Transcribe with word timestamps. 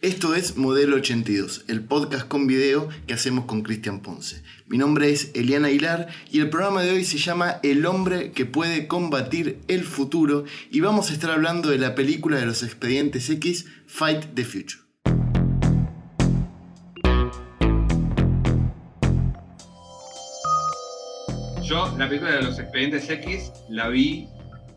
Esto 0.00 0.36
es 0.36 0.56
Modelo 0.56 0.94
82, 0.94 1.64
el 1.66 1.82
podcast 1.82 2.28
con 2.28 2.46
video 2.46 2.88
que 3.08 3.14
hacemos 3.14 3.46
con 3.46 3.62
Cristian 3.62 3.98
Ponce. 3.98 4.44
Mi 4.68 4.78
nombre 4.78 5.10
es 5.10 5.32
Eliana 5.34 5.66
Aguilar 5.66 6.06
y 6.30 6.38
el 6.38 6.50
programa 6.50 6.84
de 6.84 6.92
hoy 6.92 7.02
se 7.02 7.18
llama 7.18 7.58
El 7.64 7.84
hombre 7.84 8.30
que 8.30 8.46
puede 8.46 8.86
combatir 8.86 9.58
el 9.66 9.82
futuro 9.82 10.44
y 10.70 10.78
vamos 10.78 11.10
a 11.10 11.14
estar 11.14 11.32
hablando 11.32 11.70
de 11.70 11.78
la 11.78 11.96
película 11.96 12.38
de 12.38 12.46
los 12.46 12.62
expedientes 12.62 13.28
X, 13.28 13.66
Fight 13.88 14.34
the 14.34 14.44
Future. 14.44 14.82
Yo 21.64 21.92
la 21.98 22.08
película 22.08 22.36
de 22.36 22.42
los 22.42 22.56
expedientes 22.60 23.10
X 23.10 23.50
la 23.68 23.88
vi 23.88 24.28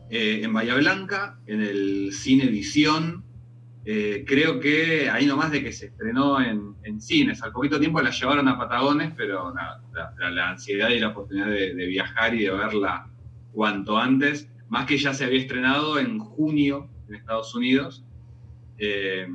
eh, 0.10 0.42
en 0.42 0.52
Bahía 0.52 0.74
Blanca, 0.74 1.40
en 1.46 1.62
el 1.62 2.12
Cine 2.12 2.48
Visión 2.48 3.31
eh, 3.84 4.24
creo 4.28 4.60
que 4.60 5.10
ahí 5.10 5.26
nomás 5.26 5.52
de 5.52 5.64
que 5.64 5.72
se 5.72 5.88
estrenó 5.88 6.40
en, 6.40 6.72
cines, 7.02 7.42
al 7.42 7.52
poquito 7.52 7.80
tiempo 7.80 8.00
la 8.02 8.12
llevaron 8.12 8.48
a 8.48 8.58
Patagones, 8.58 9.12
pero 9.18 9.52
la, 9.54 10.50
ansiedad 10.50 10.90
y 10.90 11.00
la 11.00 11.08
oportunidad 11.10 11.48
de, 11.48 11.74
viajar 11.88 12.36
y 12.36 12.44
de 12.44 12.52
verla 12.52 13.10
cuanto 13.52 13.98
antes, 13.98 14.48
más 14.70 14.86
que 14.86 14.98
ya 14.98 15.14
se 15.14 15.26
había 15.26 15.40
estrenado 15.40 15.98
en 15.98 16.20
junio 16.20 16.90
en 17.10 17.16
Estados 17.16 17.56
Unidos. 17.56 18.06
Eh, 18.78 19.28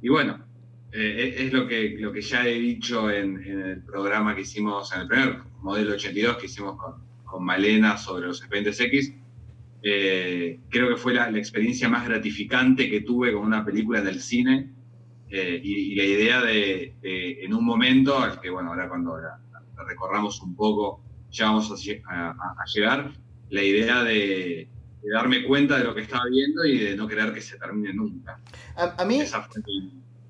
y 0.00 0.08
bueno, 0.08 0.44
eh, 0.92 1.34
es 1.38 1.52
lo 1.52 1.66
que, 1.66 1.96
lo 1.98 2.12
que 2.12 2.20
ya 2.20 2.46
he 2.46 2.54
dicho 2.54 3.10
en, 3.10 3.36
el 3.42 3.82
programa 3.82 4.36
que 4.36 4.42
hicimos, 4.42 4.94
en 4.94 5.00
el 5.02 5.08
primer 5.08 5.38
modelo 5.60 5.94
82 5.94 6.36
que 6.36 6.46
hicimos 6.46 6.76
con, 6.76 7.02
con 7.24 7.44
Malena 7.44 7.98
sobre 7.98 8.28
los 8.28 8.38
expedientes 8.38 8.78
X 8.78 9.12
eh, 9.88 10.62
creo 10.68 10.88
que 10.88 10.96
fue 10.96 11.14
la, 11.14 11.30
experiencia 11.30 11.88
más 11.88 12.08
gratificante 12.08 12.90
que 12.90 13.02
tuve 13.02 13.32
con 13.32 13.44
una 13.44 13.64
película 13.64 14.00
del 14.00 14.20
cine 14.20 14.72
eh, 15.30 15.60
y, 15.62 15.94
la 15.94 16.02
idea 16.02 16.42
de, 16.42 16.96
en 17.02 17.54
un 17.54 17.64
momento, 17.64 18.18
al 18.18 18.40
que 18.40 18.50
bueno, 18.50 18.70
ahora 18.70 18.88
cuando 18.88 19.16
la, 19.16 19.38
recorramos 19.86 20.42
un 20.42 20.56
poco 20.56 21.04
ya 21.30 21.44
vamos 21.44 21.70
a, 21.70 22.64
llegar, 22.74 23.12
la 23.50 23.62
idea 23.62 24.02
de, 24.02 24.68
darme 25.12 25.44
cuenta 25.44 25.78
de 25.78 25.84
lo 25.84 25.94
que 25.94 26.00
estaba 26.00 26.24
viendo 26.28 26.64
y 26.64 26.78
de 26.78 26.96
no 26.96 27.06
querer 27.06 27.32
que 27.32 27.40
se 27.40 27.56
termine 27.56 27.94
nunca. 27.94 28.40
A, 28.74 29.04
mí... 29.04 29.20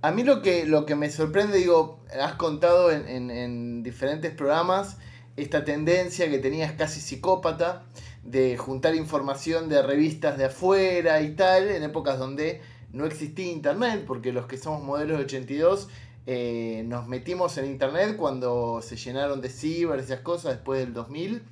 A 0.03 0.13
mí 0.13 0.23
lo 0.23 0.43
que, 0.43 0.67
lo 0.67 0.85
que 0.85 0.97
me 0.97 1.09
sorprende, 1.09 1.57
digo, 1.57 2.05
has 2.21 2.35
contado 2.35 2.93
en, 2.93 3.31
en 3.31 3.83
diferentes 3.83 4.33
programas 4.33 4.99
esta 5.37 5.65
tendencia 5.65 6.31
que 6.31 6.39
tenías 6.39 6.73
casi 6.73 7.01
psicópata 7.01 7.87
de 8.27 8.57
juntar 8.57 8.95
información 8.95 9.69
de 9.69 9.83
revistas 9.83 10.37
de 10.37 10.47
afuera 10.47 11.21
y 11.23 11.35
tal, 11.35 11.69
en 11.69 11.83
épocas 11.83 12.19
donde 12.19 12.61
no 12.93 13.07
existía 13.07 13.47
internet, 13.47 14.05
porque 14.07 14.33
los 14.33 14.47
que 14.47 14.59
somos 14.59 14.83
modelos 14.83 15.19
de 15.19 15.25
82 15.25 15.89
eh, 16.27 16.83
nos 16.87 17.07
metimos 17.07 17.57
en 17.57 17.67
internet 17.67 18.17
cuando 18.17 18.81
se 18.83 18.97
llenaron 18.97 19.41
de 19.41 19.49
ciber 19.49 20.01
esas 20.01 20.21
cosas 20.21 20.55
después 20.55 20.81
del 20.81 20.93
2000, 20.93 21.43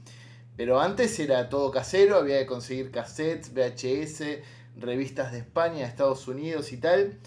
pero 0.57 0.81
antes 0.81 1.19
era 1.21 1.49
todo 1.49 1.71
casero, 1.71 2.17
había 2.17 2.41
que 2.41 2.47
conseguir 2.47 2.91
cassettes, 2.91 3.53
VHS, 3.55 4.41
revistas 4.77 5.33
de 5.33 5.39
España, 5.39 5.87
Estados 5.87 6.27
Unidos 6.27 6.73
y 6.73 6.79
tal. 6.79 7.19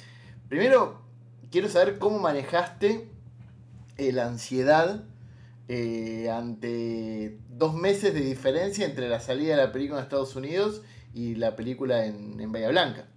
Primero, 0.49 1.01
quiero 1.49 1.69
saber 1.69 1.99
cómo 1.99 2.19
manejaste 2.19 3.09
eh, 3.97 4.11
la 4.11 4.27
ansiedad 4.27 5.05
eh, 5.69 6.29
ante 6.29 7.39
dos 7.49 7.75
meses 7.75 8.13
de 8.13 8.21
diferencia 8.21 8.85
entre 8.85 9.09
la 9.09 9.19
salida 9.19 9.55
de 9.55 9.63
la 9.63 9.71
película 9.71 9.99
en 9.99 10.03
Estados 10.03 10.35
Unidos 10.35 10.81
y 11.13 11.35
la 11.35 11.55
película 11.55 12.05
en, 12.05 12.39
en 12.39 12.51
Bahía 12.51 12.69
Blanca. 12.69 13.07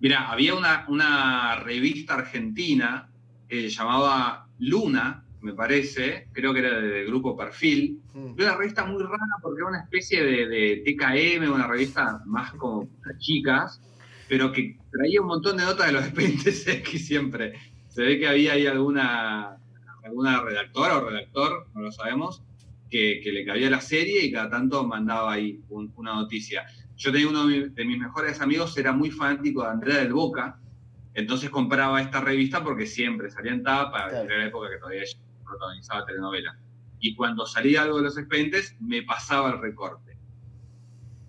Mira, 0.00 0.30
había 0.30 0.54
una, 0.54 1.56
revista 1.56 2.14
argentina 2.14 3.10
que 3.48 3.62
se 3.62 3.70
llamaba 3.70 4.48
Luna, 4.58 5.24
me 5.40 5.54
parece, 5.54 6.28
creo 6.32 6.52
que 6.52 6.60
era 6.60 6.78
del 6.78 7.06
grupo 7.06 7.36
Perfil. 7.36 8.00
Mm. 8.12 8.34
Era 8.36 8.50
una 8.50 8.56
revista 8.58 8.84
muy 8.84 9.02
rara 9.02 9.36
porque 9.42 9.60
era 9.60 9.68
una 9.68 9.80
especie 9.80 10.22
de, 10.22 10.46
de 10.46 10.82
TKM, 10.84 11.52
una 11.52 11.66
revista 11.66 12.22
más 12.26 12.52
como 12.52 12.86
para 13.02 13.16
chicas, 13.18 13.80
pero 14.28 14.52
que 14.52 14.76
traía 14.90 15.20
un 15.20 15.28
montón 15.28 15.56
de 15.56 15.64
notas 15.64 15.86
de 15.86 15.92
los 15.92 16.04
expedientes 16.06 16.66
X 16.66 17.06
siempre. 17.06 17.54
Se 17.88 18.02
ve 18.02 18.18
que 18.18 18.26
había 18.26 18.52
ahí 18.52 18.66
alguna 18.66 19.56
alguna 20.04 20.40
redactora 20.42 20.98
o 20.98 21.08
redactor, 21.08 21.68
no 21.74 21.82
lo 21.82 21.92
sabemos, 21.92 22.42
que, 22.90 23.20
le 23.24 23.44
cabía 23.44 23.70
la 23.70 23.80
serie 23.80 24.24
y 24.24 24.32
cada 24.32 24.50
tanto 24.50 24.86
mandaba 24.86 25.32
ahí 25.32 25.60
una 25.68 26.14
noticia. 26.14 26.64
Yo 26.96 27.10
tenía 27.10 27.28
uno 27.28 27.46
de 27.46 27.84
mis 27.84 27.98
mejores 27.98 28.40
amigos, 28.40 28.76
era 28.78 28.92
muy 28.92 29.10
fanático 29.10 29.62
de 29.62 29.68
Andrea 29.68 29.98
del 29.98 30.12
Boca, 30.12 30.60
entonces 31.14 31.50
compraba 31.50 32.00
esta 32.00 32.20
revista 32.20 32.62
porque 32.62 32.86
siempre 32.86 33.30
salía 33.30 33.52
en 33.52 33.62
tapa, 33.62 34.10
era 34.10 34.38
la 34.38 34.46
época 34.46 34.68
que 34.70 34.78
todavía 34.78 35.02
protagonizaba 35.44 36.06
telenovela. 36.06 36.58
Y 37.00 37.14
cuando 37.14 37.46
salía 37.46 37.82
algo 37.82 37.98
de 37.98 38.04
los 38.04 38.18
expedientes, 38.18 38.76
me 38.80 39.02
pasaba 39.02 39.50
el 39.50 39.60
recorte. 39.60 40.16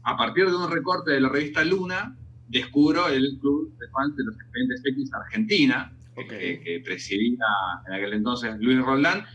A 0.03 0.15
partir 0.15 0.45
de 0.45 0.55
un 0.55 0.71
recorte 0.71 1.11
de 1.11 1.21
la 1.21 1.29
revista 1.29 1.63
Luna, 1.63 2.15
descubro 2.47 3.07
el 3.07 3.37
club 3.39 3.75
de 3.77 3.87
fans 3.89 4.15
de 4.15 4.23
los 4.23 4.35
expedientes 4.35 4.81
X 4.85 5.11
Argentina, 5.13 5.94
que, 6.15 6.81
presidía 6.83 7.45
en 7.87 7.93
aquel 7.93 8.13
entonces 8.13 8.55
Luis 8.59 8.79
Roldán, 8.79 9.25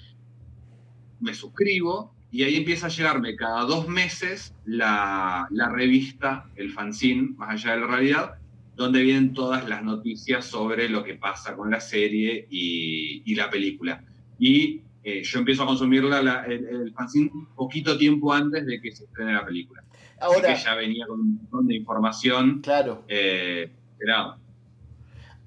me 1.21 1.35
suscribo 1.35 2.15
y 2.33 2.45
ahí 2.45 2.57
empieza 2.57 2.87
a 2.87 2.91
llegarme 2.91 3.37
cada 3.37 3.65
dos 3.65 3.89
meses 3.89 4.55
la, 4.65 5.49
revista, 5.73 6.49
el 6.57 6.71
fanzine, 6.71 7.35
más 7.37 7.51
allá 7.51 7.75
de 7.75 7.81
la 7.81 7.87
realidad, 7.87 8.35
donde 8.77 9.03
vienen 9.03 9.35
todas 9.35 9.69
las 9.69 9.83
noticias 9.83 10.47
sobre 10.47 10.89
lo 10.89 11.05
que 11.05 11.15
pasa 11.15 11.57
con 11.57 11.71
la 11.71 11.81
serie 11.81 12.47
y, 12.49 13.35
la 13.35 13.51
película. 13.51 14.03
Y 14.39 14.81
eh, 15.03 15.23
yo 15.23 15.39
empiezo 15.41 15.65
a 15.65 15.67
consumirla, 15.67 16.45
el, 16.47 16.93
fanzine, 16.93 17.31
poquito 17.57 17.99
tiempo 17.99 18.33
antes 18.33 18.65
de 18.65 18.81
que 18.81 18.93
se 18.93 19.05
estrene 19.05 19.35
la 19.35 19.45
película. 19.45 19.83
Ahora, 20.21 20.53
Así 20.53 20.63
que 20.63 20.71
ya 20.71 20.75
venía 20.77 21.07
con 21.07 21.21
un 21.21 21.35
montón 21.37 21.67
de 21.67 21.75
información. 21.75 22.61
Claro. 22.61 23.05
Eh, 23.09 23.71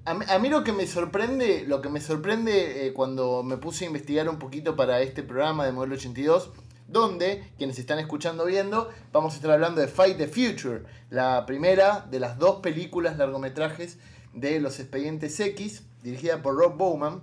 a 0.06 0.38
mí, 0.38 0.48
lo 0.48 0.64
que 0.64 0.72
me 0.72 0.86
sorprende, 0.86 1.64
lo 1.66 1.80
que 1.80 1.88
me 1.88 2.00
sorprende 2.00 2.86
eh, 2.86 2.92
cuando 2.92 3.42
me 3.42 3.56
puse 3.56 3.84
a 3.84 3.88
investigar 3.88 4.28
un 4.28 4.38
poquito 4.38 4.76
para 4.76 5.00
este 5.00 5.22
programa 5.22 5.64
de 5.64 5.72
Modelo 5.72 5.94
82, 5.94 6.50
donde, 6.88 7.50
quienes 7.56 7.78
están 7.78 7.98
escuchando 7.98 8.44
viendo, 8.44 8.90
vamos 9.12 9.32
a 9.32 9.36
estar 9.36 9.50
hablando 9.50 9.80
de 9.80 9.88
Fight 9.88 10.18
the 10.18 10.28
Future, 10.28 10.82
la 11.10 11.46
primera 11.46 12.06
de 12.10 12.20
las 12.20 12.38
dos 12.38 12.60
películas 12.60 13.16
largometrajes 13.16 13.98
de 14.34 14.60
los 14.60 14.78
expedientes 14.78 15.40
X, 15.40 15.84
dirigida 16.02 16.42
por 16.42 16.56
Rob 16.56 16.76
Bowman. 16.76 17.22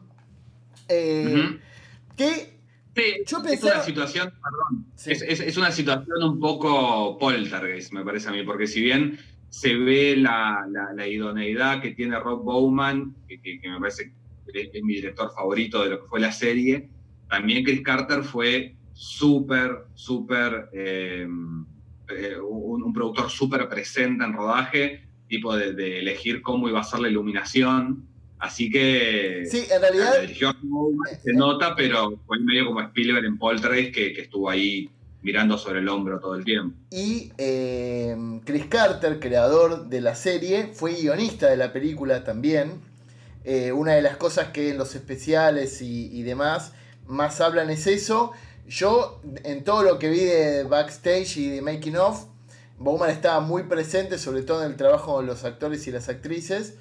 Eh, 0.88 1.60
que 2.18 2.62
yo 3.26 3.42
es 3.46 3.64
una 3.64 3.82
situación, 3.82 4.32
perdón, 4.32 4.86
es, 5.06 5.22
es, 5.22 5.58
una 5.58 5.72
situación 5.72 6.24
un 6.24 6.40
poco 6.40 7.18
poltergeist, 7.18 7.94
me 7.94 8.04
parece 8.04 8.28
a 8.28 8.32
mí, 8.32 8.44
porque 8.44 8.68
si 8.68 8.82
bien 8.82 9.18
se 9.52 9.76
ve 9.76 10.16
la, 10.16 10.66
idoneidad 11.06 11.82
que 11.82 11.92
tiene 11.92 12.18
Rob 12.18 12.42
Bowman, 12.42 13.14
que, 13.28 13.60
me 13.70 13.80
parece 13.80 14.14
que 14.52 14.72
es, 14.74 14.84
mi 14.84 14.96
director 14.96 15.30
favorito 15.36 15.84
de 15.84 15.90
lo 15.90 16.02
que 16.02 16.08
fue 16.08 16.22
la 16.22 16.32
serie. 16.32 16.90
También 17.30 17.66
Chris 17.66 17.82
Carter 17.82 18.24
fue 18.24 18.76
súper, 18.94 19.88
súper, 19.94 20.70
eh, 20.72 21.28
eh, 22.10 22.38
un, 22.40 22.94
productor 22.94 23.30
súper 23.30 23.68
presente 23.68 24.24
en 24.24 24.32
rodaje, 24.32 25.04
tipo 25.28 25.54
de, 25.56 26.00
elegir 26.00 26.42
cómo 26.42 26.70
iba 26.70 26.80
a 26.80 26.86
ser 26.86 27.02
la 27.02 27.10
iluminación. 27.10 28.08
Así 28.40 28.72
que. 28.72 29.44
Sí, 29.52 29.66
en 29.70 29.82
realidad. 29.82 30.14
se 31.22 31.34
nota, 31.34 31.76
pero 31.76 32.18
fue 32.26 32.40
medio 32.40 32.68
como 32.68 32.80
Spielberg 32.80 33.26
en 33.26 33.38
Poltergeist 33.38 33.94
que, 33.94 34.14
que 34.14 34.22
estuvo 34.22 34.50
ahí 34.50 34.90
mirando 35.22 35.58
sobre 35.58 35.80
el 35.80 35.90
hombro 35.90 36.20
todo 36.20 36.36
el 36.36 36.44
tiempo. 36.44 36.78
Y 36.90 37.32
eh, 37.38 38.16
Chris 38.46 38.66
Carter, 38.66 39.20
creador 39.20 39.88
de 39.88 40.02
la 40.02 40.16
serie, 40.16 40.68
fue 40.74 40.94
guionista 40.94 41.50
de 41.50 41.58
la 41.58 41.72
película 41.72 42.24
también. 42.24 42.82
Eh, 43.44 43.72
una 43.72 43.94
de 43.94 44.02
las 44.02 44.18
cosas 44.18 44.50
que 44.50 44.70
en 44.70 44.78
los 44.78 44.96
especiales 44.96 45.82
y, 45.82 46.22
demás 46.24 46.74
más 47.08 47.42
hablan 47.42 47.70
es 47.70 47.88
eso. 47.88 48.32
Yo, 48.68 49.20
en 49.44 49.64
todo 49.64 49.84
lo 49.84 50.00
que 50.00 50.10
vi 50.10 50.20
de 50.20 50.64
backstage 50.64 51.38
y 51.38 51.50
de 51.50 51.62
making 51.62 51.98
of, 51.98 52.26
Bowman 52.78 53.10
estaba 53.10 53.42
muy 53.42 53.64
presente, 53.64 54.18
sobre 54.18 54.42
todo 54.44 54.64
en 54.64 54.72
el 54.72 54.78
trabajo 54.78 55.22
de 55.22 55.28
los 55.28 55.44
actores 55.44 55.86
y 55.88 55.92
las 55.92 56.10
actrices. 56.10 56.76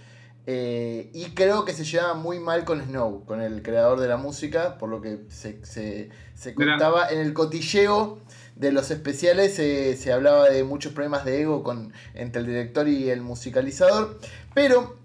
Eh, 0.47 1.11
y 1.13 1.27
creo 1.31 1.65
que 1.65 1.73
se 1.73 1.85
llevaba 1.85 2.15
muy 2.15 2.39
mal 2.41 2.65
con 2.65 2.83
Snow, 2.83 3.25
con 3.25 3.41
el 3.41 3.63
creador 3.63 4.01
de 4.01 4.09
la 4.09 4.17
música, 4.17 4.79
por 4.79 4.89
lo 4.89 5.01
que 5.01 5.21
se, 5.29 5.65
se, 5.65 6.55
contaba 6.55 7.09
en 7.09 7.21
el 7.21 7.35
cotilleo 7.35 8.19
de 8.57 8.73
los 8.73 8.91
especiales, 8.91 9.55
se 9.55 10.13
hablaba 10.13 10.49
de 10.49 10.65
muchos 10.65 10.93
problemas 10.93 11.25
de 11.25 11.43
ego 11.43 11.63
con, 11.63 11.93
entre 12.15 12.41
el 12.41 12.47
director 12.47 12.89
y 12.89 13.11
el 13.11 13.21
musicalizador. 13.21 14.19
Pero, 14.55 14.97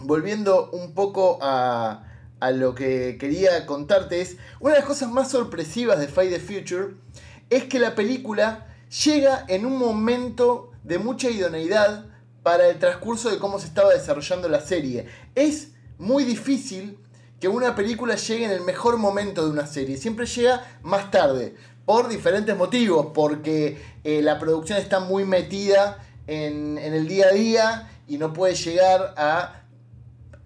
volviendo 0.00 0.70
un 0.70 0.94
poco 0.94 1.38
a, 1.40 2.04
a 2.40 2.50
lo 2.50 2.74
que 2.74 3.16
quería 3.18 3.66
contarte, 3.66 4.20
es 4.20 4.38
una 4.58 4.74
de 4.74 4.80
las 4.80 4.88
cosas 4.88 5.10
más 5.10 5.30
sorpresivas 5.30 6.00
de 6.00 6.08
Fight 6.08 6.32
the 6.32 6.40
Future 6.40 6.94
es 7.50 7.64
que 7.64 7.78
la 7.78 7.94
película 7.94 8.66
llega 9.04 9.44
en 9.48 9.66
un 9.66 9.76
momento 9.76 10.70
de 10.84 10.98
mucha 10.98 11.28
idoneidad 11.28 12.06
para 12.42 12.68
el 12.68 12.78
transcurso 12.78 13.30
de 13.30 13.38
cómo 13.38 13.58
se 13.58 13.66
estaba 13.66 13.92
desarrollando 13.92 14.48
la 14.48 14.60
serie. 14.60 15.06
Es 15.34 15.72
muy 15.98 16.24
difícil 16.24 16.98
que 17.38 17.48
una 17.48 17.74
película 17.74 18.16
llegue 18.16 18.44
en 18.44 18.50
el 18.50 18.60
mejor 18.62 18.98
momento 18.98 19.44
de 19.44 19.50
una 19.50 19.66
serie. 19.66 19.96
Siempre 19.96 20.26
llega 20.26 20.64
más 20.82 21.10
tarde. 21.10 21.54
Por 21.84 22.08
diferentes 22.08 22.56
motivos. 22.56 23.08
Porque 23.14 23.78
eh, 24.04 24.22
la 24.22 24.38
producción 24.38 24.78
está 24.78 25.00
muy 25.00 25.24
metida 25.24 26.04
en, 26.26 26.78
el 26.78 27.08
día 27.08 27.26
a 27.26 27.32
día. 27.32 27.90
Y 28.06 28.18
no 28.18 28.32
puede 28.32 28.54
llegar 28.54 29.14
a 29.16 29.62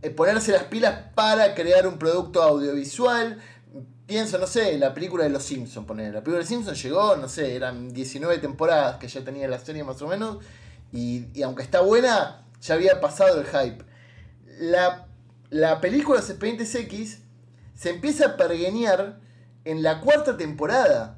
eh, 0.02 0.10
ponerse 0.10 0.52
las 0.52 0.64
pilas 0.64 1.12
para 1.14 1.54
crear 1.54 1.86
un 1.86 1.98
producto 1.98 2.42
audiovisual. 2.42 3.40
Pienso, 4.06 4.36
no 4.38 4.46
sé, 4.46 4.78
la 4.78 4.92
película 4.92 5.24
de 5.24 5.30
Los 5.30 5.44
Simpsons, 5.44 5.86
poner. 5.86 6.12
La 6.12 6.20
película 6.20 6.36
de 6.36 6.42
Los 6.42 6.48
Simpsons 6.48 6.82
llegó, 6.82 7.16
no 7.16 7.26
sé, 7.26 7.56
eran 7.56 7.92
19 7.92 8.36
temporadas 8.38 8.98
que 8.98 9.08
ya 9.08 9.24
tenía 9.24 9.48
la 9.48 9.58
serie 9.58 9.82
más 9.82 10.00
o 10.02 10.08
menos. 10.08 10.38
Y, 10.94 11.26
y 11.34 11.42
aunque 11.42 11.62
está 11.62 11.82
buena, 11.82 12.46
ya 12.62 12.74
había 12.74 13.00
pasado 13.00 13.40
el 13.40 13.46
hype. 13.46 13.84
La 14.58 15.04
la 15.54 15.80
película 15.80 16.18
Los 16.18 16.30
Expedientes 16.30 16.74
X 16.74 17.22
se 17.74 17.90
empieza 17.90 18.26
a 18.26 18.36
pergeñar 18.36 19.20
en 19.64 19.84
la 19.84 20.00
cuarta 20.00 20.36
temporada. 20.36 21.16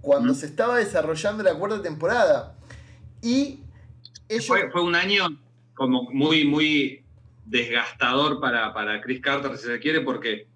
Cuando 0.00 0.34
se 0.34 0.46
estaba 0.46 0.78
desarrollando 0.78 1.44
la 1.44 1.54
cuarta 1.54 1.80
temporada. 1.80 2.58
Y 3.22 3.60
fue, 4.44 4.68
un 4.82 4.96
año 4.96 5.28
como 5.74 6.10
muy, 6.10 6.44
muy 6.44 7.04
desgastador 7.44 8.40
para, 8.40 8.74
para 8.74 9.00
Chris 9.00 9.20
Carter, 9.20 9.56
si 9.56 9.68
se 9.68 9.78
quiere, 9.78 10.00
porque 10.00 10.48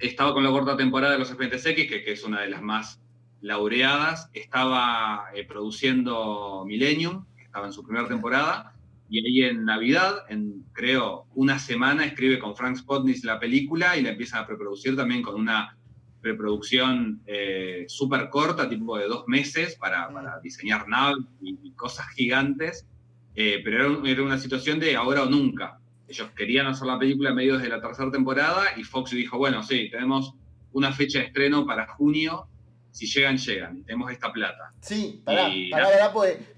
estaba 0.00 0.32
con 0.32 0.42
la 0.42 0.50
cuarta 0.50 0.74
temporada 0.74 1.12
de 1.12 1.18
Los 1.18 1.28
Expedientes 1.28 1.66
X, 1.66 1.86
que, 1.86 2.12
es 2.12 2.24
una 2.24 2.40
de 2.40 2.48
las 2.48 2.62
más 2.62 2.98
laureadas. 3.42 4.30
Estaba 4.32 5.26
eh, 5.34 5.44
produciendo 5.44 6.64
Millennium, 6.66 7.26
estaba 7.56 7.68
en 7.68 7.72
su 7.72 7.82
primera 7.82 8.06
temporada 8.06 8.74
y 9.08 9.24
ahí 9.24 9.48
en 9.48 9.64
Navidad, 9.64 10.26
en 10.28 10.66
creo 10.74 11.26
una 11.34 11.58
semana, 11.58 12.04
escribe 12.04 12.38
con 12.38 12.54
Frank 12.54 12.76
Spotnitz 12.76 13.24
la 13.24 13.40
película 13.40 13.96
y 13.96 14.02
la 14.02 14.10
empiezan 14.10 14.42
a 14.42 14.46
preproducir 14.46 14.94
también 14.94 15.22
con 15.22 15.36
una 15.36 15.74
preproducción 16.20 17.22
eh, 17.26 17.86
súper 17.88 18.28
corta, 18.28 18.68
tipo 18.68 18.98
de 18.98 19.06
dos 19.06 19.26
meses, 19.26 19.74
para, 19.76 20.12
para 20.12 20.38
diseñar 20.40 20.86
naves 20.86 21.24
y, 21.40 21.70
cosas 21.70 22.08
gigantes. 22.10 22.86
Eh, 23.34 23.62
pero 23.64 24.04
era, 24.04 24.22
una 24.22 24.38
situación 24.38 24.78
de 24.78 24.94
ahora 24.94 25.22
o 25.22 25.30
nunca. 25.30 25.78
Ellos 26.08 26.28
querían 26.36 26.66
hacer 26.66 26.86
la 26.86 26.98
película 26.98 27.30
en 27.30 27.36
medio 27.36 27.58
de 27.58 27.68
la 27.70 27.80
tercera 27.80 28.10
temporada 28.10 28.64
y 28.76 28.82
Fox 28.82 29.12
dijo, 29.12 29.38
bueno, 29.38 29.62
sí, 29.62 29.88
tenemos 29.90 30.34
una 30.72 30.92
fecha 30.92 31.20
de 31.20 31.26
estreno 31.26 31.64
para 31.64 31.86
junio, 31.86 32.48
si 32.96 33.04
llegan, 33.06 33.36
llegan, 33.36 33.84
tenemos 33.84 34.10
esta 34.10 34.32
plata. 34.32 34.70
Sí, 34.80 35.20
pará, 35.22 35.50
pará, 35.70 36.12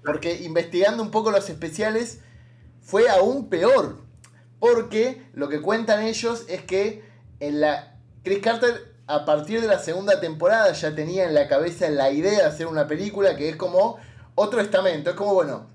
porque 0.05 0.37
investigando 0.41 1.03
un 1.03 1.11
poco 1.11 1.31
los 1.31 1.49
especiales, 1.49 2.21
fue 2.81 3.09
aún 3.09 3.49
peor. 3.49 3.99
Porque 4.57 5.21
lo 5.33 5.49
que 5.49 5.59
cuentan 5.59 6.01
ellos 6.03 6.45
es 6.47 6.61
que 6.61 7.03
en 7.41 7.59
la 7.59 7.97
Chris 8.23 8.39
Carter 8.39 8.95
a 9.07 9.25
partir 9.25 9.59
de 9.59 9.67
la 9.67 9.79
segunda 9.79 10.21
temporada 10.21 10.71
ya 10.71 10.95
tenía 10.95 11.25
en 11.25 11.33
la 11.33 11.49
cabeza 11.49 11.89
la 11.89 12.09
idea 12.09 12.39
de 12.39 12.45
hacer 12.45 12.67
una 12.67 12.87
película 12.87 13.35
que 13.35 13.49
es 13.49 13.57
como 13.57 13.97
otro 14.35 14.61
estamento. 14.61 15.09
Es 15.09 15.17
como, 15.17 15.33
bueno, 15.33 15.67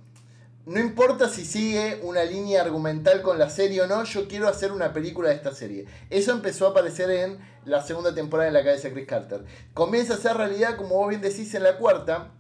no 0.66 0.81
importa 0.81 1.28
si 1.28 1.44
sigue 1.44 2.00
una 2.02 2.25
línea 2.25 2.62
argumental 2.62 3.22
con 3.22 3.38
la 3.38 3.50
serie 3.50 3.82
o 3.82 3.87
no, 3.87 4.05
yo 4.05 4.26
quiero 4.28 4.49
hacer 4.49 4.72
una 4.72 4.93
película 4.93 5.28
de 5.28 5.34
esta 5.34 5.55
serie. 5.55 5.87
Eso 6.11 6.32
empezó 6.32 6.66
a 6.66 6.70
aparecer 6.70 7.11
en 7.11 7.38
la 7.64 7.82
segunda 7.82 8.14
temporada 8.14 8.49
en 8.49 8.55
la 8.55 8.64
cabeza 8.64 8.88
de 8.88 8.94
Chris 8.94 9.06
Carter. 9.06 9.44
Comienza 9.75 10.14
a 10.14 10.19
ser 10.19 10.37
realidad, 10.37 10.76
como 10.76 10.96
vos 10.96 11.08
bien 11.08 11.20
decís, 11.20 11.55
en 11.55 11.62
la 11.62 11.76
cuarta 11.76 12.32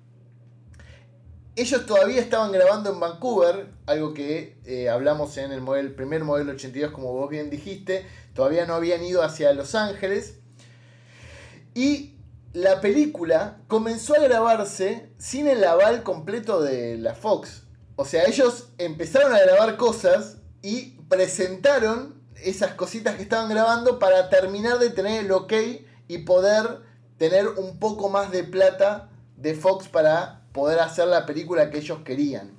ellos 1.56 1.86
todavía 1.86 2.20
estaban 2.20 2.50
grabando 2.50 2.90
en 2.90 2.98
Vancouver, 2.98 3.68
algo 3.86 4.12
que 4.12 4.58
eh, 4.64 4.88
hablamos 4.88 5.36
en 5.36 5.52
el 5.52 5.94
primer 5.94 6.24
modelo 6.24 6.52
82, 6.52 6.90
como 6.90 7.12
vos 7.12 7.30
bien 7.30 7.48
dijiste. 7.48 8.04
Todavía 8.34 8.66
no 8.66 8.74
habían 8.74 9.04
ido 9.04 9.22
hacia 9.22 9.52
Los 9.52 9.76
Ángeles. 9.76 10.40
Y 11.72 12.16
la 12.52 12.80
película 12.80 13.58
comenzó 13.68 14.16
a 14.16 14.20
grabarse 14.20 15.10
sin 15.18 15.46
el 15.46 15.62
aval 15.62 16.02
completo 16.02 16.60
de 16.60 16.96
la 16.96 17.14
Fox. 17.14 17.63
O 17.96 18.04
sea, 18.04 18.24
ellos 18.24 18.68
empezaron 18.78 19.32
a 19.32 19.40
grabar 19.40 19.76
cosas 19.76 20.38
y 20.62 21.00
presentaron 21.08 22.22
esas 22.42 22.74
cositas 22.74 23.16
que 23.16 23.22
estaban 23.22 23.48
grabando 23.48 23.98
para 23.98 24.28
terminar 24.28 24.78
de 24.78 24.90
tener 24.90 25.24
el 25.24 25.32
ok 25.32 25.52
y 26.08 26.18
poder 26.18 26.80
tener 27.18 27.48
un 27.48 27.78
poco 27.78 28.08
más 28.08 28.30
de 28.30 28.44
plata 28.44 29.10
de 29.36 29.54
Fox 29.54 29.88
para 29.88 30.42
poder 30.52 30.80
hacer 30.80 31.06
la 31.06 31.26
película 31.26 31.70
que 31.70 31.78
ellos 31.78 32.00
querían. 32.04 32.52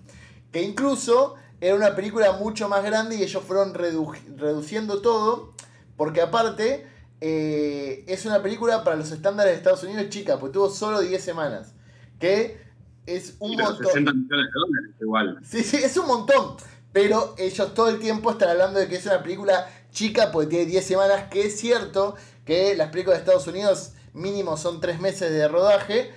Que 0.52 0.62
incluso 0.62 1.36
era 1.60 1.76
una 1.76 1.96
película 1.96 2.34
mucho 2.34 2.70
más 2.70 2.84
grande 2.84 3.16
y 3.16 3.24
ellos 3.24 3.44
fueron 3.44 3.74
reduciendo 3.74 5.02
todo, 5.02 5.54
porque 5.98 6.22
aparte 6.22 6.88
eh, 7.22 8.04
es 8.08 8.26
una 8.26 8.42
película 8.42 8.84
para 8.84 8.96
los 8.96 9.12
estándares 9.12 9.54
de 9.54 9.58
Estados 9.58 9.84
Unidos 9.84 10.10
chica, 10.10 10.40
pues 10.40 10.52
tuvo 10.52 10.70
solo 10.70 11.02
10 11.02 11.24
semanas, 11.24 11.74
que 12.20 12.65
es 13.06 13.36
un 13.40 13.56
montón. 13.56 13.86
60 13.86 14.14
millones 14.14 14.30
de 14.30 14.60
dólares 14.60 14.96
igual. 15.02 15.40
Sí, 15.44 15.64
sí, 15.64 15.78
es 15.78 15.96
un 15.98 16.08
montón. 16.08 16.58
Pero 16.92 17.36
ellos 17.38 17.74
todo 17.74 17.90
el 17.90 18.00
tiempo 18.00 18.32
están 18.32 18.50
hablando 18.50 18.80
de 18.80 18.88
que 18.88 18.96
es 18.96 19.06
una 19.06 19.22
película 19.22 19.70
chica 19.92 20.32
porque 20.32 20.48
tiene 20.48 20.66
10 20.66 20.86
semanas, 20.86 21.24
que 21.30 21.46
es 21.46 21.60
cierto 21.60 22.16
que 22.46 22.76
las 22.76 22.90
películas 22.90 23.20
de 23.20 23.24
Estados 23.24 23.48
Unidos 23.48 23.94
mínimo 24.14 24.56
son 24.56 24.80
3 24.80 25.00
meses 25.02 25.32
de 25.32 25.48
rodaje 25.48 26.14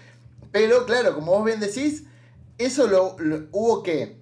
pero 0.50 0.86
claro, 0.86 1.14
como 1.14 1.32
vos 1.32 1.44
bien 1.44 1.60
decís, 1.60 2.04
eso 2.56 2.86
lo, 2.86 3.16
hubo 3.52 3.82
que 3.82 4.20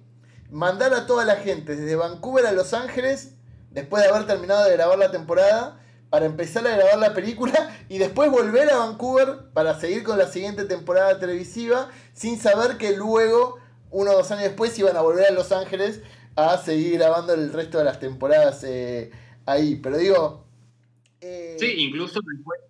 mandar 0.51 0.93
a 0.93 1.05
toda 1.05 1.25
la 1.25 1.37
gente 1.37 1.75
desde 1.75 1.95
Vancouver 1.95 2.45
a 2.45 2.51
Los 2.51 2.73
Ángeles, 2.73 3.35
después 3.71 4.03
de 4.03 4.09
haber 4.09 4.27
terminado 4.27 4.65
de 4.65 4.73
grabar 4.73 4.97
la 4.97 5.11
temporada, 5.11 5.79
para 6.09 6.25
empezar 6.25 6.65
a 6.67 6.75
grabar 6.75 6.99
la 6.99 7.13
película 7.13 7.75
y 7.89 7.97
después 7.97 8.31
volver 8.31 8.69
a 8.69 8.77
Vancouver 8.77 9.51
para 9.53 9.79
seguir 9.79 10.03
con 10.03 10.17
la 10.17 10.27
siguiente 10.27 10.65
temporada 10.65 11.19
televisiva, 11.19 11.89
sin 12.13 12.37
saber 12.37 12.77
que 12.77 12.95
luego, 12.95 13.59
uno 13.91 14.11
o 14.11 14.15
dos 14.15 14.31
años 14.31 14.43
después, 14.43 14.77
iban 14.79 14.95
a 14.95 15.01
volver 15.01 15.27
a 15.27 15.31
Los 15.31 15.51
Ángeles 15.51 16.01
a 16.35 16.57
seguir 16.57 16.99
grabando 16.99 17.33
el 17.33 17.51
resto 17.51 17.77
de 17.77 17.83
las 17.83 17.99
temporadas 17.99 18.63
eh, 18.63 19.11
ahí. 19.45 19.75
Pero 19.81 19.97
digo, 19.97 20.47
eh, 21.19 21.55
sí, 21.59 21.73
incluso 21.77 22.19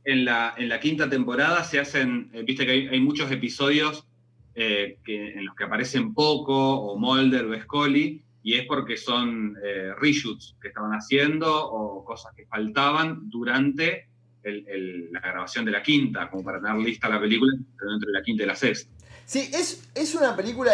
en 0.05 0.25
la, 0.25 0.53
en 0.57 0.69
la 0.69 0.79
quinta 0.79 1.09
temporada 1.09 1.63
se 1.63 1.79
hacen, 1.79 2.29
eh, 2.33 2.43
viste 2.43 2.65
que 2.65 2.71
hay, 2.71 2.99
muchos 3.01 3.29
episodios 3.31 4.07
eh, 4.55 4.97
en 5.05 5.45
los 5.45 5.55
que 5.55 5.65
aparecen 5.65 6.13
Poco 6.13 6.79
o 6.79 6.97
Mulder 6.97 7.45
o 7.45 7.61
Scully, 7.61 8.23
y 8.47 8.53
es 8.53 8.65
porque 8.65 8.95
son 8.95 9.55
reshoots 9.99 10.55
que 10.61 10.69
estaban 10.69 10.91
haciendo 10.91 11.69
o 11.69 12.05
cosas 12.05 12.33
que 12.33 12.45
faltaban 12.45 13.29
durante 13.29 14.07
la 14.41 15.19
grabación 15.19 15.65
de 15.65 15.71
la 15.71 15.83
quinta, 15.83 16.29
como 16.29 16.45
para 16.45 16.61
tener 16.61 16.77
lista 16.77 17.09
la 17.09 17.19
película 17.19 17.51
entre 17.57 18.11
la 18.11 18.21
quinta 18.21 18.43
y 18.43 18.45
la 18.45 18.55
sexta. 18.55 18.89
Sí, 19.25 19.51
es, 19.53 19.89
es 19.93 20.15
una 20.15 20.37
película 20.37 20.71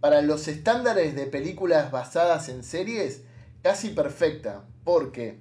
para 0.00 0.20
los 0.22 0.48
estándares 0.48 1.14
de 1.14 1.26
películas 1.26 1.92
basadas 1.92 2.48
en 2.48 2.64
series 2.64 3.24
casi 3.62 3.90
perfecta, 3.90 4.64
porque 4.82 5.38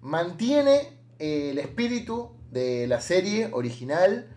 mantiene 0.00 1.00
eh, 1.18 1.50
el 1.50 1.58
espíritu 1.58 2.30
de 2.50 2.86
la 2.86 3.00
serie 3.00 3.48
original. 3.52 4.28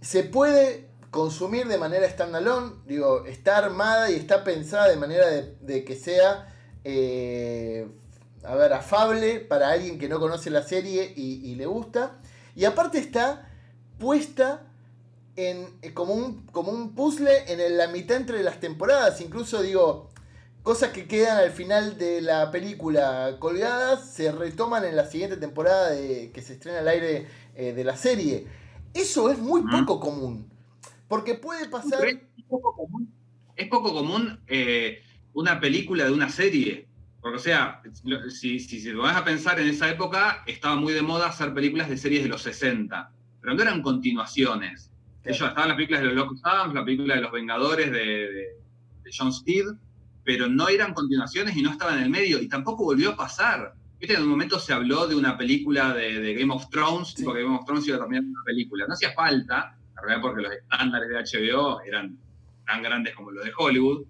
Se 0.00 0.24
puede 0.24 0.91
consumir 1.12 1.68
de 1.68 1.78
manera 1.78 2.10
standalone, 2.10 2.72
digo, 2.86 3.24
está 3.26 3.58
armada 3.58 4.10
y 4.10 4.16
está 4.16 4.42
pensada 4.42 4.88
de 4.88 4.96
manera 4.96 5.28
de, 5.28 5.84
que 5.84 5.94
sea, 5.94 6.52
eh, 6.82 7.86
a 8.42 8.56
ver, 8.56 8.72
afable 8.72 9.38
para 9.38 9.70
alguien 9.70 10.00
que 10.00 10.08
no 10.08 10.18
conoce 10.18 10.50
la 10.50 10.64
serie 10.64 11.12
y, 11.14 11.54
le 11.54 11.66
gusta. 11.66 12.18
Y 12.56 12.64
aparte 12.64 12.98
está 12.98 13.48
puesta 14.00 14.66
en, 15.36 15.68
eh, 15.82 15.94
como, 15.94 16.14
un, 16.14 16.46
como 16.46 16.72
un 16.72 16.96
puzzle 16.96 17.44
en 17.46 17.76
la 17.76 17.86
mitad 17.86 18.16
entre 18.16 18.42
las 18.42 18.58
temporadas. 18.58 19.20
Incluso 19.20 19.62
digo, 19.62 20.10
Cosas 20.62 20.90
que 20.90 21.08
quedan 21.08 21.38
al 21.38 21.50
final 21.50 21.98
de 21.98 22.20
la 22.20 22.52
película 22.52 23.36
colgadas 23.40 24.12
se 24.12 24.30
retoman 24.30 24.84
en 24.84 24.94
la 24.94 25.06
siguiente 25.06 25.36
temporada 25.36 25.90
de, 25.90 26.30
que 26.30 26.40
se 26.40 26.52
estrena 26.52 26.78
al 26.78 26.86
aire 26.86 27.26
eh, 27.56 27.72
de 27.72 27.82
la 27.82 27.96
serie. 27.96 28.46
Eso 28.94 29.28
es 29.28 29.38
muy 29.38 29.62
poco 29.62 29.98
común. 29.98 30.51
Porque 31.12 31.34
puede 31.34 31.68
pasar. 31.68 32.06
Es 32.06 32.44
poco 32.48 32.74
común, 32.74 33.12
es 33.54 33.68
poco 33.68 33.92
común 33.92 34.40
eh, 34.46 35.02
una 35.34 35.60
película 35.60 36.06
de 36.06 36.12
una 36.12 36.30
serie. 36.30 36.88
Porque, 37.20 37.36
o 37.36 37.40
sea, 37.40 37.82
si, 38.30 38.58
si, 38.58 38.80
si 38.80 38.90
lo 38.90 39.02
vas 39.02 39.16
a 39.16 39.22
pensar 39.22 39.60
en 39.60 39.68
esa 39.68 39.90
época, 39.90 40.42
estaba 40.46 40.74
muy 40.76 40.94
de 40.94 41.02
moda 41.02 41.26
hacer 41.26 41.52
películas 41.52 41.90
de 41.90 41.98
series 41.98 42.22
de 42.22 42.30
los 42.30 42.40
60. 42.40 43.12
Pero 43.42 43.54
no 43.54 43.62
eran 43.62 43.82
continuaciones. 43.82 44.90
Ellos 45.22 45.48
estaban 45.48 45.68
las 45.68 45.76
películas 45.76 46.00
de 46.00 46.06
los 46.06 46.16
Locos 46.16 46.40
Adams, 46.44 46.72
la 46.72 46.82
película 46.82 47.16
de 47.16 47.20
los 47.20 47.32
Vengadores 47.32 47.92
de, 47.92 47.98
de, 47.98 48.46
de 49.04 49.10
John 49.14 49.34
Steed 49.34 49.66
pero 50.24 50.48
no 50.48 50.68
eran 50.68 50.94
continuaciones 50.94 51.56
y 51.56 51.62
no 51.62 51.72
estaban 51.72 51.98
en 51.98 52.04
el 52.04 52.10
medio, 52.10 52.40
y 52.40 52.48
tampoco 52.48 52.84
volvió 52.84 53.10
a 53.10 53.16
pasar. 53.16 53.74
Viste, 53.98 54.14
en 54.14 54.22
un 54.22 54.28
momento 54.28 54.58
se 54.58 54.72
habló 54.72 55.06
de 55.06 55.14
una 55.14 55.36
película 55.36 55.92
de, 55.94 56.34
Game 56.34 56.52
of 56.52 56.68
Thrones, 56.70 57.14
porque 57.24 57.42
Game 57.42 57.56
of 57.56 57.64
Thrones 57.64 57.86
iba 57.86 57.96
a 57.96 58.00
terminar 58.00 58.24
una 58.24 58.42
película. 58.44 58.86
No 58.86 58.94
hacía 58.94 59.12
falta, 59.12 59.76
porque 60.20 60.42
los 60.42 60.52
estándares 60.52 61.08
de 61.08 61.40
HBO 61.40 61.80
eran 61.82 62.18
tan 62.66 62.82
grandes 62.82 63.14
como 63.14 63.30
los 63.30 63.44
de 63.44 63.52
Hollywood, 63.56 64.04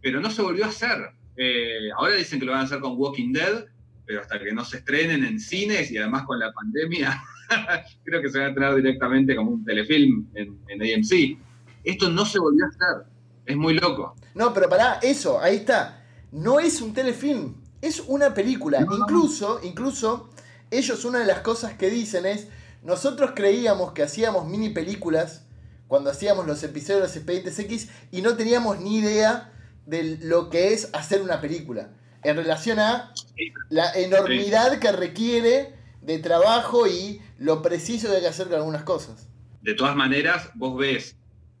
pero 0.00 0.20
no 0.20 0.30
se 0.30 0.42
volvió 0.42 0.64
a 0.64 0.68
hacer. 0.68 0.98
Eh, 1.36 1.90
ahora 1.96 2.14
dicen 2.14 2.38
que 2.38 2.46
lo 2.46 2.52
van 2.52 2.62
a 2.62 2.64
hacer 2.64 2.80
con 2.80 2.96
Walking 2.96 3.32
Dead, 3.32 3.66
pero 4.04 4.20
hasta 4.20 4.38
que 4.38 4.52
no 4.52 4.64
se 4.64 4.78
estrenen 4.78 5.24
en 5.24 5.38
cines 5.38 5.90
y 5.90 5.98
además 5.98 6.24
con 6.24 6.38
la 6.38 6.52
pandemia, 6.52 7.22
creo 8.04 8.20
que 8.20 8.28
se 8.28 8.38
va 8.38 8.46
a 8.46 8.48
estrenar 8.48 8.74
directamente 8.74 9.34
como 9.36 9.52
un 9.52 9.64
telefilm 9.64 10.28
en, 10.34 10.58
en 10.68 10.82
AMC. 10.82 11.38
Esto 11.84 12.10
no 12.10 12.24
se 12.24 12.38
volvió 12.38 12.64
a 12.64 12.68
hacer. 12.68 13.06
Es 13.46 13.56
muy 13.56 13.74
loco. 13.74 14.14
No, 14.34 14.52
pero 14.52 14.68
pará, 14.68 14.98
eso, 15.02 15.40
ahí 15.40 15.56
está. 15.56 16.04
No 16.30 16.60
es 16.60 16.80
un 16.80 16.92
telefilm, 16.92 17.54
es 17.80 18.00
una 18.06 18.32
película. 18.32 18.80
Incluso, 18.80 19.60
incluso, 19.62 20.30
ellos 20.70 21.04
una 21.04 21.18
de 21.18 21.26
las 21.26 21.40
cosas 21.40 21.74
que 21.74 21.90
dicen 21.90 22.24
es, 22.26 22.48
nosotros 22.82 23.32
creíamos 23.34 23.92
que 23.92 24.02
hacíamos 24.02 24.46
mini 24.46 24.70
películas 24.70 25.46
cuando 25.86 26.10
hacíamos 26.10 26.46
los 26.46 26.62
episodios 26.62 27.00
de 27.00 27.06
los 27.06 27.16
Expedientes 27.16 27.58
X 27.58 27.90
y 28.10 28.22
no 28.22 28.36
teníamos 28.36 28.80
ni 28.80 28.98
idea 28.98 29.52
de 29.86 30.18
lo 30.22 30.48
que 30.50 30.72
es 30.72 30.90
hacer 30.92 31.22
una 31.22 31.40
película. 31.40 31.90
En 32.24 32.36
relación 32.36 32.78
a 32.78 33.12
la 33.68 33.92
enormidad 33.94 34.78
que 34.78 34.92
requiere 34.92 35.74
de 36.00 36.18
trabajo 36.18 36.86
y 36.86 37.20
lo 37.38 37.62
preciso 37.62 38.08
que 38.08 38.16
hay 38.16 38.22
que 38.22 38.28
hacer 38.28 38.46
con 38.46 38.56
algunas 38.56 38.84
cosas. 38.84 39.28
De 39.60 39.74
todas 39.74 39.94
maneras, 39.94 40.50
vos 40.54 40.76
ves 40.76 41.16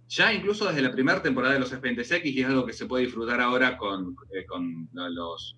ya 0.08 0.32
incluso 0.32 0.66
desde 0.66 0.82
la 0.82 0.92
primera 0.92 1.22
temporada 1.22 1.54
de 1.54 1.60
los 1.60 1.72
Expedientes 1.72 2.10
X, 2.10 2.34
y 2.34 2.40
es 2.40 2.46
algo 2.46 2.66
que 2.66 2.72
se 2.72 2.86
puede 2.86 3.04
disfrutar 3.04 3.40
ahora 3.40 3.78
con, 3.78 4.16
eh, 4.30 4.44
los, 4.92 5.56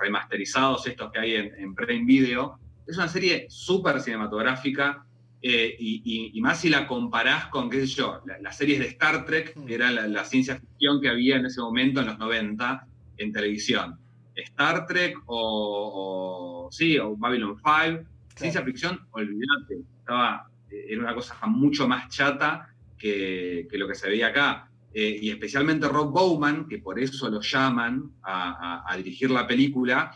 remasterizados 0.00 0.86
estos 0.86 1.10
que 1.12 1.18
hay 1.18 1.34
en, 1.36 1.74
en 1.78 2.06
Video, 2.06 2.58
es 2.86 2.96
una 2.96 3.08
serie 3.08 3.46
súper 3.48 4.00
cinematográfica, 4.00 5.04
eh, 5.46 5.76
y, 5.78 6.40
más 6.40 6.60
si 6.60 6.70
la 6.70 6.86
comparás 6.86 7.48
con, 7.48 7.68
qué 7.68 7.80
sé 7.80 7.86
yo, 7.86 8.22
las 8.40 8.56
series 8.56 8.78
de 8.78 8.86
Star 8.86 9.26
Trek, 9.26 9.54
que 9.66 9.74
era 9.74 9.90
la, 9.90 10.24
ciencia 10.24 10.58
ficción 10.58 11.02
que 11.02 11.10
había 11.10 11.36
en 11.36 11.44
ese 11.44 11.60
momento, 11.60 12.00
en 12.00 12.06
los 12.06 12.18
90, 12.18 12.86
en 13.18 13.30
televisión. 13.30 13.98
Star 14.34 14.86
Trek 14.86 15.18
o, 15.26 16.68
sí, 16.72 16.98
o 16.98 17.14
Babylon 17.14 17.56
5, 17.56 18.08
ciencia 18.34 18.62
ficción, 18.62 19.06
olvídate, 19.10 19.82
estaba, 19.98 20.48
eh, 20.70 20.86
era 20.88 21.02
una 21.02 21.14
cosa 21.14 21.36
mucho 21.46 21.86
más 21.86 22.08
chata 22.08 22.74
que, 22.98 23.68
lo 23.72 23.86
que 23.86 23.94
se 23.94 24.08
veía 24.08 24.28
acá. 24.28 24.70
Eh, 24.94 25.18
y 25.22 25.30
especialmente 25.30 25.88
Rob 25.88 26.10
Bowman, 26.10 26.66
que 26.68 26.78
por 26.78 26.98
eso 26.98 27.28
lo 27.28 27.42
llaman 27.42 28.12
a, 28.22 28.94
dirigir 28.96 29.30
la 29.30 29.46
película, 29.46 30.10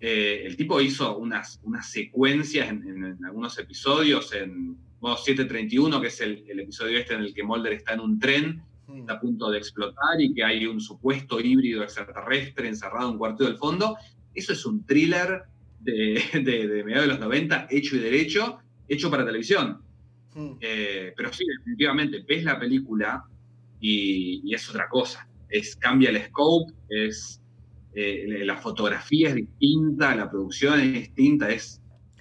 eh, 0.00 0.42
el 0.44 0.56
tipo 0.56 0.80
hizo 0.80 1.16
unas, 1.18 1.60
unas 1.62 1.90
secuencias 1.90 2.68
en, 2.68 3.18
algunos 3.24 3.58
episodios, 3.58 4.32
en 4.32 4.76
modo 5.00 5.16
731, 5.16 6.00
que 6.00 6.06
es 6.08 6.20
el, 6.20 6.44
episodio 6.60 6.98
este 6.98 7.14
en 7.14 7.20
el 7.20 7.34
que 7.34 7.42
Mulder 7.42 7.72
está 7.72 7.94
en 7.94 8.00
un 8.00 8.18
tren, 8.18 8.62
mm. 8.86 9.00
está 9.00 9.14
a 9.14 9.20
punto 9.20 9.50
de 9.50 9.58
explotar 9.58 10.20
y 10.20 10.32
que 10.32 10.44
hay 10.44 10.66
un 10.66 10.80
supuesto 10.80 11.40
híbrido 11.40 11.82
extraterrestre 11.82 12.68
encerrado 12.68 13.08
en 13.08 13.12
un 13.12 13.18
cuarto 13.18 13.44
del 13.44 13.56
fondo. 13.56 13.96
Eso 14.34 14.52
es 14.52 14.64
un 14.64 14.84
thriller 14.84 15.42
de, 15.80 16.22
de, 16.32 16.68
de 16.68 16.84
mediados 16.84 17.06
de 17.06 17.12
los 17.14 17.20
90, 17.20 17.66
hecho 17.70 17.96
y 17.96 17.98
derecho, 17.98 18.58
hecho 18.88 19.10
para 19.10 19.24
televisión. 19.24 19.82
Mm. 20.34 20.52
Eh, 20.60 21.12
pero 21.16 21.32
sí, 21.32 21.44
definitivamente, 21.44 22.24
ves 22.26 22.44
la 22.44 22.58
película 22.58 23.24
y, 23.80 24.54
es 24.54 24.68
otra 24.68 24.88
cosa. 24.88 25.28
Es, 25.48 25.76
cambia 25.76 26.10
el 26.10 26.22
scope, 26.26 26.72
es, 26.88 27.40
eh, 27.94 28.44
la 28.44 28.56
fotografía 28.56 29.30
es 29.30 29.34
distinta, 29.34 30.14
la 30.14 30.30
producción 30.30 30.80
es 30.80 30.92
distinta, 30.92 31.50
es, 31.50 31.80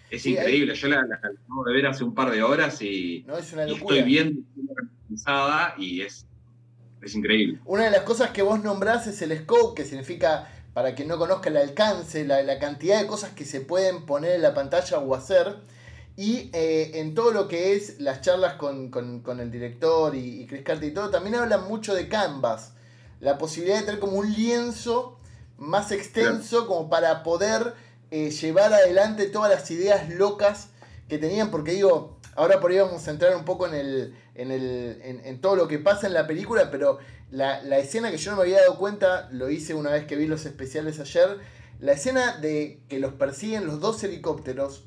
es 0.10 0.26
increíble. 0.26 0.74
Yo 0.76 0.88
la, 0.88 1.02
acabo 1.02 1.64
de 1.66 1.74
ver 1.74 1.88
hace 1.88 2.04
un 2.04 2.14
par 2.14 2.32
de 2.32 2.42
horas 2.42 2.82
y, 2.82 3.26
estoy 3.68 4.04
bien 4.04 4.46
realizada 5.08 5.76
y 5.78 6.02
es, 6.02 6.26
es 7.02 7.16
increíble. 7.16 7.60
Una 7.66 7.86
de 7.86 7.92
las 7.92 8.02
cosas 8.02 8.32
que 8.32 8.42
vos 8.42 8.64
nombrás 8.64 9.08
es 9.08 9.22
el 9.22 9.38
scope, 9.38 9.82
que 9.82 9.88
significa, 9.88 10.48
para 10.74 10.96
quien 10.96 11.08
no 11.08 11.18
conozca 11.18 11.50
el 11.50 11.58
alcance, 11.58 12.26
la, 12.26 12.42
la 12.44 12.60
cantidad 12.60 13.02
de 13.02 13.08
cosas 13.08 13.32
que 13.32 13.46
se 13.46 13.62
pueden 13.62 14.06
poner 14.06 14.32
en 14.32 14.42
la 14.42 14.54
pantalla 14.54 15.00
o 15.00 15.16
hacer. 15.16 15.58
Y 16.18 16.50
eh, 16.52 17.00
en 17.00 17.14
todo 17.14 17.32
lo 17.32 17.48
que 17.48 17.76
es 17.76 18.00
las 18.00 18.22
charlas 18.22 18.56
con, 18.56 18.92
el 19.40 19.52
director 19.52 20.16
y, 20.16 20.48
Chris 20.48 20.64
Carter 20.64 20.90
y 20.90 20.94
todo, 20.94 21.12
también 21.12 21.36
hablan 21.36 21.68
mucho 21.68 21.94
de 21.94 22.10
Canvas. 22.10 22.74
La 23.20 23.38
posibilidad 23.38 23.80
de 23.80 23.86
tener 23.86 24.00
como 24.00 24.18
un 24.18 24.34
lienzo 24.34 25.17
más 25.58 25.92
extenso 25.92 26.68
como 26.68 26.90
para 26.90 27.24
poder 27.24 27.74
eh, 28.12 28.32
llevar 28.32 28.74
adelante 28.74 29.28
todas 29.28 29.52
las 29.52 29.70
ideas 29.72 30.10
locas 30.10 30.70
que 31.08 31.18
tenían. 31.18 31.52
Porque 31.52 31.72
digo, 31.72 32.20
ahora 32.36 32.60
por 32.60 32.72
ahí 32.72 32.80
vamos 32.80 33.08
a 33.08 33.12
entrar 33.12 33.36
un 33.36 33.46
poco 33.46 33.68
en, 33.68 33.74
el, 33.74 34.16
en, 34.36 34.52
el, 34.52 35.02
en, 35.02 35.42
todo 35.42 35.56
lo 35.56 35.68
que 35.68 35.80
pasa 35.80 36.08
en 36.08 36.14
la 36.14 36.28
película, 36.28 36.72
pero 36.72 37.00
la, 37.32 37.62
la 37.64 37.78
escena 37.78 38.12
que 38.12 38.18
yo 38.18 38.32
no 38.32 38.38
me 38.38 38.44
había 38.44 38.62
dado 38.62 38.78
cuenta, 38.78 39.30
lo 39.32 39.50
hice 39.50 39.74
una 39.74 39.92
vez 39.92 40.06
que 40.06 40.16
vi 40.16 40.28
los 40.28 40.46
especiales 40.46 41.00
ayer, 41.00 41.40
la 41.80 41.92
escena 41.94 42.38
de 42.38 42.82
que 42.90 43.00
los 43.00 43.14
persiguen 43.14 43.66
los 43.66 43.80
dos 43.80 44.04
helicópteros 44.04 44.84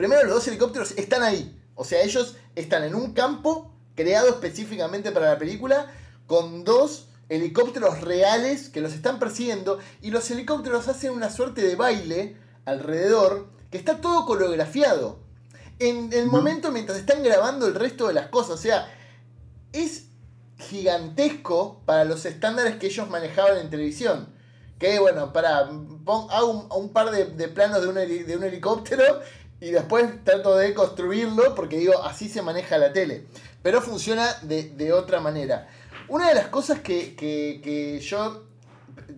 Primero, 0.00 0.22
los 0.22 0.32
dos 0.32 0.48
helicópteros 0.48 0.92
están 0.92 1.22
ahí. 1.22 1.54
O 1.74 1.84
sea, 1.84 2.00
ellos 2.00 2.36
están 2.56 2.84
en 2.84 2.94
un 2.94 3.12
campo 3.12 3.70
creado 3.94 4.30
específicamente 4.30 5.12
para 5.12 5.28
la 5.28 5.38
película 5.38 5.92
con 6.26 6.64
dos 6.64 7.09
helicópteros 7.30 8.02
reales 8.02 8.68
que 8.68 8.82
los 8.82 8.92
están 8.92 9.18
persiguiendo 9.18 9.78
y 10.02 10.10
los 10.10 10.30
helicópteros 10.30 10.88
hacen 10.88 11.12
una 11.12 11.30
suerte 11.30 11.62
de 11.62 11.76
baile 11.76 12.36
alrededor 12.66 13.48
que 13.70 13.78
está 13.78 14.02
todo 14.02 14.26
coreografiado. 14.26 15.20
En 15.78 16.12
el 16.12 16.26
momento 16.26 16.70
mientras 16.70 16.98
están 16.98 17.22
grabando 17.22 17.66
el 17.66 17.74
resto 17.74 18.08
de 18.08 18.14
las 18.14 18.28
cosas. 18.28 18.50
O 18.58 18.62
sea, 18.62 18.92
es 19.72 20.08
gigantesco 20.58 21.80
para 21.86 22.04
los 22.04 22.26
estándares 22.26 22.76
que 22.76 22.88
ellos 22.88 23.08
manejaban 23.08 23.56
en 23.56 23.70
televisión. 23.70 24.28
Que 24.78 24.98
bueno, 24.98 25.32
para, 25.32 25.58
hago 25.60 26.68
un, 26.76 26.92
par 26.92 27.10
de, 27.10 27.48
planos 27.48 27.80
de 27.80 27.88
un, 27.88 27.94
de 27.94 28.36
un 28.36 28.44
helicóptero 28.44 29.20
y 29.60 29.70
después 29.70 30.24
trato 30.24 30.56
de 30.56 30.74
construirlo 30.74 31.54
porque 31.54 31.76
digo, 31.76 32.02
así 32.02 32.28
se 32.28 32.42
maneja 32.42 32.78
la 32.78 32.92
tele. 32.92 33.26
Pero 33.62 33.82
funciona 33.82 34.26
de, 34.42 34.92
otra 34.92 35.20
manera. 35.20 35.68
Una 36.10 36.28
de 36.28 36.34
las 36.34 36.48
cosas 36.48 36.80
que, 36.80 38.00
yo 38.02 38.42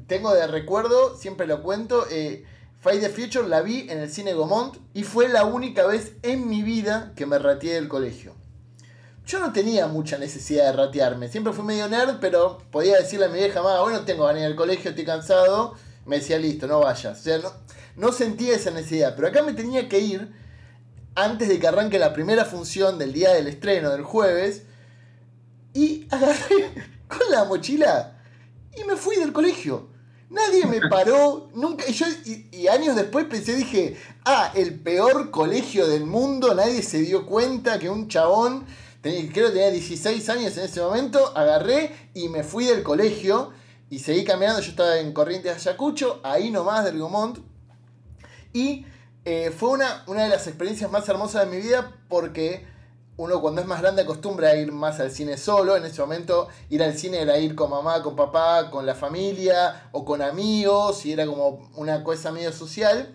tengo 0.06 0.34
de 0.34 0.46
recuerdo, 0.46 1.16
siempre 1.16 1.46
lo 1.46 1.62
cuento, 1.62 2.06
eh, 2.10 2.44
Fight 2.80 3.00
the 3.00 3.08
Future 3.08 3.48
la 3.48 3.62
vi 3.62 3.86
en 3.88 3.98
el 3.98 4.12
cine 4.12 4.34
Gomont 4.34 4.76
y 4.92 5.02
fue 5.02 5.30
la 5.30 5.46
única 5.46 5.86
vez 5.86 6.12
en 6.22 6.50
mi 6.50 6.62
vida 6.62 7.14
que 7.16 7.24
me 7.24 7.38
rateé 7.38 7.76
del 7.76 7.88
colegio. 7.88 8.34
Yo 9.24 9.38
no 9.38 9.54
tenía 9.54 9.86
mucha 9.86 10.18
necesidad 10.18 10.66
de 10.66 10.72
ratearme, 10.72 11.28
siempre 11.28 11.54
fui 11.54 11.64
medio 11.64 11.88
nerd, 11.88 12.18
pero 12.20 12.58
podía 12.70 12.98
decirle 12.98 13.24
a 13.24 13.28
mi 13.30 13.38
vieja, 13.38 13.62
mamá, 13.62 13.80
bueno, 13.80 14.04
tengo 14.04 14.26
ganas 14.26 14.42
del 14.42 14.54
colegio, 14.54 14.90
estoy 14.90 15.06
cansado. 15.06 15.74
Me 16.04 16.18
decía, 16.18 16.38
listo, 16.38 16.66
no 16.66 16.80
vayas. 16.80 17.20
O 17.20 17.22
sea, 17.22 17.40
no 17.96 18.12
sentía 18.12 18.54
esa 18.54 18.70
necesidad. 18.70 19.14
Pero 19.16 19.28
acá 19.28 19.42
me 19.42 19.54
tenía 19.54 19.88
que 19.88 19.98
ir 20.00 20.30
antes 21.14 21.48
de 21.48 21.58
que 21.58 21.68
arranque 21.68 21.98
la 21.98 22.12
primera 22.12 22.44
función 22.44 22.98
del 22.98 23.14
día 23.14 23.32
del 23.32 23.46
estreno, 23.46 23.88
del 23.88 24.02
jueves. 24.02 24.64
Y 25.74 26.06
agarré 26.10 26.70
con 27.08 27.30
la 27.30 27.44
mochila 27.44 28.18
y 28.76 28.84
me 28.84 28.96
fui 28.96 29.16
del 29.16 29.32
colegio. 29.32 29.88
Nadie 30.30 30.64
me 30.64 30.80
paró, 30.88 31.50
nunca. 31.54 31.84
Y, 31.86 31.92
yo, 31.92 32.06
y, 32.24 32.66
años 32.66 32.96
después 32.96 33.26
pensé, 33.26 33.54
dije, 33.54 33.98
ah, 34.24 34.50
el 34.54 34.80
peor 34.80 35.30
colegio 35.30 35.86
del 35.86 36.06
mundo, 36.06 36.54
nadie 36.54 36.82
se 36.82 37.00
dio 37.00 37.26
cuenta 37.26 37.78
que 37.78 37.90
un 37.90 38.08
chabón, 38.08 38.64
creo 39.02 39.30
que 39.30 39.50
tenía 39.50 39.70
16 39.70 40.28
años 40.30 40.56
en 40.56 40.64
ese 40.64 40.80
momento, 40.80 41.36
agarré 41.36 42.10
y 42.14 42.30
me 42.30 42.44
fui 42.44 42.64
del 42.64 42.82
colegio 42.82 43.52
y 43.90 43.98
seguí 43.98 44.24
caminando. 44.24 44.62
Yo 44.62 44.70
estaba 44.70 44.98
en 44.98 45.12
Corrientes 45.12 45.54
Ayacucho, 45.54 46.20
ahí 46.22 46.50
nomás 46.50 46.86
del 46.86 46.98
Gomont. 46.98 47.38
Y 48.54 48.86
eh, 49.26 49.52
fue 49.54 49.68
una, 49.70 50.02
una 50.06 50.24
de 50.24 50.30
las 50.30 50.46
experiencias 50.46 50.90
más 50.90 51.06
hermosas 51.10 51.44
de 51.44 51.54
mi 51.54 51.62
vida 51.62 51.94
porque 52.08 52.66
uno 53.16 53.40
cuando 53.40 53.60
es 53.60 53.66
más 53.66 53.82
grande 53.82 54.02
acostumbra 54.02 54.50
a 54.50 54.56
ir 54.56 54.72
más 54.72 54.98
al 55.00 55.10
cine 55.10 55.36
solo. 55.36 55.76
En 55.76 55.84
ese 55.84 56.00
momento 56.00 56.48
ir 56.70 56.82
al 56.82 56.96
cine 56.96 57.20
era 57.20 57.38
ir 57.38 57.54
con 57.54 57.70
mamá, 57.70 58.02
con 58.02 58.16
papá, 58.16 58.70
con 58.70 58.86
la 58.86 58.94
familia 58.94 59.88
o 59.92 60.04
con 60.04 60.22
amigos 60.22 61.04
y 61.04 61.12
era 61.12 61.26
como 61.26 61.70
una 61.76 62.02
cosa 62.04 62.32
medio 62.32 62.52
social. 62.52 63.14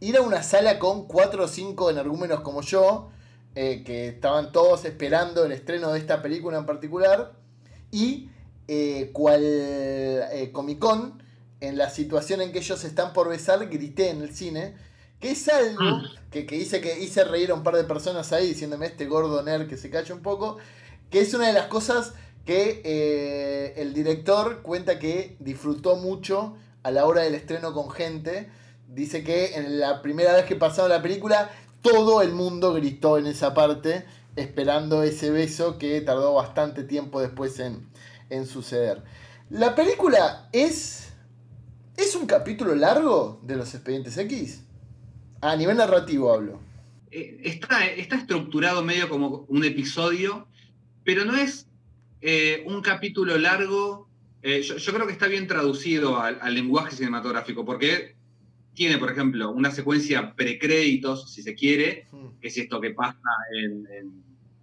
Ir 0.00 0.16
a 0.16 0.22
una 0.22 0.42
sala 0.42 0.78
con 0.78 1.06
cuatro 1.06 1.44
o 1.44 1.48
cinco 1.48 1.88
energúmenos 1.88 2.40
como 2.40 2.62
yo, 2.62 3.10
eh, 3.54 3.84
que 3.84 4.08
estaban 4.08 4.50
todos 4.50 4.84
esperando 4.84 5.44
el 5.44 5.52
estreno 5.52 5.92
de 5.92 6.00
esta 6.00 6.20
película 6.22 6.58
en 6.58 6.66
particular. 6.66 7.32
Y 7.92 8.30
eh, 8.66 9.10
cual 9.12 9.44
Comic 10.52 10.78
Con, 10.80 11.22
en 11.60 11.78
la 11.78 11.90
situación 11.90 12.40
en 12.40 12.50
que 12.50 12.58
ellos 12.58 12.82
están 12.82 13.12
por 13.12 13.28
besar, 13.28 13.68
grité 13.68 14.10
en 14.10 14.22
el 14.22 14.34
cine. 14.34 14.74
Que 15.22 15.30
es 15.30 15.48
algo 15.48 15.82
mm. 15.82 16.02
que, 16.32 16.46
que, 16.46 16.56
hice, 16.56 16.80
que 16.80 16.98
hice 16.98 17.22
reír 17.22 17.52
a 17.52 17.54
un 17.54 17.62
par 17.62 17.76
de 17.76 17.84
personas 17.84 18.32
ahí 18.32 18.48
diciéndome 18.48 18.86
este 18.86 19.06
gordo 19.06 19.40
nerd 19.44 19.68
que 19.68 19.76
se 19.76 19.88
cacha 19.88 20.12
un 20.12 20.20
poco. 20.20 20.58
Que 21.10 21.20
es 21.20 21.32
una 21.32 21.46
de 21.46 21.52
las 21.52 21.68
cosas 21.68 22.12
que 22.44 22.82
eh, 22.84 23.74
el 23.76 23.94
director 23.94 24.62
cuenta 24.62 24.98
que 24.98 25.36
disfrutó 25.38 25.94
mucho 25.94 26.56
a 26.82 26.90
la 26.90 27.06
hora 27.06 27.22
del 27.22 27.36
estreno 27.36 27.72
con 27.72 27.88
gente. 27.88 28.50
Dice 28.88 29.22
que 29.22 29.54
en 29.54 29.78
la 29.78 30.02
primera 30.02 30.32
vez 30.32 30.44
que 30.44 30.56
pasaron 30.56 30.90
la 30.90 31.00
película, 31.02 31.52
todo 31.82 32.20
el 32.20 32.32
mundo 32.32 32.74
gritó 32.74 33.16
en 33.16 33.28
esa 33.28 33.54
parte, 33.54 34.04
esperando 34.34 35.04
ese 35.04 35.30
beso 35.30 35.78
que 35.78 36.00
tardó 36.00 36.34
bastante 36.34 36.82
tiempo 36.82 37.20
después 37.20 37.60
en, 37.60 37.88
en 38.28 38.44
suceder. 38.44 39.04
¿La 39.50 39.76
película 39.76 40.48
es. 40.50 41.12
¿Es 41.96 42.16
un 42.16 42.26
capítulo 42.26 42.74
largo 42.74 43.38
de 43.44 43.54
los 43.54 43.72
expedientes 43.74 44.16
X? 44.16 44.62
A 45.42 45.56
nivel 45.56 45.76
narrativo 45.76 46.32
hablo. 46.32 46.60
Eh, 47.10 47.40
está, 47.42 47.84
está 47.84 48.14
estructurado 48.14 48.84
medio 48.84 49.08
como 49.08 49.44
un 49.48 49.64
episodio, 49.64 50.46
pero 51.02 51.24
no 51.24 51.34
es 51.34 51.68
eh, 52.20 52.62
un 52.64 52.80
capítulo 52.80 53.36
largo. 53.36 54.08
Eh, 54.40 54.62
yo, 54.62 54.92
creo 54.94 55.04
que 55.04 55.12
está 55.12 55.26
bien 55.26 55.48
traducido 55.48 56.20
al, 56.20 56.54
lenguaje 56.54 56.94
cinematográfico, 56.94 57.64
porque 57.64 58.14
tiene, 58.72 58.98
por 58.98 59.10
ejemplo, 59.10 59.50
una 59.50 59.72
secuencia 59.72 60.32
precréditos, 60.36 61.32
si 61.34 61.42
se 61.42 61.56
quiere, 61.56 62.06
hmm. 62.12 62.38
que 62.40 62.46
es 62.46 62.56
esto 62.58 62.80
que 62.80 62.90
pasa 62.90 63.18
en, 63.60 63.84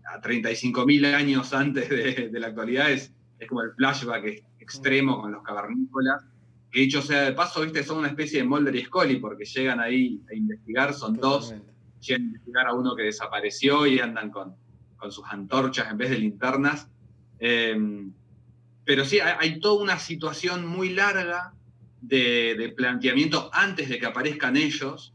a 0.05 0.21
35.000 0.21 1.13
años 1.13 1.53
antes 1.53 1.89
de, 1.89 2.39
la 2.39 2.48
actualidad, 2.48 2.89
es, 2.89 3.12
es 3.38 3.50
como 3.50 3.63
el 3.63 3.74
flashback 3.74 4.45
extremo 4.62 5.19
con 5.19 5.33
los 5.33 5.43
cavernícolas. 5.43 6.24
Que 6.72 6.82
dicho 6.82 7.02
sea 7.02 7.24
de 7.24 7.34
paso, 7.34 7.62
viste, 7.62 7.84
son 7.84 8.00
una 8.00 8.10
especie 8.10 8.40
de 8.40 8.48
Mulder 8.48 8.76
y 8.76 8.86
Scully, 8.86 9.18
porque 9.18 9.46
llegan 9.46 9.80
ahí 9.80 10.22
a 10.30 10.36
investigar, 10.36 10.94
son 10.94 11.16
dos, 11.16 11.54
llegan 12.00 12.22
a 12.22 12.26
investigar 12.26 12.68
a 12.68 12.74
uno 12.74 12.96
que 12.96 13.04
desapareció 13.04 13.88
y 13.88 14.00
andan 14.00 14.30
con, 14.30 14.56
con 14.96 15.12
sus 15.12 15.26
antorchas 15.30 15.90
en 15.90 15.98
vez 15.98 16.12
de 16.12 16.20
linternas. 16.20 16.88
Em, 17.40 18.12
pero 18.84 19.06
sí, 19.06 19.20
hay, 19.20 19.60
toda 19.60 19.82
una 19.82 19.98
situación 19.98 20.66
muy 20.66 20.90
larga 20.90 21.54
de, 22.02 22.74
planteamiento 22.76 23.50
antes 23.54 23.90
de 23.90 24.00
que 24.00 24.06
aparezcan 24.06 24.58
ellos. 24.58 25.14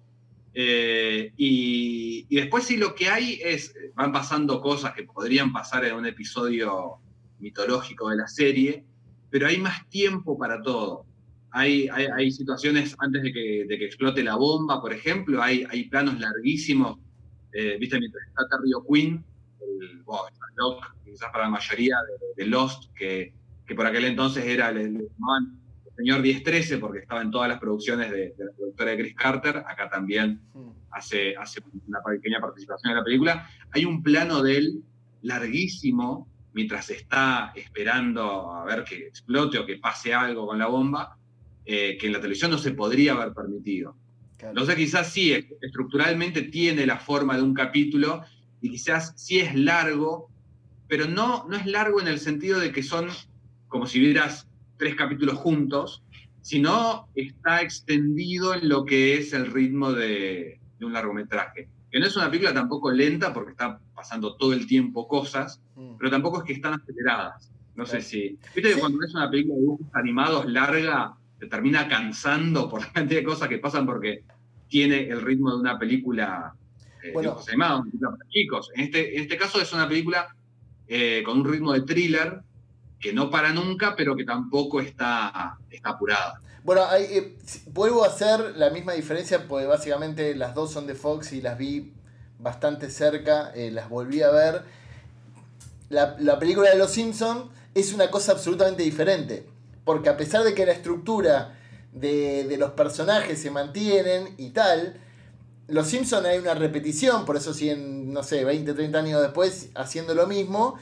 Eh, 0.55 1.33
y, 1.37 2.27
y, 2.29 2.37
después 2.37 2.65
sí 2.65 2.77
lo 2.77 2.95
que 2.95 3.09
hay 3.09 3.41
es, 3.43 3.75
van 3.95 4.13
pasando 4.13 4.61
cosas 4.61 4.95
que 4.95 5.03
podrían 5.03 5.53
pasar 5.53 5.85
en 5.85 5.97
un 5.97 6.07
episodio 6.07 6.99
mitológico 7.41 8.09
de 8.11 8.17
la 8.17 8.29
serie, 8.29 8.85
pero 9.31 9.49
hay 9.49 9.59
más 9.59 9.89
tiempo 9.89 10.39
para 10.39 10.63
todo. 10.63 11.07
Hay, 11.57 11.89
hay, 11.89 12.33
situaciones 12.33 12.97
antes 12.99 13.23
de 13.23 13.33
que, 13.33 13.85
explote 13.85 14.25
la 14.25 14.35
bomba, 14.35 14.81
por 14.81 14.93
ejemplo, 14.93 15.41
hay, 15.41 15.65
hay 15.71 15.89
planos 15.89 16.19
larguísimos, 16.19 16.99
eh, 17.53 17.77
viste, 17.79 17.97
mientras 18.01 18.27
está 18.27 18.49
Terry 18.49 18.73
Queen, 18.91 19.25
el, 19.61 20.03
quizás 21.05 21.31
para 21.31 21.45
la 21.45 21.51
mayoría 21.51 21.97
de, 22.37 22.47
Lost, 22.47 22.93
que, 22.97 23.33
que, 23.65 23.75
por 23.77 23.87
aquel 23.87 24.07
entonces 24.07 24.45
era 24.45 24.71
el, 24.71 24.79
el, 24.79 25.09
señor 25.97 26.23
1013, 26.23 26.79
porque 26.79 26.99
estaba 26.99 27.23
en 27.23 27.31
todas 27.31 27.49
las 27.49 27.61
producciones 27.61 28.11
de, 28.11 28.35
la 28.37 28.53
productora 28.57 28.91
de 28.91 28.99
Chris 28.99 29.15
Carter, 29.15 29.59
acá 29.59 29.89
también 29.89 30.41
hmm. 30.55 30.71
hace, 30.91 31.37
hace 31.37 31.63
una 31.87 32.01
pequeña 32.03 32.41
participación 32.41 32.91
en 32.91 32.99
la 32.99 33.05
película. 33.05 33.49
Hay 33.71 33.85
un 33.85 34.03
plano 34.03 34.43
de 34.43 34.57
él 34.57 34.83
larguísimo, 35.23 36.29
mientras 36.53 36.91
está 36.91 37.53
esperando 37.55 38.53
a 38.53 38.65
ver 38.65 38.83
que 38.83 39.07
explote 39.07 39.57
o 39.57 39.65
que 39.65 39.77
pase 39.77 40.13
algo 40.13 40.49
con 40.49 40.59
la 40.59 40.67
bomba, 40.67 41.17
eh, 41.67 41.97
que 41.99 42.07
en 42.07 42.13
la 42.13 42.21
televisión 42.21 42.51
no 42.51 42.59
se 42.59 42.73
podría 42.73 43.13
haber 43.13 43.33
permitido. 43.33 43.97
No 44.53 44.67
sé, 44.67 44.77
quizás 44.77 45.11
sí, 45.11 45.33
estructuralmente 45.63 46.43
tiene 46.43 46.85
la 46.85 46.99
forma 46.99 47.37
de 47.37 47.43
un 47.43 47.55
capítulo 47.55 48.23
y 48.61 48.71
quizás 48.71 49.15
sí 49.17 49.39
es 49.39 49.55
largo, 49.55 50.29
pero 50.87 51.07
no, 51.07 51.47
no 51.49 51.57
es 51.57 51.65
largo 51.65 52.01
en 52.01 52.09
el 52.09 52.19
sentido 52.19 52.61
de 52.61 52.71
que 52.71 52.83
son 52.83 53.09
como 53.69 53.87
si 53.87 54.01
vieras 54.01 54.47
tres 54.77 54.97
capítulos 54.97 55.37
juntos, 55.39 56.03
sino 56.43 57.09
está 57.15 57.63
extendido 57.63 58.55
en 58.55 58.69
lo 58.69 58.85
que 58.85 59.17
es 59.17 59.33
el 59.33 59.47
ritmo 59.47 59.93
de, 59.93 60.61
de 60.79 60.85
un 60.85 60.93
largometraje. 60.93 61.69
Que 61.91 61.99
no 61.99 62.07
es 62.07 62.17
una 62.17 62.27
película 62.27 62.53
tampoco 62.53 62.91
lenta 62.91 63.33
porque 63.33 63.53
está 63.53 63.81
pasando 63.95 64.37
todo 64.37 64.53
el 64.53 64.67
tiempo 64.67 65.09
cosas, 65.09 65.63
mm. 65.77 65.97
pero 65.97 66.11
tampoco 66.11 66.39
es 66.39 66.45
que 66.45 66.53
están 66.53 66.75
aceleradas. 66.75 67.51
No 67.75 67.87
sé 67.87 68.03
si. 68.03 68.39
Viste 68.55 68.75
que 68.75 68.81
cuando 68.81 68.99
ves 68.99 69.15
una 69.15 69.31
película 69.31 69.57
de 69.57 69.61
dibujos 69.63 69.87
animados 69.95 70.47
larga, 70.47 71.17
te 71.45 71.51
termina 71.51 71.89
cansando 71.89 72.69
por 72.69 72.81
la 72.81 72.93
cantidad 72.93 73.21
de 73.21 73.27
cosas 73.27 73.49
que 73.49 73.59
pasan 73.59 73.87
porque 73.87 74.25
tiene 74.69 75.09
el 75.09 75.21
ritmo 75.23 75.51
de 75.51 75.57
una 75.57 75.79
película 75.79 76.55
eh, 77.03 77.09
de 77.09 77.13
película 77.13 78.11
para 78.11 78.29
chicos. 78.29 78.71
En 78.75 78.85
este, 78.85 79.17
en 79.17 79.23
este 79.23 79.37
caso 79.37 79.61
es 79.61 79.73
una 79.73 79.89
película 79.89 80.35
eh, 80.87 81.23
con 81.25 81.41
un 81.41 81.51
ritmo 81.51 81.73
de 81.73 81.83
thriller 81.83 82.41
que 82.99 83.13
no 83.13 83.31
para 83.31 83.53
nunca, 83.53 83.95
pero 83.97 84.17
que 84.17 84.25
tampoco 84.25 84.81
está, 84.81 85.59
está 85.71 85.91
apurada. 85.91 86.41
Bueno, 86.65 86.83
eh, 86.97 87.37
vuelvo 87.67 88.05
a 88.05 88.09
hacer 88.09 88.57
la 88.57 88.71
misma 88.71 88.95
diferencia 88.95 89.47
porque 89.47 89.67
básicamente 89.67 90.35
las 90.35 90.55
dos 90.55 90.73
son 90.73 90.87
de 90.87 90.95
Fox 90.95 91.35
y 91.35 91.43
las 91.43 91.59
vi 91.59 91.93
bastante 92.39 92.91
cerca, 92.91 93.53
eh, 93.55 93.71
las 93.71 93.91
volví 93.91 94.23
a 94.23 94.31
ver. 94.31 94.63
La, 95.91 96.39
película 96.39 96.71
de 96.71 96.77
Los 96.77 96.93
Simpsons 96.93 97.51
es 97.75 97.93
una 97.93 98.11
cosa 98.11 98.33
absolutamente 98.33 98.83
diferente, 98.83 99.47
porque 99.85 100.09
a 100.09 100.17
pesar 100.17 100.45
de 100.45 100.55
que 100.55 100.67
la 100.67 100.73
estructura 100.73 101.59
de, 101.93 102.57
los 102.59 102.73
personajes 102.73 103.41
se 103.41 103.51
mantienen 103.51 104.35
y 104.37 104.51
tal, 104.51 105.01
Los 105.69 105.89
Simpsons 105.89 106.27
hay 106.27 106.39
una 106.39 106.55
repetición, 106.55 107.25
por 107.25 107.37
eso 107.37 107.55
siguen, 107.55 108.13
no 108.13 108.23
sé, 108.23 108.45
20, 108.45 108.75
30 108.75 108.99
años 108.99 109.23
después 109.23 109.71
haciendo 109.75 110.15
lo 110.15 110.27
mismo, 110.27 110.77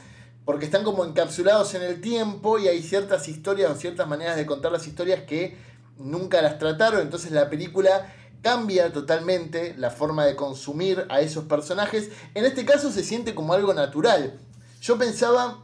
porque 0.45 0.65
están 0.65 0.83
como 0.83 1.05
encapsulados 1.05 1.75
en 1.75 1.83
el 1.83 2.01
tiempo 2.01 2.59
y 2.59 2.69
hay 2.69 2.83
ciertas 2.83 3.29
historias 3.29 3.71
o 3.71 3.77
ciertas 3.77 4.09
maneras 4.09 4.37
de 4.37 4.47
contar 4.47 4.73
las 4.73 4.87
historias 4.87 5.21
que 5.21 5.57
nunca 5.99 6.43
las 6.43 6.59
trataron, 6.59 7.01
entonces 7.01 7.31
la 7.31 7.49
película 7.49 8.13
cambia 8.43 8.93
totalmente 8.93 9.75
la 9.79 9.91
forma 9.91 10.27
de 10.27 10.35
consumir 10.35 11.07
a 11.09 11.21
esos 11.21 11.45
personajes. 11.45 12.11
En 12.35 12.45
este 12.45 12.65
caso 12.65 12.91
se 12.91 13.05
siente 13.05 13.35
como 13.37 13.55
algo 13.55 13.73
natural. 13.73 14.39
Yo 14.81 14.99
pensaba 14.99 15.59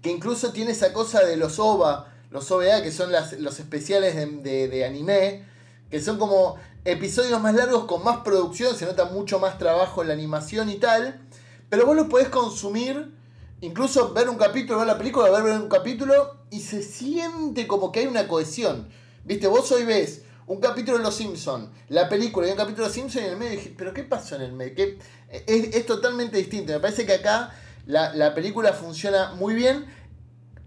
que 0.00 0.10
incluso 0.10 0.52
tiene 0.52 0.70
esa 0.70 0.94
cosa 0.94 1.22
de 1.22 1.36
los 1.36 1.58
OVA, 1.58 2.15
los 2.30 2.50
OVA, 2.50 2.82
que 2.82 2.92
son 2.92 3.10
los 3.38 3.60
especiales 3.60 4.14
de, 4.14 4.84
anime, 4.84 5.44
que 5.90 6.00
son 6.00 6.18
como 6.18 6.56
episodios 6.84 7.40
más 7.40 7.54
largos 7.54 7.84
con 7.84 8.04
más 8.04 8.18
producción, 8.18 8.76
se 8.76 8.86
nota 8.86 9.06
mucho 9.06 9.38
más 9.38 9.58
trabajo 9.58 10.02
en 10.02 10.08
la 10.08 10.14
animación 10.14 10.68
y 10.70 10.76
tal, 10.76 11.20
pero 11.68 11.86
vos 11.86 11.96
lo 11.96 12.08
podés 12.08 12.28
consumir, 12.28 13.12
incluso 13.60 14.12
ver 14.12 14.28
un 14.28 14.36
capítulo, 14.36 14.78
ver 14.78 14.86
la 14.86 14.98
película, 14.98 15.30
ver, 15.30 15.42
ver 15.42 15.60
un 15.60 15.68
capítulo, 15.68 16.36
y 16.50 16.60
se 16.60 16.82
siente 16.82 17.66
como 17.66 17.90
que 17.90 18.00
hay 18.00 18.06
una 18.06 18.28
cohesión. 18.28 18.88
Viste, 19.24 19.48
vos 19.48 19.70
hoy 19.72 19.84
ves 19.84 20.22
un 20.46 20.60
capítulo 20.60 20.98
de 20.98 21.04
Los 21.04 21.16
Simpsons, 21.16 21.68
la 21.88 22.08
película 22.08 22.46
y 22.46 22.50
un 22.52 22.56
capítulo 22.56 22.84
de 22.84 22.88
Los 22.88 22.94
Simpsons 22.94 23.24
y 23.24 23.26
en 23.26 23.32
el 23.32 23.38
medio 23.38 23.52
dije, 23.52 23.74
pero 23.76 23.92
¿qué 23.92 24.04
pasó 24.04 24.36
en 24.36 24.42
el 24.42 24.52
medio? 24.52 24.96
Es, 25.28 25.86
totalmente 25.86 26.36
distinto. 26.36 26.72
Me 26.72 26.80
parece 26.80 27.04
que 27.04 27.14
acá 27.14 27.52
la, 27.86 28.34
película 28.34 28.72
funciona 28.72 29.32
muy 29.32 29.54
bien 29.54 29.86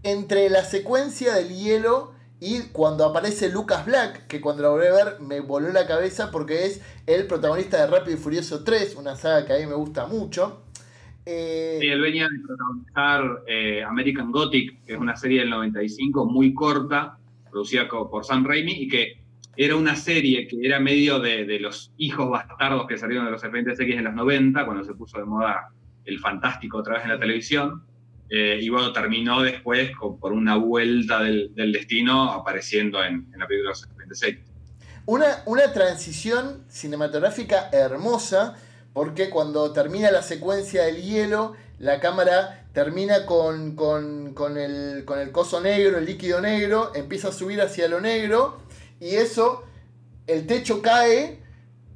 entre 0.04 0.50
la 0.50 0.64
secuencia 0.64 1.34
del 1.36 1.50
hielo 1.50 2.14
y 2.40 2.70
cuando 2.72 3.06
aparece 3.06 3.50
Lucas 3.50 3.86
Black, 3.86 4.28
que 4.28 4.40
cuando 4.40 4.64
lo 4.64 4.72
volví 4.72 4.88
a 4.88 4.94
ver 4.94 5.20
me 5.20 5.42
voló 5.42 5.72
la 5.72 5.86
cabeza 5.86 6.32
porque 6.32 6.66
es 6.66 6.82
el 7.06 7.28
protagonista 7.28 7.78
de 7.78 7.88
Rápido 7.88 8.18
y 8.18 8.20
Furioso 8.20 8.64
3, 8.64 8.96
una 8.96 9.16
saga 9.16 9.46
que 9.46 9.54
a 9.54 9.58
mí 9.58 9.66
me 9.66 9.76
gusta 9.76 10.08
mucho. 10.08 10.64
Eh, 11.26 11.78
sí, 11.82 11.88
él 11.88 12.02
venía 12.02 12.28
de 12.28 12.40
protagonizar 12.40 13.44
eh, 13.46 13.84
American 13.84 14.32
Gothic, 14.32 14.84
que 14.86 14.94
es 14.94 15.00
una 15.00 15.16
serie 15.16 15.42
del 15.42 15.50
95 15.50 16.26
muy 16.26 16.54
corta, 16.54 17.20
producida 17.52 17.88
por 17.88 18.24
Sam 18.24 18.46
Raimi 18.46 18.72
y 18.72 18.88
que 18.88 19.20
era 19.58 19.76
una 19.76 19.96
serie 19.96 20.48
que 20.48 20.58
era 20.64 20.80
medio 20.80 21.20
de, 21.20 21.60
los 21.60 21.92
hijos 21.98 22.30
bastardos 22.30 22.88
que 22.88 22.98
salieron 22.98 23.26
de 23.26 23.32
los 23.32 23.44
Expedientes 23.44 23.78
X 23.80 23.98
en 23.98 24.06
los 24.06 24.14
90, 24.14 24.66
cuando 24.66 24.86
se 24.86 24.94
puso 24.94 25.20
de 25.20 25.26
moda 25.26 25.68
el 26.06 26.18
fantástico 26.20 26.78
otra 26.78 26.96
vez 26.96 27.04
en 27.04 27.10
la 27.10 27.20
televisión. 27.20 27.84
Eh, 28.30 28.60
y 28.62 28.70
bueno, 28.70 28.94
terminó 28.94 29.42
después 29.42 29.92
por 30.20 30.34
una 30.34 30.56
vuelta 30.56 31.22
del, 31.22 31.52
destino 31.56 32.32
apareciendo 32.32 33.04
en, 33.04 33.28
la 33.36 33.48
película 33.48 33.70
de 33.70 33.74
los 33.74 33.84
Expedientes 33.84 34.24
X. 34.24 34.46
Una, 35.06 35.42
una 35.46 35.74
transición 35.74 36.66
cinematográfica 36.70 37.70
hermosa, 37.72 38.56
porque 38.94 39.30
cuando 39.30 39.72
termina 39.72 40.12
la 40.12 40.22
secuencia 40.22 40.84
del 40.84 41.02
hielo, 41.02 41.56
la 41.80 42.00
cámara 42.00 42.68
termina 42.74 43.26
con, 43.26 43.76
con, 43.76 44.58
el, 44.58 45.04
con 45.06 45.20
el 45.20 45.32
coso 45.32 45.62
negro, 45.62 45.98
el 45.98 46.06
líquido 46.06 46.42
negro, 46.42 46.92
empieza 46.94 47.30
a 47.30 47.32
subir 47.32 47.62
hacia 47.62 47.88
lo 47.88 48.00
negro 48.00 48.62
y 49.00 49.16
eso, 49.16 49.64
el 50.28 50.46
techo 50.46 50.82
cae 50.82 51.39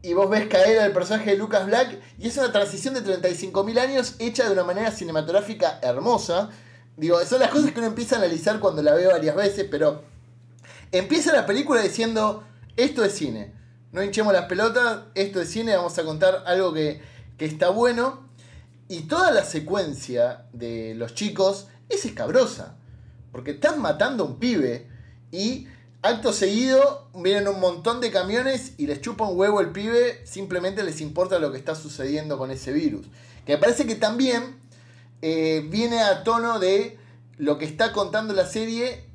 y 0.03 0.13
vos 0.13 0.29
ves 0.29 0.47
caer 0.47 0.81
al 0.81 0.91
personaje 0.91 1.31
de 1.31 1.37
Lucas 1.37 1.65
Black 1.65 1.97
y 2.19 2.27
es 2.27 2.37
una 2.37 2.51
transición 2.51 2.93
de 2.93 3.03
35.000 3.03 3.79
años 3.79 4.15
hecha 4.19 4.45
de 4.45 4.51
una 4.51 4.65
manera 4.65 4.91
cinematográfica 4.91 5.79
hermosa. 5.81 6.49
Digo, 6.97 7.23
son 7.25 7.39
las 7.39 7.49
cosas 7.49 7.71
que 7.71 7.79
uno 7.79 7.87
empieza 7.87 8.15
a 8.15 8.19
analizar 8.19 8.59
cuando 8.59 8.83
la 8.83 8.93
veo 8.93 9.11
varias 9.11 9.33
veces, 9.33 9.65
pero 9.71 10.03
empieza 10.91 11.31
la 11.31 11.45
película 11.45 11.81
diciendo, 11.81 12.43
esto 12.75 13.05
es 13.05 13.13
cine. 13.13 13.53
No 13.93 14.03
hinchemos 14.03 14.33
las 14.33 14.45
pelotas, 14.45 15.03
esto 15.15 15.39
es 15.39 15.49
cine, 15.49 15.77
vamos 15.77 15.97
a 15.97 16.03
contar 16.03 16.43
algo 16.47 16.73
que, 16.73 17.01
que 17.37 17.45
está 17.45 17.69
bueno. 17.69 18.27
Y 18.89 19.03
toda 19.03 19.31
la 19.31 19.45
secuencia 19.45 20.47
de 20.51 20.95
los 20.95 21.15
chicos 21.15 21.67
es 21.87 22.03
escabrosa. 22.03 22.75
Porque 23.31 23.51
están 23.51 23.81
matando 23.81 24.25
a 24.25 24.27
un 24.27 24.37
pibe 24.37 24.89
y 25.31 25.67
acto 26.03 26.33
seguido 26.33 27.07
vienen 27.15 27.47
un 27.47 27.59
montón 27.59 28.01
de 28.01 28.11
camiones 28.11 28.73
y 28.77 28.87
les 28.87 29.01
chupa 29.01 29.25
un 29.25 29.37
huevo 29.39 29.61
el 29.61 29.71
pibe, 29.71 30.21
simplemente 30.25 30.83
les 30.83 31.01
importa 31.01 31.39
lo 31.39 31.51
que 31.51 31.57
está 31.57 31.75
sucediendo 31.75 32.37
con 32.37 32.51
ese 32.51 32.73
virus. 32.73 33.07
Que 33.45 33.53
me 33.53 33.57
parece 33.57 33.87
que 33.87 33.95
también 33.95 34.59
eh, 35.21 35.65
viene 35.69 36.01
a 36.01 36.23
tono 36.23 36.59
de 36.59 36.99
lo 37.37 37.57
que 37.57 37.65
está 37.65 37.93
contando 37.93 38.33
la 38.33 38.45
serie 38.45 39.05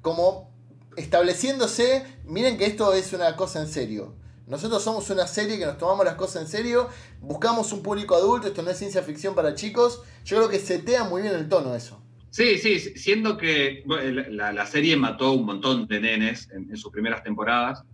como 0.00 0.50
estableciéndose, 0.96 2.04
miren 2.24 2.58
que 2.58 2.66
esto 2.66 2.92
es 2.94 3.12
una 3.12 3.36
cosa 3.36 3.60
en 3.60 3.68
serio. 3.68 4.14
Nosotros 4.46 4.82
somos 4.82 5.08
una 5.10 5.26
serie 5.26 5.58
que 5.58 5.66
nos 5.66 5.78
tomamos 5.78 6.04
las 6.04 6.16
cosas 6.16 6.42
en 6.42 6.48
serio, 6.48 6.88
buscamos 7.20 7.72
un 7.72 7.82
público 7.82 8.14
adulto, 8.14 8.48
esto 8.48 8.62
no 8.62 8.70
es 8.70 8.78
ciencia 8.78 9.02
ficción 9.02 9.34
para 9.34 9.54
chicos. 9.54 10.02
Yo 10.24 10.38
creo 10.38 10.48
que 10.48 10.58
setea 10.58 11.04
muy 11.04 11.22
bien 11.22 11.34
el 11.34 11.48
tono 11.48 11.74
eso. 11.74 12.01
Sí, 12.32 12.56
sí, 12.56 12.78
siendo 12.78 13.36
que 13.36 13.84
la, 14.30 14.64
serie 14.64 14.96
mató 14.96 15.32
un 15.32 15.44
montón 15.44 15.86
de 15.86 16.00
nenes 16.00 16.48
en, 16.50 16.74
sus 16.78 16.90
primeras 16.90 17.22
temporadas, 17.22 17.84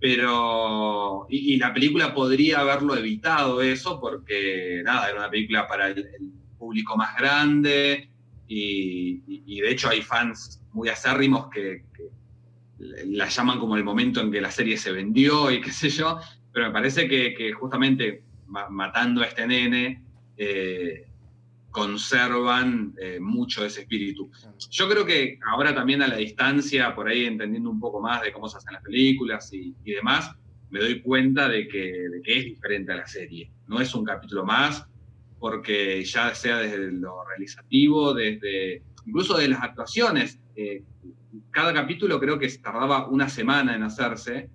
pero. 0.00 1.24
Y, 1.30 1.56
la 1.56 1.72
película 1.72 2.12
podría 2.12 2.58
haberlo 2.58 2.96
evitado 2.96 3.62
eso, 3.62 4.00
porque 4.00 4.82
nada, 4.84 5.08
era 5.08 5.20
una 5.20 5.30
película 5.30 5.68
para 5.68 5.86
el, 5.86 6.04
público 6.58 6.96
más 6.96 7.16
grande, 7.16 8.10
y, 8.48 9.60
de 9.60 9.70
hecho 9.70 9.88
hay 9.88 10.02
fans 10.02 10.60
muy 10.72 10.88
acérrimos 10.88 11.48
que, 11.48 11.84
la 12.80 13.28
llaman 13.28 13.60
como 13.60 13.76
el 13.76 13.84
momento 13.84 14.20
en 14.20 14.32
que 14.32 14.40
la 14.40 14.50
serie 14.50 14.76
se 14.78 14.90
vendió 14.90 15.48
y 15.52 15.60
qué 15.60 15.70
sé 15.70 15.90
yo, 15.90 16.18
pero 16.52 16.66
me 16.66 16.72
parece 16.72 17.06
que, 17.06 17.52
justamente 17.52 18.24
matando 18.48 19.22
a 19.22 19.26
este 19.26 19.46
nene 19.46 20.02
eh, 20.36 21.05
conservan 21.76 22.94
eh, 22.98 23.20
mucho 23.20 23.62
ese 23.62 23.82
espíritu. 23.82 24.30
Yo 24.70 24.88
creo 24.88 25.04
que 25.04 25.38
ahora 25.46 25.74
también 25.74 26.00
a 26.00 26.08
la 26.08 26.16
distancia, 26.16 26.94
por 26.94 27.06
ahí 27.06 27.26
entendiendo 27.26 27.68
un 27.68 27.78
poco 27.78 28.00
más 28.00 28.22
de 28.22 28.32
cómo 28.32 28.48
se 28.48 28.56
hacen 28.56 28.72
las 28.72 28.82
películas 28.82 29.52
y, 29.52 29.74
demás, 29.84 30.34
me 30.70 30.80
doy 30.80 31.02
cuenta 31.02 31.50
de 31.50 31.68
que, 31.68 32.06
es 32.24 32.44
diferente 32.46 32.92
a 32.92 32.96
la 32.96 33.06
serie. 33.06 33.52
No 33.66 33.78
es 33.78 33.94
un 33.94 34.06
capítulo 34.06 34.42
más, 34.42 34.86
porque 35.38 36.02
ya 36.02 36.34
sea 36.34 36.60
desde 36.60 36.92
lo 36.92 37.22
realizativo, 37.28 38.14
desde 38.14 38.82
incluso 39.04 39.36
de 39.36 39.48
las 39.48 39.62
actuaciones, 39.62 40.40
eh, 40.56 40.82
cada 41.50 41.74
capítulo 41.74 42.18
creo 42.18 42.38
que 42.38 42.48
tardaba 42.56 43.06
una 43.06 43.28
semana 43.28 43.76
en 43.76 43.82
hacerse 43.82 44.48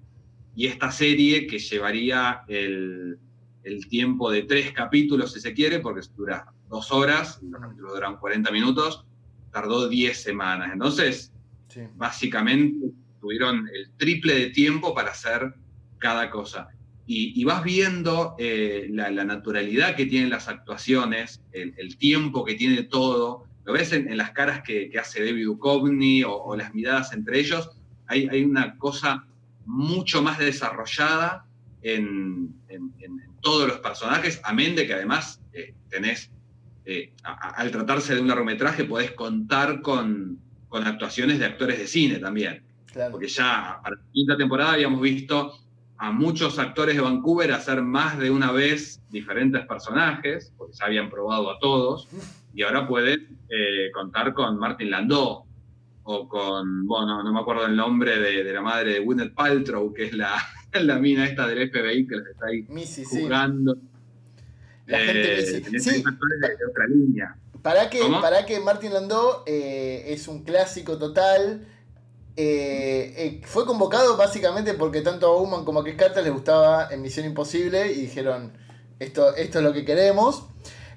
y 0.56 0.66
esta 0.66 0.92
serie 0.92 1.46
que 1.46 1.60
llevaría 1.60 2.42
el, 2.48 3.20
tiempo 3.92 4.32
de 4.32 4.42
tres 4.42 4.72
capítulos, 4.72 5.34
si 5.34 5.40
se 5.40 5.54
quiere, 5.54 5.80
porque 5.82 6.02
dura 6.16 6.52
dos 6.72 6.92
horas, 6.92 7.40
los 7.44 7.62
capítulos 7.62 7.94
duran 7.94 8.18
40 8.18 8.52
minutos, 8.52 9.06
tardó 9.52 9.88
10 9.88 10.24
semanas. 10.24 10.72
Entonces, 10.74 11.32
básicamente 11.96 12.88
tuvieron 13.20 13.70
el 13.74 13.92
triple 13.98 14.36
de 14.36 14.50
tiempo 14.50 14.96
para 14.96 15.12
hacer 15.12 15.54
cada 16.00 16.30
cosa. 16.32 16.70
Y, 17.06 17.44
vas 17.44 17.62
viendo 17.62 18.36
eh, 18.40 18.88
la, 18.90 19.12
naturalidad 19.12 19.98
que 19.98 20.06
tienen 20.06 20.30
las 20.30 20.48
actuaciones, 20.48 21.42
el 21.52 21.98
tiempo 21.98 22.46
que 22.46 22.56
tiene 22.56 22.84
todo, 22.84 23.46
lo 23.66 23.74
ves 23.74 23.92
en, 23.92 24.16
las 24.16 24.32
caras 24.32 24.62
que, 24.64 24.90
hace 24.98 25.26
David 25.26 25.46
Duchovny 25.46 26.24
o, 26.24 26.56
las 26.56 26.74
miradas 26.74 27.12
entre 27.12 27.40
ellos, 27.40 27.70
hay, 28.08 28.30
hay, 28.30 28.46
una 28.46 28.78
cosa 28.78 29.26
mucho 29.66 30.22
más 30.22 30.40
desarrollada 30.40 31.46
en, 31.82 32.56
todos 33.42 33.68
los 33.68 33.80
personajes, 33.80 34.40
amén 34.44 34.76
de 34.76 34.86
que 34.86 34.94
además 34.94 35.42
eh, 35.54 35.74
tenés, 35.90 36.32
eh, 36.86 37.13
al 37.24 37.72
tratarse 37.72 38.15
de 38.15 38.22
un 38.22 38.28
largometraje, 38.28 38.86
podés 38.86 39.12
contar 39.12 39.82
con, 39.82 40.39
actuaciones 40.72 41.38
de 41.39 41.46
actores 41.46 41.78
de 41.78 41.88
cine 41.88 42.20
también. 42.20 42.63
Porque 43.12 43.28
ya 43.28 43.80
para 43.84 43.96
la 43.96 44.02
quinta 44.12 44.38
temporada 44.38 44.74
habíamos 44.74 45.02
visto 45.02 45.54
a 45.98 46.12
muchos 46.12 46.58
actores 46.60 46.96
de 46.96 47.02
Vancouver 47.02 47.52
hacer 47.52 47.82
más 47.84 48.17
de 48.17 48.32
una 48.32 48.52
vez 48.52 49.02
diferentes 49.10 49.65
personajes, 49.65 50.52
porque 50.58 50.76
ya 50.78 50.86
habían 50.86 51.10
probado 51.10 51.52
a 51.52 51.60
todos 51.60 52.08
y 52.54 52.63
ahora 52.63 52.88
puede 52.88 53.28
eh, 53.50 53.91
contar 53.94 54.34
con 54.34 54.58
Martin 54.58 54.89
Landau 54.89 55.46
o 56.04 56.28
con, 56.28 56.88
bueno, 56.88 57.24
no 57.24 57.32
me 57.32 57.39
acuerdo 57.39 57.65
el 57.67 57.76
nombre 57.76 58.17
de, 58.20 58.52
la 58.52 58.62
madre 58.62 58.94
de 58.94 59.00
Gwyneth 59.02 59.36
Paltrow, 59.36 59.94
que 59.94 60.06
es 60.06 60.13
la, 60.13 60.36
la 60.74 60.98
mina 60.98 61.26
esta 61.26 61.48
del 61.48 61.70
FBI 61.70 62.08
que 62.08 62.15
está 62.15 62.48
ahí 62.48 62.65
jugando. 63.06 63.78
La 64.88 65.00
gente 65.00 65.39
eh, 65.39 65.80
sí. 65.80 66.04
de, 66.04 66.65
otra 66.70 66.88
línea. 66.88 67.36
Para 67.62 67.89
que, 67.89 68.02
para 68.22 68.46
que 68.46 68.60
Martin 68.60 68.94
Landau 68.94 69.44
eh, 69.46 70.06
es 70.08 70.28
un 70.28 70.44
clásico 70.44 70.98
total. 70.98 71.67
fue 72.36 73.65
convocado 73.65 74.17
básicamente 74.17 74.74
porque 74.74 75.02
tanto 75.02 75.28
a 75.28 75.32
Bowman 75.38 75.63
como 75.63 75.82
a 75.82 75.84
Chris 75.84 75.96
Carter 75.96 76.24
les 76.24 76.34
gustaba 76.34 76.89
en 76.91 77.02
Misión 77.02 77.26
Imposible 77.26 77.91
y 77.91 78.02
dijeron 78.02 78.54
esto, 79.00 79.36
esto 79.36 79.60
es 79.60 79.63
lo 79.63 79.74
que 79.74 79.86
queremos. 79.86 80.46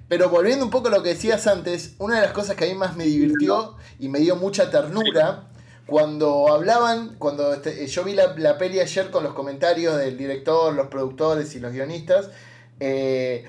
Pero 0.08 0.28
volviendo 0.28 0.64
un 0.64 0.70
poco 0.70 0.88
a 0.88 0.90
lo 0.90 1.02
que 1.02 1.10
decías 1.10 1.46
antes, 1.46 1.94
una 1.98 2.16
de 2.16 2.22
las 2.22 2.32
cosas 2.32 2.56
que 2.56 2.64
a 2.64 2.68
mí 2.68 2.74
más 2.74 2.96
me 2.96 3.04
divirtió 3.04 3.76
y 3.98 4.08
me 4.08 4.18
dio 4.20 4.36
mucha 4.36 4.70
ternura, 4.70 5.48
cuando 5.86 6.52
hablaban, 6.52 7.16
cuando 7.18 7.52
este, 7.54 7.86
yo 7.86 8.04
vi 8.04 8.14
la, 8.14 8.58
peli 8.58 8.80
ayer 8.80 9.10
con 9.10 9.24
los 9.24 9.34
comentarios 9.34 9.96
del 9.98 10.16
director, 10.16 10.74
los 10.74 10.88
productores 10.88 11.54
y 11.56 11.60
los 11.60 11.72
guionistas, 11.72 12.30
eh, 12.80 13.44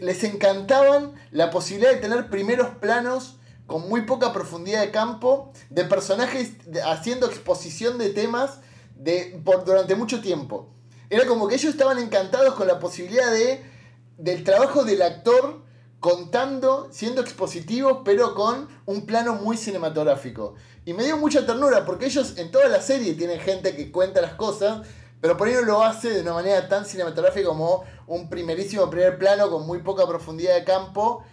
les 0.00 0.24
encantaban 0.24 1.12
la 1.30 1.50
posibilidad 1.50 1.92
de 1.92 1.98
tener 1.98 2.28
primeros 2.30 2.68
planos 2.76 3.36
con 3.66 3.88
muy 3.88 4.02
poca 4.02 4.32
profundidad 4.32 4.80
de 4.80 4.90
campo, 4.90 5.52
de 5.70 5.84
personajes 5.84 6.52
haciendo 6.84 7.26
exposición 7.26 7.98
de 7.98 8.10
temas 8.10 8.60
de, 8.96 9.40
por, 9.44 9.64
durante 9.64 9.94
mucho 9.96 10.20
tiempo. 10.20 10.72
Era 11.10 11.26
como 11.26 11.48
que 11.48 11.56
ellos 11.56 11.72
estaban 11.72 11.98
encantados 11.98 12.54
con 12.54 12.66
la 12.66 12.78
posibilidad 12.78 13.30
de, 13.30 13.64
del 14.18 14.44
trabajo 14.44 14.84
del 14.84 15.02
actor 15.02 15.64
contando, 16.00 16.88
siendo 16.92 17.20
expositivos, 17.20 17.98
pero 18.04 18.34
con 18.34 18.68
un 18.86 19.06
plano 19.06 19.34
muy 19.34 19.56
cinematográfico. 19.56 20.54
Y 20.84 20.92
me 20.92 21.04
dio 21.04 21.16
mucha 21.16 21.44
ternura, 21.46 21.84
porque 21.84 22.06
ellos 22.06 22.34
en 22.36 22.50
toda 22.50 22.68
la 22.68 22.80
serie 22.80 23.14
tienen 23.14 23.40
gente 23.40 23.74
que 23.74 23.90
cuenta 23.90 24.20
las 24.20 24.34
cosas, 24.34 24.86
pero 25.20 25.36
por 25.36 25.50
no 25.50 25.62
lo 25.62 25.82
hace 25.82 26.10
de 26.10 26.20
una 26.20 26.34
manera 26.34 26.68
tan 26.68 26.84
cinematográfica 26.84 27.48
como 27.48 27.84
un 28.06 28.28
primerísimo 28.28 28.88
primer 28.90 29.18
plano 29.18 29.50
con 29.50 29.66
muy 29.66 29.80
poca 29.80 30.06
profundidad 30.06 30.54
de 30.54 30.64
campo 30.64 31.24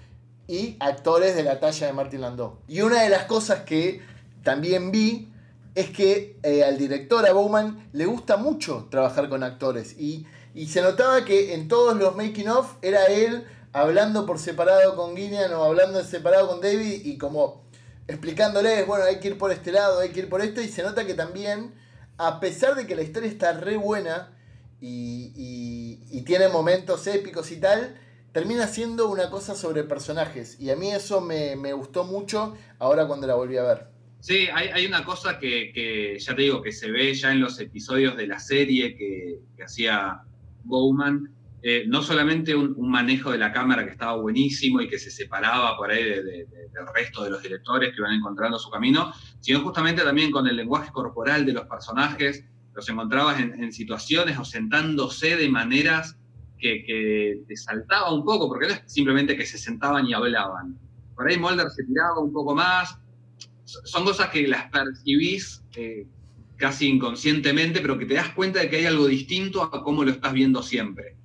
y 0.48 0.78
actores 0.80 1.36
de 1.36 1.44
la 1.44 1.60
talla 1.60 1.88
de 1.88 1.94
Martin 1.94 2.22
Landau. 2.22 2.60
Y 2.68 2.82
una 2.82 3.02
de 3.04 3.10
las 3.10 3.26
cosas 3.26 3.62
que 3.62 4.02
también 4.44 4.92
vi 4.92 5.32
es 5.76 5.90
que 5.90 6.40
eh, 6.44 6.64
al 6.64 6.78
director, 6.78 7.26
a 7.26 7.34
Bowman, 7.34 7.90
le 7.94 8.06
gusta 8.06 8.38
mucho 8.38 8.88
trabajar 8.92 9.30
con 9.30 9.44
actores. 9.44 10.00
Y, 10.00 10.28
y 10.54 10.68
se 10.68 10.82
notaba 10.82 11.26
que 11.26 11.54
en 11.54 11.68
todos 11.68 11.98
los 11.98 12.16
making 12.16 12.50
of 12.50 12.76
era 12.82 13.06
él 13.06 13.46
hablando 13.74 14.26
por 14.26 14.38
separado 14.38 14.96
con 14.96 15.16
Guinean 15.16 15.54
o 15.54 15.64
hablando 15.64 16.04
separado 16.04 16.48
con 16.48 16.62
David 16.62 17.06
y 17.06 17.18
como 17.18 17.64
explicándoles, 18.08 18.86
bueno, 18.86 19.06
hay 19.06 19.20
que 19.20 19.30
ir 19.30 19.38
por 19.38 19.52
este 19.52 19.72
lado, 19.72 20.00
hay 20.00 20.10
que 20.10 20.22
ir 20.22 20.30
por 20.30 20.42
esto, 20.42 20.62
y 20.62 20.68
se 20.68 20.84
nota 20.84 21.06
que 21.06 21.14
también, 21.14 21.74
a 22.28 22.40
pesar 22.40 22.76
de 22.76 22.88
que 22.88 22.96
la 22.96 23.04
historia 23.04 23.30
está 23.30 23.54
re 23.54 23.78
buena 23.78 24.32
y, 24.80 26.24
tiene 26.26 26.48
momentos 26.48 27.06
épicos 27.08 27.52
y 27.52 27.58
tal, 27.60 27.96
termina 28.32 28.66
siendo 28.68 29.10
una 29.10 29.30
cosa 29.30 29.56
sobre 29.56 29.84
personajes. 29.84 30.58
Y 30.60 30.70
a 30.70 30.76
mí 30.78 30.90
eso 30.90 31.20
me, 31.20 31.74
gustó 31.74 32.06
mucho 32.06 32.56
ahora 32.80 33.06
cuando 33.06 33.28
la 33.28 33.36
volví 33.36 33.58
a 33.58 33.64
ver. 33.64 33.88
Sí, 34.22 34.48
hay, 34.54 34.86
una 34.86 35.04
cosa 35.04 35.38
que, 35.38 36.18
ya 36.18 36.34
te 36.34 36.42
digo, 36.44 36.62
que 36.62 36.72
se 36.72 36.90
ve 36.90 37.14
ya 37.14 37.34
en 37.34 37.42
los 37.42 37.60
episodios 37.60 38.16
de 38.16 38.28
la 38.28 38.40
serie 38.40 38.96
que, 38.96 39.40
que 39.58 39.64
hacía 39.64 40.22
Bowman, 40.64 41.30
eh, 41.66 41.86
no 41.88 42.02
solamente 42.02 42.54
un, 42.54 42.76
manejo 42.90 43.32
de 43.32 43.38
la 43.38 43.54
cámara 43.54 43.86
que 43.86 43.92
estaba 43.92 44.18
buenísimo 44.18 44.82
y 44.82 44.90
que 44.90 45.00
se 45.00 45.10
separaba 45.10 45.78
por 45.78 45.92
ahí 45.92 46.04
del 46.04 46.48
resto 46.94 47.24
de 47.24 47.30
los 47.30 47.42
directores 47.42 47.92
que 47.92 48.02
iban 48.02 48.14
encontrando 48.14 48.60
su 48.60 48.70
camino, 48.70 49.14
sino 49.44 49.60
justamente 49.60 50.02
también 50.04 50.32
con 50.32 50.48
el 50.48 50.56
lenguaje 50.56 50.90
corporal 50.94 51.46
de 51.46 51.52
los 51.52 51.66
personajes, 51.66 52.46
los 52.74 52.88
encontrabas 52.88 53.42
en, 53.42 53.74
situaciones 53.74 54.40
o 54.40 54.46
sentándose 54.46 55.36
de 55.36 55.50
maneras 55.50 56.18
que, 56.58 57.44
te 57.46 57.58
saltaba 57.58 58.14
un 58.14 58.24
poco, 58.24 58.48
porque 58.48 58.68
no 58.68 58.74
es 58.74 58.84
simplemente 58.86 59.36
que 59.36 59.46
se 59.46 59.58
sentaban 59.58 60.08
y 60.08 60.14
hablaban. 60.14 60.80
Por 61.14 61.30
ahí 61.30 61.38
Mulder 61.38 61.70
se 61.72 61.84
tiraba 61.84 62.20
un 62.20 62.32
poco 62.32 62.56
más. 62.56 62.98
Son 63.66 64.06
cosas 64.06 64.30
que 64.30 64.48
las 64.48 64.72
percibís 64.72 65.62
eh, 65.76 66.08
casi 66.56 66.88
inconscientemente, 66.88 67.82
pero 67.82 68.00
que 68.00 68.06
te 68.06 68.14
das 68.14 68.30
cuenta 68.30 68.62
de 68.62 68.70
que 68.70 68.78
hay 68.78 68.86
algo 68.86 69.08
distinto 69.08 69.62
a 69.62 69.84
cómo 69.84 70.06
lo 70.06 70.12
estás 70.12 70.32
viendo 70.32 70.64
siempre. 70.64 71.18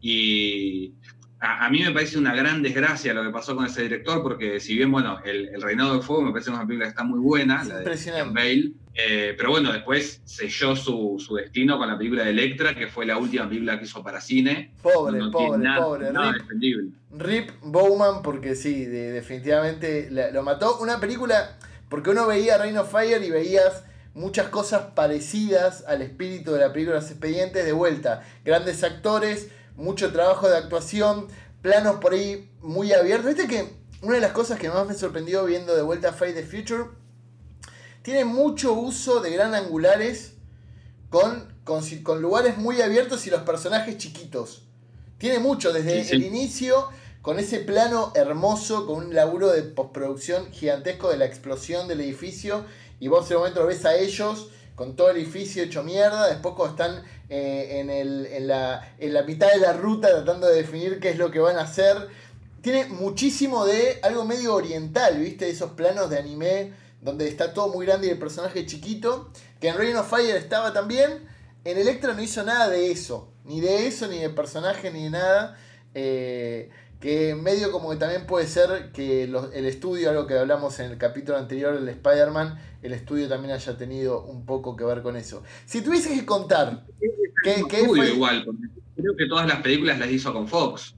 Y 0.00 0.94
a, 1.40 1.70
mí 1.70 1.82
me 1.82 1.90
parece 1.90 2.18
una 2.18 2.34
gran 2.34 2.62
desgracia 2.62 3.14
lo 3.14 3.22
que 3.22 3.30
pasó 3.30 3.56
con 3.56 3.64
ese 3.64 3.82
director, 3.82 4.22
porque 4.22 4.60
si 4.60 4.76
bien, 4.76 4.92
bueno, 4.92 5.20
El, 5.24 5.60
Reinado 5.60 5.96
de 5.96 6.02
Fuego 6.02 6.22
me 6.22 6.32
parece 6.32 6.50
una 6.50 6.66
película 6.66 6.84
que 6.84 6.90
está 6.90 7.02
muy 7.02 7.18
buena, 7.18 7.64
la 7.64 7.78
de 7.78 8.22
Bale, 8.30 8.72
eh, 8.94 9.34
pero 9.38 9.50
bueno, 9.50 9.72
después 9.72 10.20
selló 10.24 10.76
su, 10.76 11.16
su, 11.18 11.36
destino 11.36 11.78
con 11.78 11.88
la 11.88 11.96
película 11.96 12.24
de 12.24 12.30
Electra, 12.30 12.74
que 12.74 12.88
fue 12.88 13.06
la 13.06 13.16
última 13.16 13.48
película 13.48 13.78
que 13.78 13.86
hizo 13.86 14.02
para 14.02 14.20
cine. 14.20 14.72
Pobre, 14.82 15.20
pobre, 15.30 15.66
pobre. 15.78 16.10
Rip, 16.58 16.92
Rip 17.12 17.50
Bowman, 17.62 18.22
porque 18.22 18.54
sí, 18.54 18.84
definitivamente 18.84 20.10
lo 20.10 20.42
mató. 20.42 20.78
Una 20.80 21.00
película, 21.00 21.56
porque 21.88 22.10
uno 22.10 22.26
veía 22.26 22.58
Reign 22.58 22.76
of 22.76 22.90
Fire 22.90 23.22
y 23.22 23.30
veías 23.30 23.84
muchas 24.12 24.48
cosas 24.48 24.92
parecidas 24.94 25.84
al 25.86 26.02
espíritu 26.02 26.52
de 26.52 26.60
la 26.60 26.72
película 26.72 26.96
Los 26.96 27.10
Expedientes 27.10 27.64
de 27.64 27.72
vuelta. 27.72 28.22
Grandes 28.44 28.84
actores 28.84 29.50
mucho 29.76 30.12
trabajo 30.12 30.48
de 30.48 30.56
actuación, 30.56 31.28
planos 31.62 31.96
por 31.96 32.12
ahí 32.12 32.50
muy 32.60 32.92
abiertos. 32.92 33.34
Viste 33.34 33.46
que 33.46 33.80
una 34.02 34.14
de 34.14 34.20
las 34.20 34.32
cosas 34.32 34.58
que 34.58 34.68
más 34.68 34.86
me 34.86 34.94
sorprendió 34.94 35.44
viendo 35.44 35.74
de 35.74 35.82
vuelta 35.82 36.12
Fight 36.12 36.34
the 36.34 36.44
Future 36.44 36.84
tiene 38.02 38.24
mucho 38.24 38.72
uso 38.72 39.20
de 39.20 39.30
gran 39.30 39.54
angulares 39.54 40.34
con, 41.10 41.52
con, 41.64 42.22
lugares 42.22 42.56
muy 42.56 42.80
abiertos 42.80 43.26
y 43.26 43.30
los 43.30 43.42
personajes 43.42 43.98
chiquitos. 43.98 44.62
Tiene 45.18 45.38
mucho, 45.38 45.72
desde 45.72 46.00
el 46.12 46.22
inicio, 46.22 46.88
con 47.20 47.38
ese 47.38 47.58
plano 47.58 48.12
hermoso, 48.14 48.86
con 48.86 49.04
un 49.04 49.14
laburo 49.14 49.52
de 49.52 49.62
postproducción 49.62 50.50
gigantesco 50.50 51.10
de 51.10 51.18
la 51.18 51.26
explosión 51.26 51.88
del 51.88 52.00
edificio, 52.00 52.64
y 53.00 53.08
vos 53.08 53.30
en 53.30 53.36
un 53.36 53.42
momento 53.42 53.60
lo 53.60 53.66
ves 53.66 53.84
a 53.84 53.96
ellos 53.96 54.48
con 54.80 54.96
todo 54.96 55.10
el 55.10 55.18
edificio 55.18 55.62
hecho 55.62 55.82
mierda, 55.82 56.26
después 56.26 56.54
cuando 56.54 56.74
están 56.74 57.04
eh, 57.28 57.84
en, 58.30 58.48
la 58.48 59.22
mitad 59.26 59.52
de 59.52 59.58
la 59.58 59.74
ruta 59.74 60.08
tratando 60.08 60.46
de 60.46 60.54
definir 60.54 60.98
qué 61.00 61.10
es 61.10 61.18
lo 61.18 61.30
que 61.30 61.38
van 61.38 61.58
a 61.58 61.64
hacer. 61.64 62.08
Tiene 62.62 62.86
muchísimo 62.86 63.66
de 63.66 63.98
algo 64.02 64.24
medio 64.24 64.54
oriental, 64.54 65.18
¿viste? 65.18 65.50
Esos 65.50 65.72
planos 65.72 66.08
de 66.08 66.18
anime 66.18 66.72
donde 67.02 67.28
está 67.28 67.52
todo 67.52 67.68
muy 67.68 67.84
grande 67.84 68.06
y 68.06 68.10
el 68.10 68.18
personaje 68.18 68.64
chiquito, 68.64 69.30
que 69.60 69.68
en 69.68 69.76
Reign 69.76 69.96
of 69.96 70.08
Fire 70.08 70.34
estaba 70.34 70.72
también. 70.72 71.28
En 71.64 71.76
Electra 71.76 72.14
no 72.14 72.22
hizo 72.22 72.42
nada 72.42 72.70
de 72.70 72.90
eso, 72.90 73.30
ni 73.44 73.60
de 73.60 73.86
eso, 73.86 74.08
ni 74.08 74.20
de 74.20 74.30
personaje, 74.30 74.90
ni 74.90 75.04
de 75.04 75.10
nada. 75.10 75.58
Eh, 75.92 76.70
que 77.00 77.34
medio 77.34 77.72
como 77.72 77.90
que 77.90 77.96
también 77.96 78.26
puede 78.26 78.46
ser 78.46 78.92
que 78.92 79.24
el 79.24 79.64
estudio, 79.64 80.10
algo 80.10 80.26
que 80.26 80.38
hablamos 80.38 80.78
en 80.80 80.90
el 80.90 80.98
capítulo 80.98 81.38
anterior 81.38 81.78
del 81.78 81.88
Spider-Man, 81.88 82.58
el 82.82 82.92
estudio 82.92 83.26
también 83.28 83.54
haya 83.54 83.76
tenido 83.76 84.22
un 84.24 84.44
poco 84.44 84.76
que 84.76 84.84
ver 84.84 85.02
con 85.02 85.16
eso. 85.16 85.42
Si 85.64 85.80
tuvieses 85.80 86.18
que 86.18 86.26
contar, 86.26 86.84
¿qué, 87.42 87.64
qué 87.68 87.86
fue? 87.86 88.10
igual, 88.10 88.46
creo 88.96 89.16
que 89.16 89.26
todas 89.26 89.48
las 89.48 89.62
películas 89.62 89.98
las 89.98 90.10
hizo 90.10 90.32
con 90.32 90.46
Fox. 90.46 90.94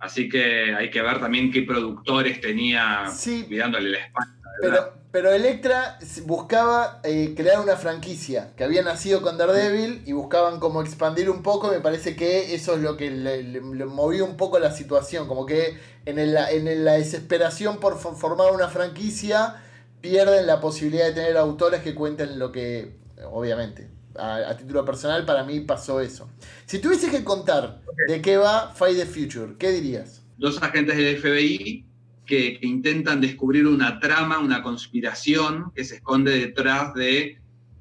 Así 0.00 0.28
que 0.28 0.74
hay 0.74 0.90
que 0.90 1.00
ver 1.00 1.20
también 1.20 1.50
qué 1.50 1.62
productores 1.62 2.40
tenía 2.40 3.06
sí, 3.08 3.46
la 3.48 3.66
espalda. 3.66 4.34
Pero, 4.60 4.94
pero 5.16 5.32
Electra 5.32 5.98
buscaba 6.26 7.00
eh, 7.02 7.32
crear 7.34 7.60
una 7.60 7.76
franquicia 7.76 8.52
que 8.54 8.64
había 8.64 8.82
nacido 8.82 9.22
con 9.22 9.38
Daredevil 9.38 10.02
y 10.04 10.12
buscaban 10.12 10.60
como 10.60 10.82
expandir 10.82 11.30
un 11.30 11.42
poco. 11.42 11.70
Me 11.70 11.80
parece 11.80 12.14
que 12.14 12.54
eso 12.54 12.74
es 12.74 12.82
lo 12.82 12.98
que 12.98 13.10
le, 13.10 13.60
movió 13.62 14.26
un 14.26 14.36
poco 14.36 14.58
la 14.58 14.72
situación. 14.72 15.26
Como 15.26 15.46
que 15.46 15.78
en, 16.04 16.18
en 16.18 16.84
la 16.84 16.92
desesperación 16.92 17.80
por 17.80 17.98
formar 17.98 18.52
una 18.52 18.68
franquicia 18.68 19.56
pierden 20.02 20.46
la 20.46 20.60
posibilidad 20.60 21.06
de 21.06 21.12
tener 21.12 21.38
autores 21.38 21.80
que 21.80 21.94
cuenten 21.94 22.38
lo 22.38 22.52
que, 22.52 22.98
obviamente, 23.32 23.88
a, 24.18 24.54
título 24.54 24.84
personal, 24.84 25.24
para 25.24 25.44
mí 25.44 25.60
pasó 25.60 26.02
eso. 26.02 26.28
Si 26.66 26.78
tuvieses 26.78 27.10
que 27.10 27.24
contar 27.24 27.80
de 28.06 28.20
qué 28.20 28.36
va 28.36 28.70
Fight 28.74 28.98
the 28.98 29.06
Future, 29.06 29.54
¿qué 29.58 29.70
dirías? 29.70 30.20
Dos 30.36 30.62
agentes 30.62 30.94
del 30.94 31.16
FBI 31.16 31.85
que, 32.26 32.58
intentan 32.62 33.20
descubrir 33.20 33.66
una 33.66 33.98
trama, 34.00 34.38
una 34.38 34.62
conspiración 34.62 35.72
que 35.74 35.84
se 35.84 35.96
esconde 35.96 36.38
detrás 36.38 36.92
de 36.94 37.38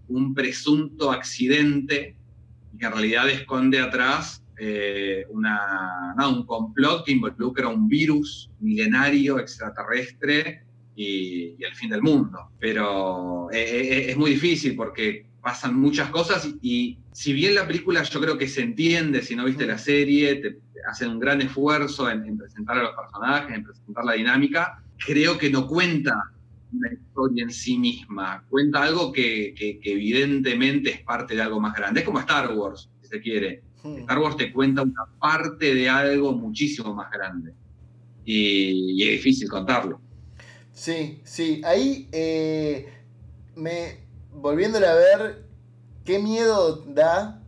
un 0.07 0.33
presunto 0.33 1.11
accidente 1.11 2.15
y 2.73 2.77
que 2.77 2.85
en 2.85 2.91
realidad 2.91 3.29
esconde 3.29 3.79
atrás 3.79 4.43
eh, 4.57 5.25
un 5.29 6.45
complot 6.45 7.05
que 7.05 7.11
involucra 7.11 7.67
un 7.67 7.87
virus 7.87 8.51
milenario 8.59 9.39
extraterrestre 9.39 10.63
y, 10.95 11.63
el 11.63 11.75
fin 11.75 11.89
del 11.89 12.01
mundo. 12.01 12.51
Pero 12.59 13.49
eh, 13.51 13.57
eh, 13.57 14.11
es 14.11 14.17
muy 14.17 14.31
difícil 14.31 14.75
porque 14.75 15.27
pasan 15.41 15.79
muchas 15.79 16.09
cosas 16.09 16.49
y, 16.61 16.97
si 17.11 17.31
bien 17.31 17.55
la 17.55 17.67
película 17.67 18.03
yo 18.03 18.19
creo 18.19 18.37
que 18.37 18.47
se 18.47 18.61
entiende, 18.61 19.21
si 19.21 19.35
no 19.35 19.45
viste 19.45 19.65
la 19.65 19.77
serie, 19.77 20.35
te, 20.35 20.59
hacen 20.89 21.11
un 21.11 21.19
gran 21.19 21.41
esfuerzo 21.41 22.09
en, 22.09 22.37
presentar 22.37 22.77
a 22.77 22.83
los 22.83 22.95
personajes, 22.95 23.55
en 23.55 23.63
presentar 23.63 24.05
la 24.05 24.13
dinámica, 24.13 24.83
creo 24.97 25.37
que 25.37 25.49
no 25.49 25.67
cuenta 25.67 26.31
una 26.73 26.91
historia 26.91 27.43
en 27.43 27.51
sí 27.51 27.77
misma, 27.77 28.43
cuenta 28.49 28.83
algo 28.83 29.11
que, 29.11 29.53
evidentemente 29.83 30.91
es 30.91 31.01
parte 31.01 31.35
de 31.35 31.41
algo 31.41 31.59
más 31.59 31.73
grande. 31.73 32.01
Es 32.01 32.05
como 32.05 32.19
Star 32.19 32.53
Wars, 32.53 32.89
si 33.01 33.07
se 33.07 33.21
quiere. 33.21 33.63
Star 33.83 34.19
Wars 34.19 34.35
te 34.35 34.51
cuenta 34.51 34.81
una 34.81 35.05
parte 35.19 35.73
de 35.73 35.87
algo 35.87 36.33
muchísimo 36.33 36.93
más 36.93 37.09
grande. 37.11 37.53
y 38.25 39.03
es 39.03 39.11
difícil 39.11 39.47
contarlo. 39.47 40.01
Sí, 40.75 41.21
sí. 41.23 41.61
Ahí, 41.63 42.09
eh, 42.11 42.93
me, 43.55 43.97
volviéndole 44.33 44.87
a 44.87 44.93
ver, 44.93 45.45
qué 46.03 46.19
miedo 46.19 46.83
da 46.85 47.41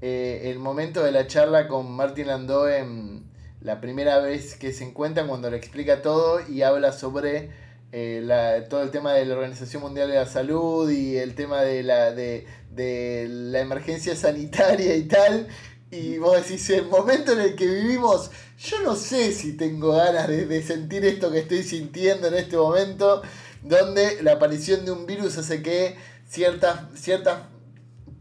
eh, 0.00 0.42
el 0.44 0.60
momento 0.60 1.02
de 1.02 1.10
la 1.10 1.26
charla 1.26 1.66
con 1.66 1.90
Martin 1.90 2.28
Landau 2.28 2.68
en 2.68 3.28
la 3.60 3.80
primera 3.80 4.20
vez 4.20 4.54
que 4.54 4.72
se 4.72 4.84
encuentran, 4.84 5.26
cuando 5.26 5.50
le 5.50 5.56
explica 5.56 6.00
todo 6.00 6.40
y 6.48 6.62
habla 6.62 6.92
sobre 6.92 7.50
eh, 7.90 8.64
todo 8.70 8.82
el 8.82 8.92
tema 8.92 9.14
de 9.14 9.26
la 9.26 9.34
Organización 9.34 9.82
Mundial 9.82 10.08
de 10.08 10.14
la 10.14 10.26
Salud 10.26 10.88
y 10.90 11.16
el 11.16 11.34
tema 11.34 11.62
de 11.62 11.82
la, 11.82 12.12
de, 12.12 12.46
de 12.70 13.26
la 13.28 13.60
emergencia 13.60 14.14
sanitaria 14.14 14.94
y 14.94 15.08
tal. 15.08 15.48
Y 15.90 16.18
vos 16.18 16.36
decís, 16.36 16.70
el 16.70 16.86
momento 16.86 17.32
en 17.32 17.40
el 17.40 17.56
que 17.56 17.66
vivimos, 17.66 18.30
yo 18.60 18.82
no 18.82 18.94
sé 18.94 19.32
si 19.32 19.54
tengo 19.54 19.92
ganas 19.92 20.28
de, 20.28 20.62
sentir 20.62 21.04
esto 21.06 21.30
que 21.30 21.38
estoy 21.38 21.62
sintiendo 21.62 22.28
en 22.28 22.34
este 22.34 22.58
momento, 22.58 23.22
donde 23.62 24.22
la 24.22 24.32
aparición 24.32 24.84
de 24.84 24.92
un 24.92 25.06
virus 25.06 25.38
hace 25.38 25.62
que 25.62 25.96
ciertas, 26.28 26.80
ciertas 26.94 27.38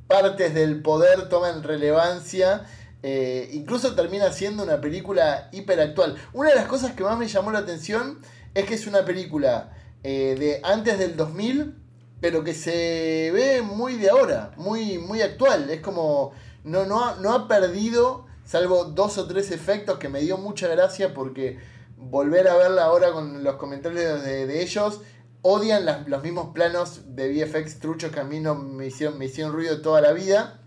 partes 0.07 0.53
del 0.53 0.81
poder 0.81 1.27
tomen 1.27 1.61
relevancia. 1.63 2.65
Eh, 3.03 3.49
incluso 3.53 3.95
termina 3.95 4.31
siendo 4.31 4.63
una 4.63 4.79
película 4.79 5.49
hiperactual. 5.51 6.15
Una 6.31 6.49
de 6.49 6.55
las 6.55 6.67
cosas 6.67 6.93
que 6.93 7.03
más 7.03 7.17
me 7.17 7.27
llamó 7.27 7.51
la 7.51 7.59
atención 7.59 8.19
es 8.53 8.65
que 8.65 8.75
es 8.75 8.87
una 8.87 9.03
película 9.03 9.73
eh, 10.03 10.35
de 10.39 10.61
antes 10.63 10.97
del 10.99 11.17
2000, 11.17 11.75
pero 12.21 12.45
que 12.45 12.53
se 12.53 13.29
ve 13.33 13.61
muy 13.61 13.97
de 13.97 14.09
ahora, 14.09 14.51
muy, 14.55 14.99
muy 14.99 15.21
actual. 15.21 15.69
Es 15.69 15.81
como 15.81 16.31
no, 16.63 16.85
no, 16.85 17.17
no 17.17 17.33
ha 17.33 17.47
perdido, 17.49 18.28
salvo 18.49 18.85
dos 18.85 19.19
o 19.19 19.27
tres 19.27 19.51
efectos 19.51 19.99
que 19.99 20.09
me 20.09 20.21
dio 20.21 20.35
mucha 20.39 20.67
gracia 20.67 21.13
porque 21.13 21.59
volver 21.97 22.47
a 22.47 22.57
verla 22.57 22.85
ahora 22.85 23.11
con 23.11 23.43
los 23.43 23.57
comentarios 23.57 24.23
de, 24.23 24.63
ellos, 24.63 25.01
odian 25.43 25.85
los 26.07 26.23
mismos 26.23 26.51
planos 26.55 27.15
de 27.15 27.29
VFX 27.29 27.79
truchos 27.79 28.11
que 28.11 28.19
a 28.19 28.23
mí 28.23 28.39
no 28.39 28.55
me 28.55 28.87
hicieron, 28.87 29.19
me 29.19 29.25
hicieron 29.25 29.53
ruido 29.53 29.81
toda 29.81 30.01
la 30.01 30.13
vida. 30.13 30.61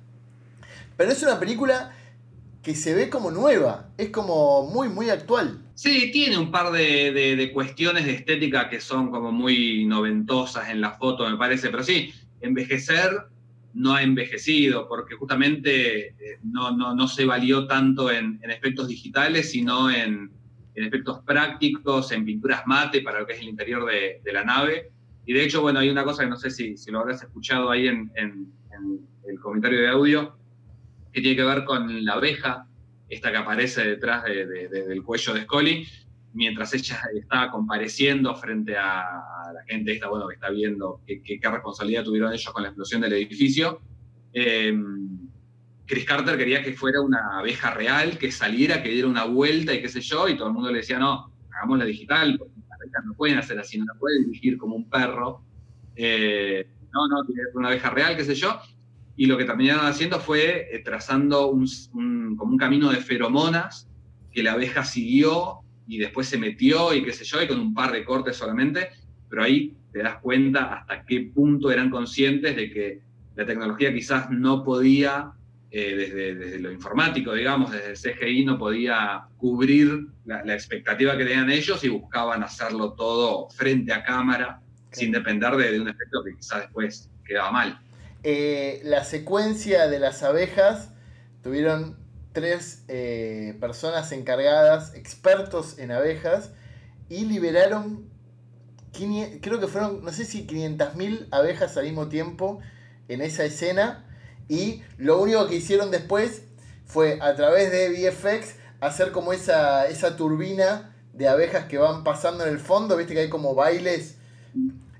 Pero 0.97 1.11
es 1.11 1.25
una 1.25 1.41
película 1.41 1.93
que 2.63 2.77
se 2.77 2.95
ve 2.95 3.11
como 3.11 3.33
nueva, 3.33 3.89
es 3.99 4.11
como 4.11 4.65
muy, 4.71 4.89
muy 4.89 5.11
actual. 5.11 5.61
Sí, 5.75 6.13
tiene 6.13 6.39
un 6.39 6.53
par 6.53 6.71
de, 6.71 7.11
de, 7.11 7.53
cuestiones 7.53 8.05
de 8.05 8.13
estética 8.13 8.69
que 8.71 8.81
son 8.81 9.11
como 9.11 9.33
muy 9.33 9.87
noventosas 9.87 10.69
en 10.69 10.81
la 10.81 10.93
foto, 10.93 11.29
me 11.29 11.37
parece, 11.37 11.69
pero 11.71 11.83
sí, 11.83 12.15
envejecer 12.43 13.27
no 13.75 13.95
ha 13.95 14.03
envejecido, 14.03 14.87
porque 14.89 15.15
justamente 15.15 16.09
eh, 16.09 16.39
no, 16.43 16.71
no, 16.73 17.09
se 17.09 17.25
valió 17.25 17.67
tanto 17.67 18.11
en, 18.11 18.39
en 18.43 18.51
efectos 18.51 18.89
digitales, 18.89 19.51
sino 19.51 19.91
en, 19.91 20.31
en, 20.75 20.85
efectos 20.85 21.21
prácticos, 21.25 22.13
en 22.13 22.25
pinturas 22.25 22.63
mate 22.67 23.01
para 23.01 23.21
lo 23.21 23.27
que 23.27 23.35
es 23.35 23.41
el 23.41 23.49
interior 23.49 23.87
de, 23.87 24.33
la 24.33 24.45
nave. 24.45 24.91
Y 25.25 25.33
de 25.33 25.45
hecho, 25.45 25.63
bueno, 25.63 25.79
hay 25.79 25.89
una 25.89 26.05
cosa 26.05 26.25
que 26.25 26.31
no 26.31 26.37
sé 26.37 26.51
si, 26.51 26.77
si 26.77 26.91
lo 26.91 27.01
habrás 27.01 27.23
escuchado 27.23 27.71
ahí 27.71 27.87
en, 27.87 28.11
en, 28.17 28.49
el 29.29 29.39
comentario 29.39 29.81
de 29.81 29.89
audio, 29.89 30.37
que 31.13 31.21
tiene 31.21 31.37
que 31.37 31.45
ver 31.45 31.65
con 31.65 32.05
la 32.05 32.15
abeja, 32.15 32.67
esta 33.09 33.31
que 33.31 33.37
aparece 33.37 33.85
detrás 33.85 34.25
de, 34.25 34.47
del 34.69 35.03
cuello 35.03 35.35
de 35.35 35.43
Scully, 35.43 35.87
mientras 36.35 36.73
ella 36.75 37.01
está 37.15 37.51
compareciendo 37.51 38.35
frente 38.35 38.77
a, 38.77 39.03
la 39.53 39.63
gente 39.67 39.93
esta, 39.93 40.09
bueno, 40.09 40.27
que 40.29 40.35
está 40.35 40.51
viendo 40.51 41.01
qué, 41.07 41.41
responsabilidad 41.43 42.05
tuvieron 42.05 42.33
ellos 42.33 42.53
con 42.53 42.63
la 42.63 42.71
explosión 42.71 43.01
del 43.03 43.13
edificio. 43.13 43.81
Em, 44.33 45.29
Chris 45.87 46.05
Carter 46.05 46.39
quería 46.39 46.63
que 46.63 46.73
fuera 46.73 47.01
una 47.01 47.39
abeja 47.39 47.75
real, 47.75 48.17
que 48.17 48.33
saliera, 48.33 48.83
que 48.83 48.91
diera 48.91 49.09
una 49.09 49.25
vuelta 49.25 49.75
y 49.75 49.83
qué 49.83 49.89
sé 49.89 50.01
yo, 50.01 50.29
y 50.29 50.37
todo 50.37 50.49
el 50.49 50.55
mundo 50.55 50.71
le 50.71 50.79
decía, 50.79 50.99
no, 50.99 51.33
hagámosla 51.51 51.85
digital, 51.85 52.39
porque 52.39 52.55
las 52.69 52.81
abejas 52.81 53.05
no 53.05 53.15
pueden 53.15 53.39
hacer 53.39 53.59
así, 53.59 53.79
no 53.79 53.85
la 53.85 53.95
pueden 53.99 54.25
dirigir 54.25 54.57
como 54.57 54.77
un 54.77 54.89
perro. 54.89 55.43
Eh, 55.97 56.67
no, 56.93 57.09
no, 57.09 57.25
tiene 57.25 57.43
que 57.43 57.49
ser 57.49 57.59
una 57.59 57.69
abeja 57.69 57.91
real, 57.91 58.17
qué 58.17 58.25
sé 58.25 58.35
yo. 58.35 58.59
Y 59.17 59.27
lo 59.27 59.37
que 59.37 59.45
terminaron 59.45 59.85
haciendo 59.85 60.19
fue 60.19 60.69
eh, 60.73 60.79
trazando 60.79 61.49
un, 61.49 61.67
como 62.37 62.53
un 62.53 62.59
camino 62.59 62.91
de 62.91 62.99
feromonas 62.99 63.89
que 64.33 64.43
la 64.43 64.53
abeja 64.53 64.85
siguió 64.85 65.62
y 65.87 65.99
después 65.99 66.29
se 66.29 66.39
metió 66.39 66.95
y 66.95 67.05
qué 67.05 67.13
sé 67.13 67.25
yo, 67.25 67.43
y 67.43 67.49
con 67.49 67.61
un 67.61 67.75
par 67.75 67.93
de 67.93 68.05
cortes 68.05 68.37
solamente, 68.37 68.91
pero 69.29 69.45
ahí 69.45 69.75
te 69.93 70.03
das 70.03 70.17
cuenta 70.21 70.75
hasta 70.75 71.05
qué 71.05 71.31
punto 71.35 71.71
eran 71.71 71.91
conscientes 71.91 72.57
de 72.57 72.71
que 72.71 73.01
la 73.35 73.47
tecnología 73.47 73.93
quizás 73.93 74.31
no 74.31 74.63
podía, 74.63 75.33
eh, 75.71 76.35
desde, 76.35 76.59
lo 76.59 76.71
informático, 76.71 77.33
digamos, 77.33 77.73
desde 77.73 77.91
el 77.91 77.97
CGI, 77.97 78.45
no 78.45 78.59
podía 78.59 79.25
cubrir 79.37 80.07
la, 80.25 80.55
expectativa 80.55 81.17
que 81.17 81.25
tenían 81.25 81.51
ellos 81.51 81.83
y 81.85 81.89
buscaban 81.89 82.43
hacerlo 82.43 82.93
todo 82.93 83.49
frente 83.51 83.93
a 83.93 84.03
cámara, 84.03 84.61
sin 84.91 85.13
depender 85.13 85.57
de, 85.57 85.81
un 85.81 85.89
efecto 85.89 86.23
que 86.25 86.37
quizás 86.37 86.63
después 86.63 87.11
quedaba 87.25 87.51
mal. 87.51 87.81
Eh, 88.23 88.81
la 88.85 89.05
secuencia 89.05 89.89
de 89.89 89.99
las 89.99 90.23
abejas 90.23 90.93
tuvieron 91.43 92.02
tres 92.33 92.85
eh, 92.89 93.57
personas 93.61 94.13
encargadas, 94.13 94.95
expertos 94.95 95.79
en 95.79 95.93
abejas, 95.93 96.51
y 97.09 97.27
liberaron 97.27 98.13
creo 99.41 99.59
que 99.59 99.67
fueron, 99.67 100.05
no 100.05 100.13
sé 100.13 100.25
si 100.25 100.47
500.000 100.47 101.29
abejas 101.31 101.77
al 101.77 101.85
mismo 101.85 102.09
tiempo 102.09 102.61
en 103.09 103.23
esa 103.23 103.45
escena. 103.45 104.07
Y 104.49 104.83
lo 104.99 105.21
único 105.21 105.47
que 105.49 105.57
hicieron 105.57 105.91
después 105.91 106.43
fue 106.85 107.19
a 107.23 107.35
través 107.35 107.71
de 107.71 107.89
VFX 107.89 108.57
hacer 108.81 109.13
como 109.13 109.33
esa, 109.33 109.87
esa 109.87 110.17
turbina 110.17 110.95
de 111.13 111.29
abejas 111.29 111.67
que 111.67 111.79
van 111.79 112.05
pasando 112.05 112.45
en 112.45 112.51
el 112.51 112.59
fondo, 112.59 112.97
viste 112.97 113.15
que 113.15 113.21
hay 113.21 113.29
como 113.31 113.55
bailes. 113.55 114.17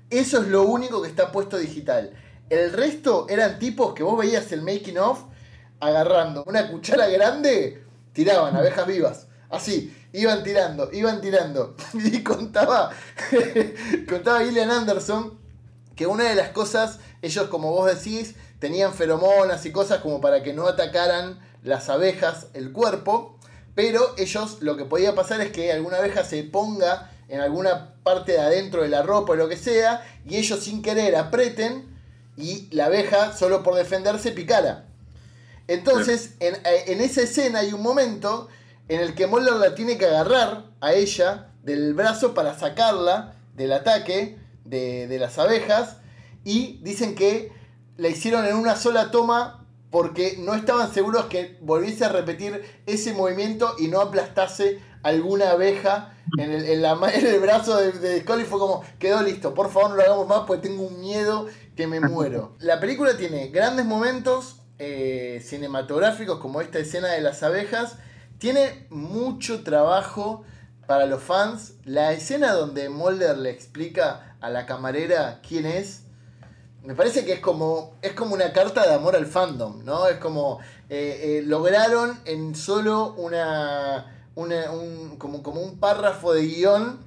Eso 0.09 0.41
es 0.41 0.47
lo 0.47 0.63
único 0.63 1.01
que 1.01 1.09
está 1.09 1.31
puesto 1.31 1.57
digital. 1.57 2.13
El 2.49 2.71
resto 2.71 3.27
eran 3.29 3.59
tipos 3.59 3.93
que 3.93 4.03
vos 4.03 4.17
veías 4.17 4.51
el 4.51 4.61
making 4.61 4.97
of 4.97 5.23
agarrando 5.85 6.43
una 6.47 6.69
cuchara 6.69 7.07
grande, 7.07 7.83
tiraban 8.13 8.55
abejas 8.55 8.87
vivas. 8.87 9.27
Así, 9.49 9.95
iban 10.13 10.43
tirando, 10.43 10.89
iban 10.91 11.21
tirando. 11.21 11.75
Y 11.93 12.23
contaba, 12.23 12.91
contaba 14.09 14.43
Gillian 14.43 14.71
Anderson 14.71 15.39
que 15.95 16.07
una 16.07 16.23
de 16.25 16.35
las 16.35 16.49
cosas, 16.49 16.99
ellos 17.21 17.47
como 17.47 17.71
vos 17.71 17.85
decís, 17.93 18.35
tenían 18.59 18.93
feromonas 18.93 19.65
y 19.65 19.71
cosas 19.71 19.99
como 19.99 20.21
para 20.21 20.41
que 20.41 20.53
no 20.53 20.67
atacaran 20.67 21.39
las 21.63 21.89
abejas 21.89 22.47
el 22.53 22.71
cuerpo, 22.71 23.37
pero 23.75 24.13
ellos 24.17 24.57
lo 24.61 24.77
que 24.77 24.85
podía 24.85 25.15
pasar 25.15 25.41
es 25.41 25.51
que 25.51 25.71
alguna 25.71 25.97
abeja 25.97 26.23
se 26.23 26.43
ponga 26.43 27.11
en 27.27 27.41
alguna 27.41 27.95
parte 28.03 28.33
de 28.33 28.39
adentro 28.39 28.83
de 28.83 28.89
la 28.89 29.01
ropa 29.01 29.33
o 29.33 29.35
lo 29.35 29.49
que 29.49 29.57
sea, 29.57 30.05
y 30.25 30.37
ellos 30.37 30.59
sin 30.59 30.81
querer 30.81 31.15
apreten 31.15 31.93
y 32.37 32.67
la 32.71 32.85
abeja, 32.85 33.35
solo 33.35 33.63
por 33.63 33.75
defenderse, 33.75 34.31
picara. 34.31 34.85
Entonces, 35.67 36.35
en, 36.39 36.55
en 36.63 37.01
esa 37.01 37.21
escena 37.21 37.59
hay 37.59 37.73
un 37.73 37.81
momento 37.81 38.49
en 38.87 38.99
el 38.99 39.15
que 39.15 39.27
Mulder 39.27 39.53
la 39.53 39.75
tiene 39.75 39.97
que 39.97 40.05
agarrar 40.05 40.65
a 40.81 40.93
ella 40.93 41.53
del 41.63 41.93
brazo 41.93 42.33
para 42.33 42.57
sacarla 42.57 43.35
del 43.55 43.71
ataque 43.71 44.37
de, 44.65 45.07
de 45.07 45.19
las 45.19 45.37
abejas, 45.39 45.97
y 46.43 46.79
dicen 46.83 47.15
que 47.15 47.51
la 47.97 48.09
hicieron 48.09 48.45
en 48.45 48.55
una 48.55 48.75
sola 48.75 49.11
toma 49.11 49.65
porque 49.91 50.37
no 50.39 50.55
estaban 50.55 50.91
seguros 50.91 51.25
que 51.25 51.57
volviese 51.61 52.03
a 52.05 52.09
repetir 52.09 52.63
ese 52.85 53.13
movimiento 53.13 53.75
y 53.77 53.87
no 53.87 54.01
aplastase 54.01 54.79
alguna 55.03 55.51
abeja 55.51 56.17
en 56.39 56.51
el, 56.51 56.83
el 57.13 57.39
brazo 57.39 57.77
de, 57.77 57.91
de 57.91 58.21
Scully. 58.21 58.43
Fue 58.43 58.59
como, 58.59 58.83
quedó 58.97 59.21
listo, 59.21 59.53
por 59.53 59.71
favor 59.71 59.91
no 59.91 59.95
lo 59.97 60.01
hagamos 60.01 60.27
más 60.27 60.41
porque 60.47 60.67
tengo 60.67 60.83
un 60.83 60.99
miedo 60.99 61.47
que 61.75 61.85
me 61.87 61.99
muero. 61.99 62.55
La 62.59 62.79
película 62.79 63.15
tiene 63.15 63.49
grandes 63.49 63.85
momentos 63.85 64.62
eh, 64.85 65.41
cinematográficos 65.41 66.39
como 66.39 66.61
esta 66.61 66.79
escena 66.79 67.09
de 67.09 67.21
las 67.21 67.43
abejas. 67.43 67.97
Tiene 68.37 68.87
mucho 68.89 69.63
trabajo 69.63 70.43
para 70.87 71.05
los 71.05 71.21
fans. 71.23 71.73
La 71.85 72.11
escena 72.11 72.53
donde 72.53 72.89
Mulder 72.89 73.37
le 73.37 73.49
explica 73.49 74.35
a 74.41 74.49
la 74.49 74.65
camarera 74.65 75.39
quién 75.41 75.65
es 75.65 76.03
me 76.83 76.95
parece 76.95 77.23
que 77.23 77.33
es 77.33 77.39
como, 77.39 77.95
es 78.01 78.11
como 78.11 78.35
una 78.35 78.51
carta 78.51 78.85
de 78.85 78.93
amor 78.93 79.15
al 79.15 79.25
fandom, 79.25 79.85
¿no? 79.85 80.07
Es 80.07 80.17
como, 80.17 80.59
eh, 80.89 81.39
eh, 81.39 81.43
lograron 81.45 82.19
en 82.25 82.55
solo 82.55 83.13
una, 83.13 84.27
un, 84.35 85.15
como, 85.17 85.41
como 85.41 85.61
un 85.61 85.79
párrafo 85.79 86.33
de 86.33 86.45
guion 86.45 86.99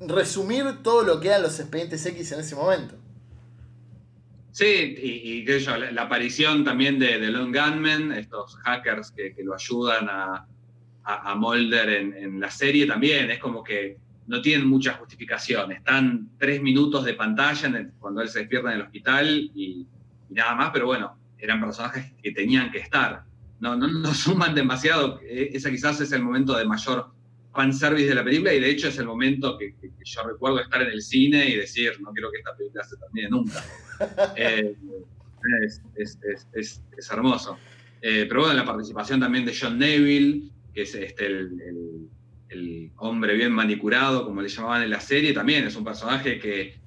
resumir 0.00 0.82
todo 0.82 1.02
lo 1.02 1.20
que 1.20 1.28
eran 1.28 1.42
los 1.42 1.60
expedientes 1.60 2.04
X 2.06 2.32
en 2.32 2.40
ese 2.40 2.54
momento. 2.54 2.94
Sí, 4.52 4.96
y, 5.00 5.42
y 5.42 5.58
yo, 5.60 5.76
la, 5.76 6.02
aparición 6.02 6.64
también 6.64 6.98
de, 6.98 7.18
Lone 7.30 7.58
Gunman, 7.58 8.12
estos 8.12 8.56
hackers 8.56 9.12
que, 9.12 9.34
lo 9.44 9.54
ayudan 9.54 10.08
a, 10.08 10.46
a, 11.04 11.34
Mulder 11.34 11.88
en, 11.88 12.14
en, 12.14 12.40
la 12.40 12.50
serie 12.50 12.86
también, 12.86 13.30
es 13.30 13.38
como 13.38 13.62
que 13.62 13.98
no 14.26 14.40
tienen 14.40 14.66
mucha 14.66 14.94
justificación. 14.94 15.72
Están 15.72 16.30
tres 16.38 16.62
minutos 16.62 17.04
de 17.04 17.14
pantalla 17.14 17.90
cuando 17.98 18.22
él 18.22 18.28
se 18.28 18.40
despierta 18.40 18.70
en 18.70 18.76
el 18.76 18.86
hospital 18.86 19.50
y, 19.54 19.86
nada 20.30 20.54
más, 20.54 20.70
pero 20.72 20.86
bueno, 20.86 21.16
eran 21.38 21.60
personajes 21.60 22.12
que 22.22 22.32
tenían 22.32 22.70
que 22.70 22.78
estar. 22.78 23.24
No, 23.58 23.76
no, 23.76 23.88
no 23.88 24.14
suman 24.14 24.54
demasiado. 24.54 25.20
E, 25.22 25.50
ese 25.52 25.70
quizás 25.70 26.00
es 26.00 26.12
el 26.12 26.22
momento 26.22 26.56
de 26.56 26.64
mayor 26.64 27.12
fanservice 27.52 28.08
de 28.08 28.14
la 28.14 28.24
película 28.24 28.54
y 28.54 28.60
de 28.60 28.70
hecho 28.70 28.88
es 28.88 28.98
el 28.98 29.06
momento 29.06 29.58
que, 29.58 29.74
yo 30.04 30.22
recuerdo 30.22 30.60
estar 30.60 30.80
en 30.82 30.88
el 30.88 31.02
cine 31.02 31.48
y 31.48 31.56
decir, 31.56 32.00
no 32.00 32.12
quiero 32.12 32.30
que 32.30 32.38
esta 32.38 32.56
película 32.56 32.84
se 32.84 32.96
termine 32.96 33.28
nunca. 33.28 33.64
Eh, 34.36 34.76
es, 35.96 36.18
es, 36.52 37.10
hermoso. 37.10 37.58
Eh, 38.02 38.26
pero 38.28 38.42
bueno, 38.42 38.54
la 38.54 38.64
participación 38.64 39.20
también 39.20 39.44
de 39.44 39.54
John 39.58 39.78
Neville, 39.78 40.50
que 40.74 40.82
es 40.82 40.94
este, 40.94 41.26
el 41.26 42.08
el 42.50 42.90
hombre 42.96 43.34
bien 43.34 43.52
manicurado, 43.52 44.24
como 44.24 44.42
le 44.42 44.48
llamaban 44.48 44.82
en 44.82 44.90
la 44.90 45.00
serie, 45.00 45.32
también 45.32 45.64
es 45.64 45.76
un 45.76 45.84
personaje 45.84 46.38
que, 46.38 46.78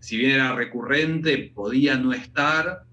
si 0.00 0.16
bien 0.16 0.32
era 0.32 0.54
recurrente, 0.54 1.52
podía 1.54 1.96
no 1.96 2.12
estar 2.12 2.84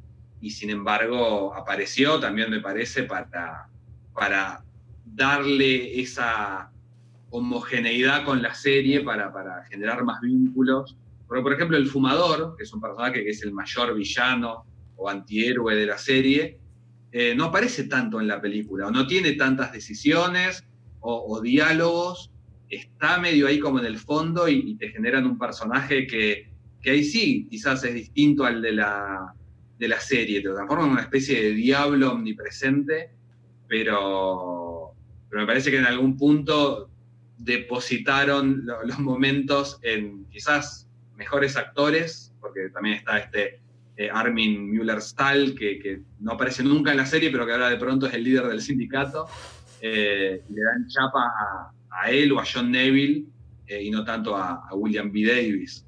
y 0.42 0.52
sin 0.52 0.70
embargo 0.70 1.56
apareció, 1.56 2.20
también 2.20 2.52
me 2.52 2.60
parece, 2.60 3.04
para, 3.04 3.70
para 4.14 4.64
darle 5.06 6.00
esa 6.00 6.72
homogeneidad 7.30 8.26
con 8.26 8.42
la 8.42 8.54
serie, 8.54 9.02
para, 9.02 9.32
para 9.32 9.64
generar 9.66 10.04
más 10.04 10.20
vínculos. 10.22 10.98
Porque, 11.30 11.44
por 11.44 11.54
ejemplo, 11.54 11.78
el 11.78 11.86
fumador, 11.86 12.56
que 12.58 12.64
es 12.64 12.74
un 12.74 12.82
personaje 12.82 13.24
que 13.24 13.30
es 13.30 13.44
el 13.44 13.54
mayor 13.54 13.94
villano 13.94 14.66
o 14.96 15.08
antihéroe 15.08 15.76
de 15.76 15.86
la 15.86 16.00
serie, 16.00 16.58
eh, 17.12 17.36
no 17.36 17.46
aparece 17.46 17.84
tanto 17.84 18.20
en 18.20 18.28
la 18.28 18.42
película, 18.42 18.88
o 18.88 18.92
no 18.92 19.06
tiene 19.06 19.34
tantas 19.34 19.72
decisiones, 19.72 20.66
o, 21.02 21.40
diálogos, 21.40 22.32
está 22.68 23.20
medio 23.20 23.48
ahí 23.48 23.60
como 23.60 23.80
en 23.80 23.86
el 23.86 24.00
fondo 24.00 24.50
y, 24.50 24.76
te 24.76 24.90
generan 24.90 25.26
un 25.26 25.38
personaje 25.38 26.08
que, 26.08 26.52
que, 26.82 26.90
ahí 26.90 27.04
sí, 27.04 27.48
quizás 27.50 27.84
es 27.84 27.94
distinto 27.94 28.44
al 28.44 28.62
de 28.62 28.74
la, 28.74 29.34
de 29.78 29.88
la 29.88 30.00
serie, 30.00 30.42
te 30.42 30.50
transforma 30.50 30.86
en 30.86 30.92
una 30.92 31.02
especie 31.02 31.42
de 31.42 31.52
diablo 31.52 32.12
omnipresente, 32.12 33.12
pero 33.68 34.94
me 35.32 35.46
parece 35.46 35.70
que 35.70 35.78
en 35.78 35.86
algún 35.86 36.18
punto 36.18 36.90
depositaron 37.38 38.66
los 38.66 39.00
momentos 39.00 39.80
en 39.84 40.26
quizás 40.26 40.89
mejores 41.20 41.58
actores, 41.58 42.34
porque 42.40 42.70
también 42.70 42.96
está 42.96 43.20
este 43.20 43.60
eh, 43.98 44.10
Armin 44.12 44.72
Müller-Stahl, 44.72 45.54
que, 45.54 46.02
no 46.22 46.32
aparece 46.32 46.64
nunca 46.64 46.92
en 46.92 46.98
la 46.98 47.06
serie, 47.06 47.30
pero 47.30 47.46
que 47.46 47.52
ahora 47.52 47.70
de 47.70 47.76
pronto 47.76 48.08
es 48.08 48.14
el 48.14 48.24
líder 48.24 48.48
del 48.48 48.62
sindicato. 48.62 49.28
Eh, 49.82 50.42
le 50.50 50.62
dan 50.62 50.88
chapa 50.88 51.74
a, 51.92 52.10
él 52.10 52.32
o 52.32 52.40
a 52.40 52.46
John 52.46 52.72
Neville 52.72 53.26
eh, 53.68 53.84
y 53.84 53.92
no 53.92 54.06
tanto 54.06 54.36
a, 54.36 54.70
William 54.74 55.12
B. 55.12 55.26
Davis. 55.26 55.86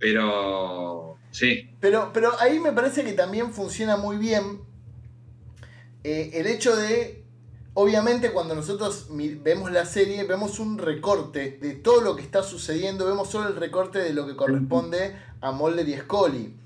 Pero 0.00 1.16
sí. 1.30 1.70
Pero, 1.80 2.10
pero 2.12 2.32
ahí 2.40 2.58
me 2.58 2.72
parece 2.72 3.04
que 3.04 3.12
también 3.12 3.52
funciona 3.52 3.96
muy 3.96 4.16
bien 4.16 4.60
el 6.02 6.48
hecho 6.48 6.74
de, 6.74 7.21
obviamente 7.74 8.32
cuando 8.32 8.54
nosotros 8.54 9.06
vemos 9.10 9.70
la 9.70 9.84
serie, 9.84 10.24
vemos 10.24 10.58
un 10.58 10.78
recorte 10.78 11.58
de 11.60 11.74
todo 11.74 12.00
lo 12.00 12.16
que 12.16 12.22
está 12.22 12.42
sucediendo, 12.42 13.06
vemos 13.06 13.30
solo 13.30 13.48
el 13.48 13.56
recorte 13.56 13.98
de 13.98 14.12
lo 14.12 14.26
que 14.26 14.36
corresponde 14.36 15.16
a 15.40 15.52
Mulder 15.52 15.88
y 15.88 15.96
Scully. 15.96 16.56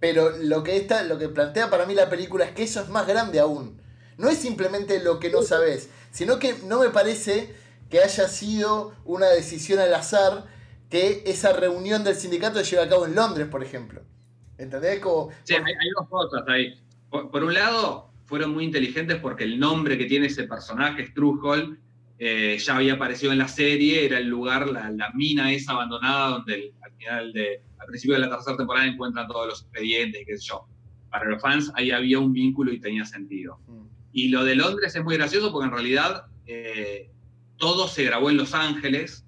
Pero 0.00 0.30
lo 0.30 0.62
que, 0.62 0.76
está, 0.76 1.02
lo 1.02 1.18
que 1.18 1.28
plantea 1.28 1.70
para 1.70 1.86
mí 1.86 1.94
la 1.94 2.08
película 2.08 2.44
es 2.44 2.52
que 2.52 2.62
eso 2.62 2.80
es 2.80 2.88
más 2.88 3.06
grande 3.06 3.40
aún. 3.40 3.80
No 4.16 4.28
es 4.28 4.38
simplemente 4.38 5.02
lo 5.02 5.18
que 5.18 5.30
no 5.30 5.42
sabes, 5.42 5.90
sino 6.10 6.38
que 6.38 6.54
no 6.64 6.80
me 6.80 6.90
parece 6.90 7.54
que 7.90 8.02
haya 8.02 8.28
sido 8.28 8.92
una 9.04 9.28
decisión 9.28 9.78
al 9.78 9.94
azar 9.94 10.46
que 10.90 11.22
esa 11.26 11.52
reunión 11.52 12.04
del 12.04 12.14
sindicato 12.14 12.58
se 12.58 12.64
lleve 12.64 12.84
a 12.84 12.88
cabo 12.88 13.06
en 13.06 13.14
Londres, 13.14 13.48
por 13.48 13.62
ejemplo. 13.62 14.02
¿Entendés? 14.56 15.00
Sí, 15.44 15.54
hay, 15.54 15.90
dos 15.96 16.08
cosas 16.08 16.42
ahí. 16.48 16.80
Por, 17.10 17.42
un 17.42 17.54
lado, 17.54 18.07
fueron 18.28 18.52
muy 18.52 18.64
inteligentes 18.64 19.16
porque 19.16 19.44
el 19.44 19.58
nombre 19.58 19.96
que 19.96 20.04
tiene 20.04 20.26
ese 20.26 20.44
personaje, 20.44 21.06
Struhol, 21.06 21.80
eh, 22.18 22.58
ya 22.58 22.76
había 22.76 22.94
aparecido 22.94 23.32
en 23.32 23.38
la 23.38 23.48
serie, 23.48 24.04
era 24.04 24.18
el 24.18 24.28
lugar, 24.28 24.68
la, 24.68 25.10
mina 25.14 25.50
esa 25.50 25.72
abandonada 25.72 26.28
donde 26.28 26.74
al 26.82 26.92
final 26.92 27.32
de, 27.32 27.62
al 27.78 27.86
principio 27.86 28.16
de 28.16 28.20
la 28.20 28.28
tercera 28.28 28.58
temporada 28.58 28.86
encuentran 28.86 29.26
todos 29.26 29.48
los 29.48 29.62
expedientes, 29.62 30.24
qué 30.26 30.36
sé 30.36 30.46
yo. 30.46 30.66
Para 31.08 31.24
los 31.24 31.40
fans 31.40 31.72
ahí 31.74 31.90
había 31.90 32.18
un 32.18 32.34
vínculo 32.34 32.70
y 32.70 32.78
tenía 32.78 33.06
sentido. 33.06 33.60
Mm. 33.66 33.86
Y 34.12 34.28
lo 34.28 34.44
de 34.44 34.56
Londres 34.56 34.94
es 34.94 35.02
muy 35.02 35.16
gracioso 35.16 35.50
porque 35.50 35.68
en 35.68 35.72
realidad 35.72 36.26
eh, 36.44 37.10
todo 37.56 37.88
se 37.88 38.04
grabó 38.04 38.28
en 38.28 38.36
Los 38.36 38.52
Ángeles, 38.52 39.24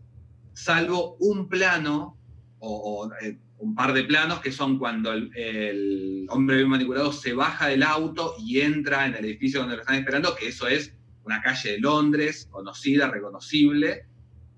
salvo 0.53 1.17
un 1.21 1.49
plano 1.49 2.19
o, 2.59 3.11
eh, 3.23 3.39
un 3.61 3.75
par 3.75 3.93
de 3.93 4.05
planos 4.05 4.41
que 4.41 4.53
son 4.53 4.79
cuando 4.79 5.13
el, 5.13 6.27
hombre 6.31 6.57
bien 6.57 6.69
manipulado 6.69 7.13
se 7.13 7.35
baja 7.35 7.69
del 7.69 7.83
auto 7.83 8.35
y 8.39 8.61
entra 8.61 9.07
en 9.07 9.15
el 9.15 9.25
edificio 9.25 9.61
donde 9.61 9.77
lo 9.77 9.83
están 9.83 9.97
esperando, 9.97 10.35
que 10.35 10.49
eso 10.49 10.67
es 10.67 10.95
una 11.25 11.43
calle 11.43 11.73
de 11.73 11.79
Londres, 11.79 12.49
conocida, 12.51 13.09
reconocible, 13.09 14.07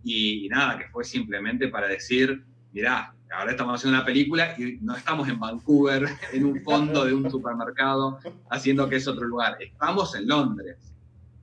y, 0.04 0.48
nada, 0.48 0.78
que 0.78 0.88
fue 0.88 1.04
simplemente 1.04 1.68
para 1.68 1.88
decir, 1.88 2.44
mirá, 2.72 3.14
ahora 3.32 3.50
estamos 3.50 3.74
haciendo 3.74 3.98
una 3.98 4.06
película 4.06 4.54
y 4.56 4.78
no 4.80 4.96
estamos 4.96 5.28
en 5.28 5.38
Vancouver, 5.38 6.06
en 6.32 6.44
un 6.44 6.62
fondo 6.62 7.04
de 7.04 7.12
un 7.12 7.28
supermercado, 7.30 8.18
haciendo 8.50 8.88
que 8.88 8.96
es 8.96 9.08
otro 9.08 9.26
lugar. 9.26 9.56
Estamos 9.60 10.14
en 10.14 10.28
Londres. 10.28 10.76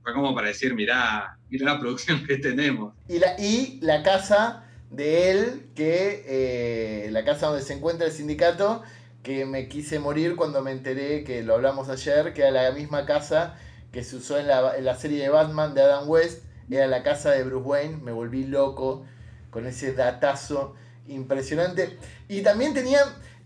Fue 0.02 0.14
como 0.14 0.34
para 0.34 0.48
decir, 0.48 0.74
mirá, 0.74 1.38
mira 1.50 1.74
la 1.74 1.78
producción 1.78 2.24
que 2.24 2.38
tenemos. 2.38 2.94
Y 3.06 3.18
la, 3.18 3.38
y 3.38 3.78
la 3.82 4.02
casa 4.02 4.64
de 4.90 5.30
él 5.30 5.70
que 5.74 6.24
eh, 6.26 7.10
la 7.10 7.24
casa 7.24 7.46
donde 7.46 7.62
se 7.62 7.74
encuentra 7.74 8.06
el 8.06 8.12
sindicato, 8.12 8.82
que 9.22 9.44
me 9.44 9.68
quise 9.68 9.98
morir 9.98 10.36
cuando 10.36 10.62
me 10.62 10.72
enteré, 10.72 11.24
que 11.24 11.42
lo 11.42 11.54
hablamos 11.54 11.88
ayer, 11.88 12.34
que 12.34 12.42
era 12.42 12.50
la 12.50 12.72
misma 12.72 13.06
casa 13.06 13.56
que 13.92 14.04
se 14.04 14.16
usó 14.16 14.38
en 14.38 14.48
la, 14.48 14.76
en 14.76 14.84
la 14.84 14.96
serie 14.96 15.22
de 15.22 15.28
Batman 15.28 15.74
de 15.74 15.82
Adam 15.82 16.08
West, 16.08 16.44
era 16.70 16.86
la 16.86 17.02
casa 17.02 17.32
de 17.32 17.42
Bruce 17.44 17.66
Wayne, 17.66 17.96
me 17.96 18.12
volví 18.12 18.44
loco 18.46 19.04
con 19.50 19.66
ese 19.66 19.92
datazo 19.92 20.74
impresionante. 21.08 21.98
Y 22.28 22.42
también 22.42 22.74
tenía, 22.74 23.00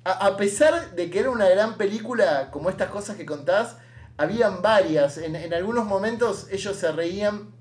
a, 0.05 0.37
pesar 0.37 0.95
de 0.95 1.11
que 1.11 1.21
era 1.21 1.31
una 1.31 1.49
gran 1.49 1.77
película, 1.77 2.51
como 2.51 2.69
estas 2.69 2.91
cosas 2.91 3.17
que 3.17 3.25
contás, 3.25 3.77
habían 4.17 4.61
varias. 4.61 5.17
En, 5.19 5.37
en 5.37 5.55
algunos 5.55 5.87
momentos 5.87 6.49
ellos 6.51 6.77
se 6.77 6.93
reían 6.93 7.55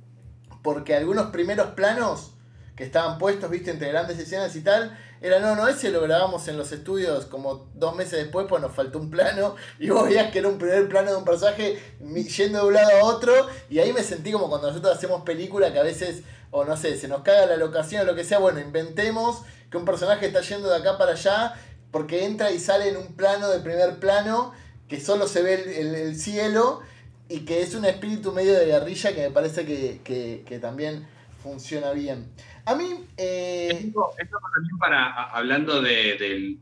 porque 0.62 0.96
algunos 0.96 1.28
primeros 1.28 1.68
planos 1.72 2.34
que 2.76 2.84
estaban 2.84 3.18
puestos, 3.18 3.50
viste, 3.50 3.72
entre 3.72 3.90
grandes 3.90 4.18
escenas 4.18 4.56
y 4.56 4.62
tal, 4.62 4.98
era, 5.22 5.40
no, 5.40 5.56
no, 5.56 5.68
ese 5.68 5.90
lo 5.90 6.02
grabamos 6.02 6.48
en 6.48 6.58
los 6.58 6.72
estudios 6.72 7.26
como 7.28 7.70
dos 7.76 7.96
meses 7.96 8.20
después, 8.20 8.46
pues 8.50 8.62
nos 8.62 8.74
faltó 8.74 9.00
un 9.00 9.10
plano, 9.10 9.56
y 9.80 9.90
vos 9.90 10.06
veías 10.06 10.32
que 10.32 10.40
era 10.40 10.50
un 10.50 10.58
primer 10.58 10.90
plano 10.90 11.12
de 11.12 11.18
un 11.18 11.24
personaje 11.24 11.80
yendo 12.02 12.60
de 12.60 12.68
un 12.68 12.74
lado 12.74 12.90
a 12.92 13.06
otro, 13.06 13.34
y 13.70 13.80
ahí 13.80 13.94
me 13.94 14.04
sentí 14.04 14.32
como 14.32 14.50
cuando 14.50 14.68
nosotros 14.68 14.96
hacemos 14.98 15.22
película 15.24 15.72
que 15.72 15.80
a 15.80 15.84
veces, 15.84 16.24
o 16.52 16.66
no 16.66 16.76
sé, 16.76 16.98
se 16.98 17.08
nos 17.08 17.22
caga 17.22 17.46
la 17.46 17.58
locación 17.58 18.02
o 18.02 18.06
lo 18.06 18.16
que 18.16 18.24
sea, 18.24 18.40
bueno, 18.40 18.60
inventemos 18.60 19.44
que 19.70 19.78
un 19.78 19.86
personaje 19.86 20.26
está 20.26 20.42
yendo 20.42 20.70
de 20.70 20.78
acá 20.78 20.98
para 20.98 21.14
allá, 21.14 21.54
porque 21.92 22.26
entra 22.26 22.52
y 22.52 22.60
sale 22.60 22.90
en 22.90 22.98
un 22.98 23.14
plano 23.16 23.50
de 23.50 23.60
primer 23.60 24.00
plano, 24.00 24.52
que 24.90 25.00
solo 25.00 25.28
se 25.28 25.42
ve 25.42 25.80
el, 25.80 26.20
cielo, 26.20 26.82
y 27.30 27.46
que 27.46 27.62
es 27.62 27.76
un 27.76 27.86
espíritu 27.86 28.34
medio 28.34 28.54
de 28.54 28.66
guerrilla 28.66 29.14
que 29.14 29.22
me 29.22 29.32
parece 29.32 29.66
que, 29.66 30.02
que 30.46 30.60
también 30.60 31.08
funciona 31.44 31.92
bien. 31.92 32.26
A 32.66 32.76
mí. 32.76 33.06
Eh... 33.18 33.70
Esto, 33.72 34.14
también 34.18 34.78
para. 34.80 35.26
Hablando 35.26 35.82
del, 35.82 36.60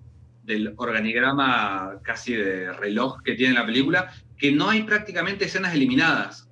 organigrama 0.75 1.99
casi 2.01 2.34
de 2.34 2.73
reloj 2.73 3.21
que 3.23 3.36
tiene 3.36 3.53
la 3.53 3.65
película, 3.65 4.11
que 4.38 4.51
no 4.51 4.69
hay 4.69 4.84
prácticamente 4.84 5.45
escenas 5.45 5.73
eliminadas. 5.73 6.49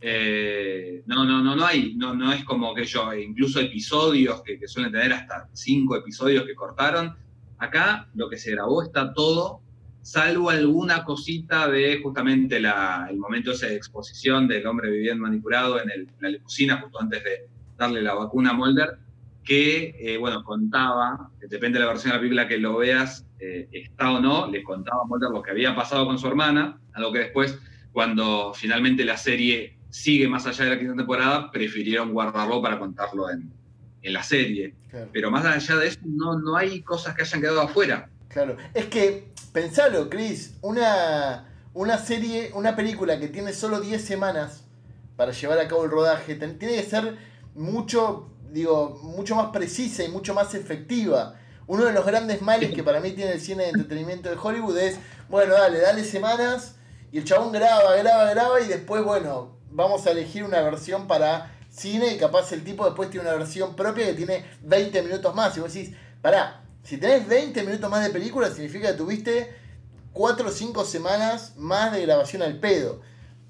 Eh, 0.00 1.02
no, 1.06 1.24
no, 1.24 1.42
no, 1.42 1.56
no 1.56 1.66
hay, 1.66 1.94
no, 1.94 2.14
no 2.14 2.32
es 2.32 2.44
como 2.44 2.74
que 2.74 2.84
yo, 2.84 3.12
incluso 3.14 3.58
episodios 3.58 4.42
que, 4.42 4.60
suelen 4.68 4.92
tener 4.92 5.12
hasta 5.12 5.48
cinco 5.52 5.96
episodios 5.96 6.44
que 6.44 6.54
cortaron. 6.54 7.16
Acá 7.58 8.08
lo 8.14 8.28
que 8.28 8.36
se 8.36 8.50
grabó 8.52 8.82
está 8.82 9.12
todo, 9.14 9.60
salvo 10.02 10.50
alguna 10.50 11.04
cosita 11.04 11.68
de 11.68 12.00
justamente 12.02 12.58
el 12.58 13.16
momento 13.16 13.56
de 13.56 13.74
exposición 13.74 14.46
del 14.46 14.66
hombre 14.66 14.90
viviendo 14.90 15.22
manipulado 15.22 15.80
en, 15.80 15.90
en 15.90 16.08
la 16.20 16.28
limusina 16.28 16.80
justo 16.82 17.00
antes 17.00 17.24
de, 17.24 17.48
darle 17.76 18.02
la 18.02 18.14
vacuna 18.14 18.50
a 18.50 18.54
Mulder, 18.54 18.98
que, 19.44 19.94
eh, 19.98 20.16
bueno, 20.16 20.42
contaba, 20.42 21.30
depende 21.48 21.78
de 21.78 21.84
la 21.84 21.90
versión 21.90 22.10
de 22.10 22.16
la 22.16 22.20
película 22.20 22.48
que 22.48 22.58
lo 22.58 22.78
veas, 22.78 23.26
eh, 23.38 23.68
está 23.72 24.12
o 24.12 24.20
no, 24.20 24.50
le 24.50 24.62
contaba 24.62 25.02
a 25.02 25.06
Mulder 25.06 25.30
lo 25.30 25.42
que 25.42 25.50
había 25.50 25.74
pasado 25.76 26.06
con 26.06 26.18
su 26.18 26.26
hermana, 26.26 26.80
algo 26.94 27.12
que 27.12 27.18
después, 27.20 27.58
cuando 27.92 28.52
finalmente 28.54 29.04
la 29.04 29.16
serie 29.16 29.78
sigue 29.90 30.26
más 30.28 30.46
allá 30.46 30.64
de 30.64 30.70
la 30.70 30.78
quinta 30.78 30.96
temporada, 30.96 31.50
prefirieron 31.50 32.12
guardarlo 32.12 32.60
para 32.62 32.78
contarlo 32.78 33.30
en, 33.30 33.52
en 34.02 34.12
la 34.12 34.22
serie. 34.22 34.74
Pero 35.12 35.30
más 35.30 35.44
allá 35.44 35.76
de 35.76 35.88
eso, 35.88 36.00
no, 36.04 36.38
no 36.38 36.56
hay 36.56 36.82
cosas 36.82 37.14
que 37.14 37.22
hayan 37.22 37.40
quedado 37.40 37.60
afuera. 37.60 38.08
Claro, 38.28 38.56
es 38.72 38.86
que, 38.86 39.32
pensalo, 39.52 40.08
Chris, 40.08 40.56
una, 40.62 41.46
una 41.72 41.98
serie, 41.98 42.50
una 42.54 42.76
película 42.76 43.18
que 43.18 43.28
tiene 43.28 43.52
solo 43.52 43.80
10 43.80 44.04
semanas 44.04 44.64
para 45.16 45.32
llevar 45.32 45.58
a 45.58 45.68
cabo 45.68 45.84
el 45.84 45.90
rodaje, 45.90 46.34
tiene 46.34 46.56
que 46.58 46.82
ser 46.82 47.16
mucho, 47.54 48.30
digo, 48.50 49.00
mucho 49.02 49.34
más 49.34 49.46
precisa 49.46 50.04
y 50.04 50.08
mucho 50.08 50.34
más 50.34 50.54
efectiva. 50.54 51.34
Uno 51.66 51.84
de 51.84 51.92
los 51.92 52.04
grandes 52.04 52.42
males 52.42 52.74
que 52.74 52.82
para 52.82 53.00
mí 53.00 53.12
tiene 53.12 53.32
el 53.32 53.40
cine 53.40 53.64
de 53.64 53.70
entretenimiento 53.70 54.28
de 54.28 54.36
Hollywood 54.40 54.76
es, 54.76 54.98
bueno, 55.28 55.54
dale, 55.54 55.80
dale 55.80 56.04
semanas 56.04 56.76
y 57.10 57.18
el 57.18 57.24
chabón 57.24 57.52
graba, 57.52 57.96
graba, 57.96 58.30
graba 58.30 58.60
y 58.60 58.68
después, 58.68 59.02
bueno, 59.02 59.56
vamos 59.70 60.06
a 60.06 60.10
elegir 60.10 60.44
una 60.44 60.60
versión 60.60 61.06
para 61.06 61.56
cine 61.70 62.14
y 62.14 62.18
capaz 62.18 62.52
el 62.52 62.64
tipo 62.64 62.84
después 62.84 63.10
tiene 63.10 63.26
una 63.28 63.36
versión 63.36 63.74
propia 63.74 64.06
que 64.06 64.14
tiene 64.14 64.44
20 64.62 65.02
minutos 65.02 65.34
más. 65.34 65.56
Y 65.56 65.60
vos 65.60 65.72
decís, 65.72 65.96
pará, 66.20 66.64
si 66.82 66.98
tenés 66.98 67.26
20 67.26 67.62
minutos 67.62 67.90
más 67.90 68.04
de 68.04 68.10
película 68.10 68.50
significa 68.50 68.88
que 68.90 68.98
tuviste 68.98 69.56
4 70.12 70.48
o 70.48 70.52
5 70.52 70.84
semanas 70.84 71.54
más 71.56 71.92
de 71.92 72.02
grabación 72.02 72.42
al 72.42 72.58
pedo. 72.60 73.00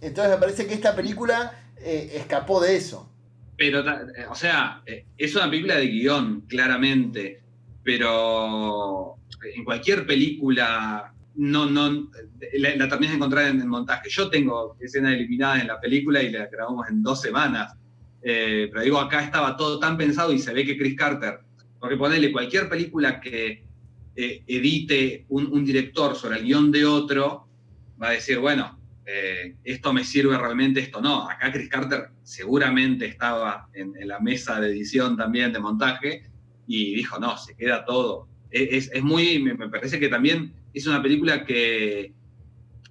Entonces 0.01 0.33
me 0.33 0.39
parece 0.39 0.67
que 0.67 0.75
esta 0.75 0.95
película 0.95 1.53
eh, 1.79 2.13
escapó 2.15 2.61
de 2.61 2.77
eso. 2.77 3.09
Pero, 3.57 3.81
eh, 3.81 4.27
o 4.29 4.35
sea, 4.35 4.83
eh, 4.87 5.07
es 5.17 5.35
una 5.37 5.49
película 5.49 5.77
de 5.77 5.87
guion, 5.87 6.43
claramente, 6.43 7.43
pero 7.83 9.17
en 9.55 9.65
cualquier 9.65 10.07
película 10.07 11.13
no, 11.37 11.67
no, 11.67 12.11
la, 12.55 12.77
la 12.77 12.89
terminas 12.89 13.13
de 13.13 13.17
encontrar 13.17 13.49
en 13.49 13.61
el 13.61 13.69
montaje. 13.69 14.09
Yo 14.09 14.29
tengo 14.29 14.77
escenas 14.81 15.15
eliminadas 15.15 15.63
en 15.63 15.69
la 15.69 15.81
película 15.81 16.23
y 16.23 16.31
la 16.31 16.47
grabamos 16.47 16.89
en 16.89 17.03
dos 17.03 17.21
semanas. 17.21 17.75
Eh, 18.23 18.69
pero 18.71 18.83
digo, 18.83 18.99
acá 18.99 19.23
estaba 19.23 19.57
todo 19.57 19.79
tan 19.79 19.97
pensado 19.99 20.33
y 20.33 20.39
se 20.39 20.53
ve 20.53 20.65
que 20.65 20.79
Chris 20.79 20.97
Carter, 20.97 21.41
porque 21.79 21.97
ponerle 21.97 22.33
cualquier 22.33 22.69
película 22.69 23.21
que 23.21 23.65
edite 24.17 25.27
un, 25.29 25.49
un, 25.53 25.65
director 25.65 26.15
sobre 26.15 26.39
el 26.39 26.45
guion 26.45 26.71
de 26.71 26.87
otro, 26.87 27.49
va 28.01 28.09
a 28.09 28.13
decir, 28.13 28.39
bueno, 28.39 28.79
eh, 29.07 29.57
esto 29.65 29.93
me 29.93 30.03
sirve 30.03 30.37
realmente, 30.39 30.81
esto 30.81 31.01
no. 31.01 31.29
Acá 31.29 31.53
Chris 31.53 31.69
Carter 31.69 32.09
seguramente 32.23 33.07
estaba 33.07 33.69
en, 33.75 33.93
la 34.07 34.19
mesa 34.21 34.61
de 34.61 34.69
edición 34.69 35.17
también, 35.17 35.53
de 35.53 35.59
montaje, 35.59 36.23
y 36.67 36.95
dijo, 36.95 37.19
no, 37.19 37.37
se 37.37 37.55
queda 37.55 37.85
todo. 37.85 38.29
E, 38.51 38.77
es, 38.77 39.03
muy, 39.03 39.43
me, 39.43 39.69
parece 39.69 40.01
que 40.01 40.09
también 40.09 40.55
es 40.73 40.87
una 40.87 41.03
película 41.03 41.45
que, 41.45 42.15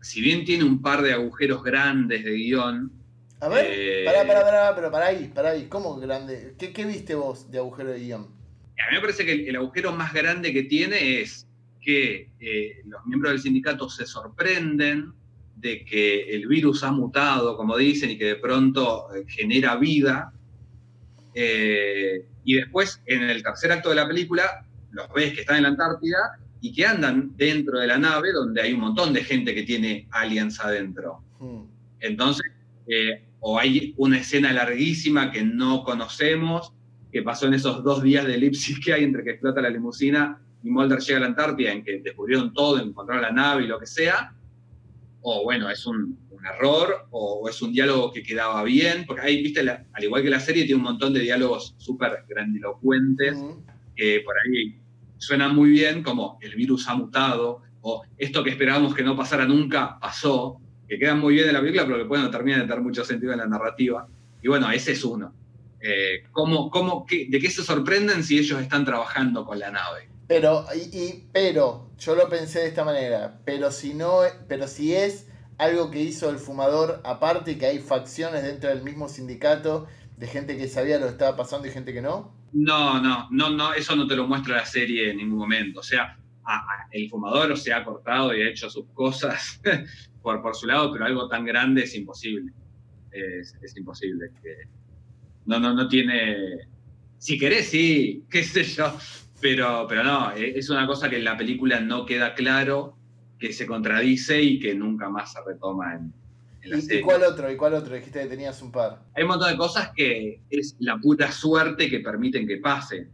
si 0.01 0.22
bien 0.22 0.45
tiene 0.45 0.64
un 0.64 0.82
par 0.82 1.01
de 1.01 1.14
agujeros 1.14 1.64
grandes 1.64 2.24
de 2.24 2.32
guion... 2.32 2.91
A 3.39 3.47
ver, 3.49 3.66
eh, 3.70 4.05
pará, 4.05 4.26
pará, 4.26 4.41
pará, 4.41 4.76
pero 4.76 4.91
pará 4.91 5.07
ahí, 5.07 5.32
pará 5.34 5.49
ahí, 5.49 5.66
¿cómo 5.68 5.95
grande? 5.97 6.55
¿Qué, 6.57 6.86
viste 6.86 7.16
vos 7.16 7.49
de 7.49 7.57
agujero 7.57 7.89
de 7.89 7.99
guion? 7.99 8.22
A 8.22 8.89
mí 8.89 8.95
me 8.95 9.01
parece 9.01 9.26
que 9.26 9.49
el, 9.49 9.55
agujero 9.55 9.91
más 9.91 10.14
grande 10.14 10.53
que 10.53 10.64
tiene 10.64 11.22
es 11.22 11.47
que 11.82 12.30
eh, 12.39 12.82
los 12.86 13.05
miembros 13.05 13.34
del 13.34 13.41
sindicato 13.41 13.89
se 13.89 14.05
sorprenden 14.05 15.14
de 15.64 15.86
que 15.86 16.36
el 16.36 16.45
virus 16.45 16.84
ha 16.84 16.91
mutado, 16.91 17.55
como 17.55 17.78
dicen, 17.78 18.11
y 18.11 18.18
que 18.18 18.26
de 18.26 18.36
pronto 18.36 19.07
eh, 19.16 19.24
genera 19.26 19.78
vida. 19.78 20.34
Eh, 21.34 22.26
y 22.43 22.55
después, 22.55 23.01
en 23.05 23.24
el 23.24 23.41
tercer 23.41 23.72
acto 23.72 23.89
de 23.89 23.95
la 23.95 24.05
película, 24.05 24.66
los 24.91 25.07
ves 25.14 25.34
que 25.34 25.41
están 25.41 25.55
en 25.57 25.64
la 25.64 25.70
Antártida 25.70 26.38
y 26.59 26.74
que 26.74 26.86
andan 26.86 27.32
dentro 27.38 27.80
de 27.80 27.88
la 27.88 27.97
nave 27.97 28.34
donde 28.34 28.61
hay 28.61 28.74
un 28.74 28.82
montón 28.82 29.14
de 29.14 29.24
gente 29.24 29.55
que 29.55 29.64
tiene 29.64 30.07
aliens 30.11 30.59
adentro. 30.59 31.24
Hmm. 31.39 31.64
Entonces, 32.01 32.45
eh, 32.88 33.24
o 33.39 33.57
hay 33.57 33.93
una 33.97 34.18
escena 34.18 34.51
larguísima 34.51 35.32
que 35.32 35.43
no 35.43 35.86
conocemos, 35.86 36.74
que 37.09 37.22
pasó 37.22 37.47
en 37.47 37.53
esos 37.53 37.84
dos 37.86 38.03
días 38.03 38.26
de 38.28 38.36
elipsis 38.36 38.80
que 38.84 38.93
hay 38.93 39.05
entre 39.05 39.24
que 39.24 39.32
explota 39.32 39.61
la 39.61 39.70
limusina 39.70 40.41
y 40.61 40.70
Mulder 40.70 40.99
llega 40.99 41.18
a 41.18 41.22
la 41.22 41.28
Antártida, 41.28 41.72
en 41.72 41.84
que 41.84 41.99
descubrieron 41.99 42.53
todo, 42.53 42.80
encontraron 42.80 43.24
la 43.24 43.32
nave 43.32 43.64
y 43.64 43.68
lo 43.68 43.80
que 43.80 43.86
sea, 43.86 44.34
o 45.24 45.43
bueno, 45.43 45.69
es 45.69 45.86
un, 45.86 46.19
error, 46.55 47.07
o, 47.11 47.47
es 47.47 47.61
un 47.61 47.71
diálogo 47.71 48.11
que 48.11 48.21
quedaba 48.21 48.63
bien, 48.63 49.05
porque 49.07 49.21
ahí, 49.21 49.41
viste, 49.41 49.61
al 49.61 50.03
igual 50.03 50.21
que 50.21 50.30
la 50.30 50.41
serie, 50.41 50.65
tiene 50.65 50.80
un 50.80 50.84
montón 50.84 51.13
de 51.13 51.21
diálogos 51.21 51.74
súper 51.78 52.26
grandilocuentes, 52.28 53.38
que 53.95 54.21
por 54.26 54.36
ahí 54.36 54.82
suenan 55.17 55.55
muy 55.55 55.69
bien, 55.69 56.03
como 56.03 56.38
el 56.41 56.53
virus 56.55 56.89
ha 56.89 56.95
mutado, 56.95 57.61
o 57.82 58.03
esto 58.17 58.43
que 58.43 58.49
esperábamos 58.49 58.93
que 58.93 59.03
no 59.03 59.15
pasara 59.15 59.45
nunca, 59.45 59.97
pasó, 59.99 60.59
que 60.88 60.99
quedan 60.99 61.19
muy 61.19 61.36
bien 61.36 61.47
en 61.47 61.53
la 61.53 61.61
película, 61.61 61.86
pero 61.86 61.99
que 61.99 62.05
pueden 62.05 62.30
terminar 62.30 62.61
de 62.61 62.67
tener 62.67 62.82
mucho 62.82 63.05
sentido 63.05 63.32
en 63.32 63.39
la 63.39 63.47
narrativa. 63.47 64.05
Y 64.41 64.49
bueno, 64.49 64.69
ese 64.69 64.91
es 64.91 65.03
uno. 65.05 65.34
Eh, 65.80 66.24
¿cómo, 66.32 66.69
cómo, 66.69 67.05
¿De 67.09 67.39
qué 67.39 67.49
se 67.49 67.63
sorprenden 67.63 68.24
si 68.24 68.38
ellos 68.38 68.61
están 68.61 68.84
trabajando 68.84 69.45
con 69.45 69.59
la 69.59 69.71
nave? 69.71 70.09
Pero, 70.28 70.65
y, 70.76 71.26
pero, 71.32 71.89
yo 72.05 72.15
lo 72.15 72.27
pensé 72.27 72.59
de 72.59 72.67
esta 72.67 72.83
manera, 72.83 73.39
pero 73.45 73.71
si 73.71 73.93
no, 73.93 74.19
pero 74.47 74.67
si 74.67 74.93
es 74.93 75.29
algo 75.57 75.89
que 75.89 76.01
hizo 76.01 76.29
el 76.29 76.37
fumador 76.37 77.01
aparte 77.03 77.57
que 77.57 77.65
hay 77.65 77.79
facciones 77.79 78.43
dentro 78.43 78.69
del 78.69 78.83
mismo 78.83 79.07
sindicato 79.07 79.87
de 80.17 80.27
gente 80.27 80.57
que 80.57 80.67
sabía 80.67 80.99
lo 80.99 81.05
que 81.05 81.11
estaba 81.13 81.37
pasando 81.37 81.67
y 81.67 81.71
gente 81.71 81.93
que 81.93 82.01
no. 82.01 82.33
No, 82.51 83.01
no, 83.01 83.27
no, 83.31 83.49
no, 83.49 83.73
eso 83.73 83.95
no 83.95 84.05
te 84.05 84.15
lo 84.15 84.27
muestra 84.27 84.57
la 84.57 84.65
serie 84.65 85.11
en 85.11 85.17
ningún 85.17 85.39
momento. 85.39 85.79
O 85.79 85.83
sea, 85.83 86.17
el 86.91 87.09
fumador 87.09 87.57
se 87.57 87.73
ha 87.73 87.83
cortado 87.83 88.35
y 88.35 88.41
ha 88.41 88.49
hecho 88.49 88.69
sus 88.69 88.85
cosas 88.93 89.61
por, 90.21 90.41
por 90.41 90.55
su 90.55 90.67
lado, 90.67 90.91
pero 90.91 91.05
algo 91.05 91.27
tan 91.27 91.45
grande 91.45 91.83
es 91.83 91.95
imposible. 91.95 92.51
Es, 93.11 93.55
es 93.61 93.77
imposible. 93.77 94.29
Que, 94.41 94.67
no, 95.45 95.59
no, 95.59 95.73
no 95.73 95.87
tiene. 95.87 96.67
Si 97.17 97.39
querés, 97.39 97.69
sí, 97.69 98.25
qué 98.29 98.43
sé 98.43 98.63
yo 98.65 98.93
pero, 99.43 99.85
pero 99.89 100.05
no, 100.05 100.31
eh, 100.31 100.53
es 100.55 100.69
una 100.69 100.87
cosa 100.87 101.09
que 101.09 101.17
en 101.17 101.25
la 101.25 101.35
película 101.37 101.81
no 101.81 102.05
queda 102.05 102.33
claro, 102.33 102.95
que 103.37 103.51
se 103.51 103.67
contradice 103.67 104.41
y 104.41 104.57
que 104.57 104.73
nunca 104.73 105.09
más 105.09 105.33
se 105.33 105.39
retoma 105.45 105.95
en, 105.95 106.13
la 106.63 106.79
serie. 106.79 107.01
¿Y 107.01 107.03
cuál 107.03 107.23
otro? 107.23 107.51
¿Y 107.51 107.57
cuál 107.57 107.73
otro? 107.73 107.93
Dijiste 107.93 108.21
que 108.21 108.27
tenías 108.27 108.61
un 108.61 108.71
par. 108.71 109.01
Hay 109.13 109.23
un 109.23 109.29
montón 109.29 109.51
de 109.51 109.57
cosas 109.57 109.91
que 109.93 110.39
es 110.49 110.77
la 110.79 110.97
pura 110.97 111.29
suerte 111.29 111.89
que 111.89 111.99
permiten 111.99 112.47
que 112.47 112.55
pase. 112.57 113.09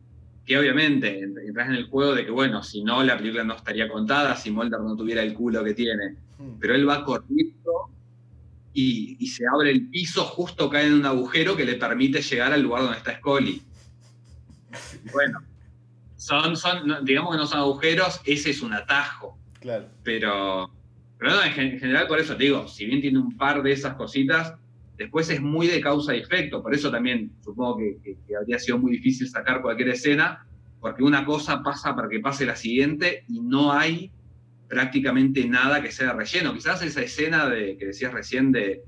que 0.46 0.56
obviamente 0.56 1.20
entras 1.20 1.70
en 1.70 1.76
el 1.76 1.88
juego 1.88 2.14
de 2.14 2.26
que, 2.26 2.32
bueno, 2.32 2.62
si 2.62 2.84
no, 2.84 3.04
la 3.04 3.18
película 3.18 3.44
no 3.44 3.56
estaría 3.56 3.90
contada, 3.90 4.36
si 4.36 4.52
Mulder 4.52 4.82
no 4.82 4.96
tuviera 4.96 5.24
el 5.24 5.34
culo 5.34 5.64
que 5.64 5.74
tiene. 5.74 6.16
Hmm. 6.38 6.60
Pero 6.60 6.76
él 6.76 6.88
va 6.88 7.04
corriendo 7.04 7.90
y, 8.72 9.26
se 9.26 9.46
abre 9.52 9.72
el 9.72 9.90
piso, 9.90 10.24
justo 10.26 10.70
cae 10.70 10.86
en 10.86 10.94
un 10.94 11.06
agujero 11.08 11.56
que 11.56 11.66
le 11.66 11.74
permite 11.74 12.22
llegar 12.22 12.54
al 12.54 12.62
lugar 12.62 12.84
donde 12.84 13.00
está 13.00 13.18
Scully. 13.18 13.64
Bueno, 15.12 15.40
son, 16.20 16.58
son, 16.58 17.06
digamos 17.06 17.32
que 17.32 17.38
no 17.38 17.48
son 17.48 17.60
agujeros, 17.60 18.20
ese 18.26 18.50
es 18.50 18.62
un 18.62 18.74
atajo. 18.74 19.40
Claro. 19.62 19.88
Pero, 20.04 20.70
pero 21.18 21.32
no, 21.32 21.44
en, 21.44 21.80
general 21.80 22.08
por 22.08 22.20
eso 22.20 22.36
te 22.36 22.44
digo, 22.44 22.68
si 22.68 22.86
bien 22.86 23.00
tiene 23.00 23.20
un 23.20 23.38
par 23.38 23.64
de 23.64 23.72
esas 23.72 23.96
cositas, 23.96 24.54
después 24.98 25.30
es 25.30 25.42
muy 25.42 25.68
de 25.68 25.80
causa 25.80 26.14
y 26.14 26.20
efecto. 26.20 26.62
Por 26.62 26.76
eso 26.76 26.92
también 26.92 27.32
supongo 27.42 27.78
que, 27.78 28.18
habría 28.38 28.60
sido 28.60 28.78
muy 28.78 28.92
difícil 28.92 29.30
sacar 29.30 29.62
cualquier 29.62 29.90
escena, 29.90 30.46
porque 30.82 31.04
una 31.04 31.24
cosa 31.24 31.64
pasa 31.64 31.96
para 31.96 32.10
que 32.10 32.20
pase 32.20 32.46
la 32.46 32.58
siguiente 32.58 33.24
y 33.30 33.40
no 33.40 33.72
hay 33.72 34.12
prácticamente 34.68 35.48
nada 35.48 35.82
que 35.82 35.92
sea 35.92 36.12
relleno. 36.12 36.54
Quizás 36.54 36.82
esa 36.84 37.02
escena 37.02 37.50
de, 37.50 37.78
que 37.78 37.88
decías 37.88 38.12
recién 38.12 38.52
de, 38.52 38.84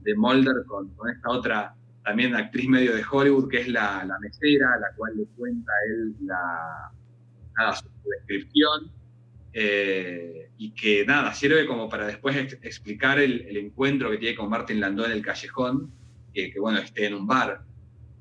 de 0.00 0.14
Mulder 0.16 0.64
con, 0.66 0.88
con, 0.94 1.10
esta 1.10 1.28
otra 1.28 1.74
también 2.04 2.34
actriz 2.34 2.68
medio 2.68 2.94
de 2.94 3.04
Hollywood, 3.08 3.48
que 3.48 3.60
es 3.60 3.68
la, 3.68 4.04
la 4.04 4.18
mesera, 4.18 4.78
la 4.80 4.94
cual 4.96 5.16
le 5.16 5.24
cuenta 5.36 5.70
a 5.72 5.92
él 5.92 6.14
la, 6.24 6.92
nada, 7.58 7.74
su 7.74 7.88
descripción. 8.08 8.92
Eh, 9.52 10.50
y 10.58 10.72
que 10.72 11.04
nada, 11.04 11.34
sirve 11.34 11.66
como 11.66 11.88
para 11.88 12.06
después 12.06 12.36
explicar 12.62 13.18
el, 13.18 13.56
encuentro 13.56 14.10
que 14.10 14.18
tiene 14.18 14.36
con 14.36 14.48
Martin 14.48 14.78
Landó 14.78 15.04
en 15.06 15.12
el 15.12 15.22
callejón, 15.22 15.92
que, 16.32 16.52
bueno, 16.60 16.78
esté 16.78 17.06
en 17.06 17.14
un 17.14 17.26
bar. 17.26 17.62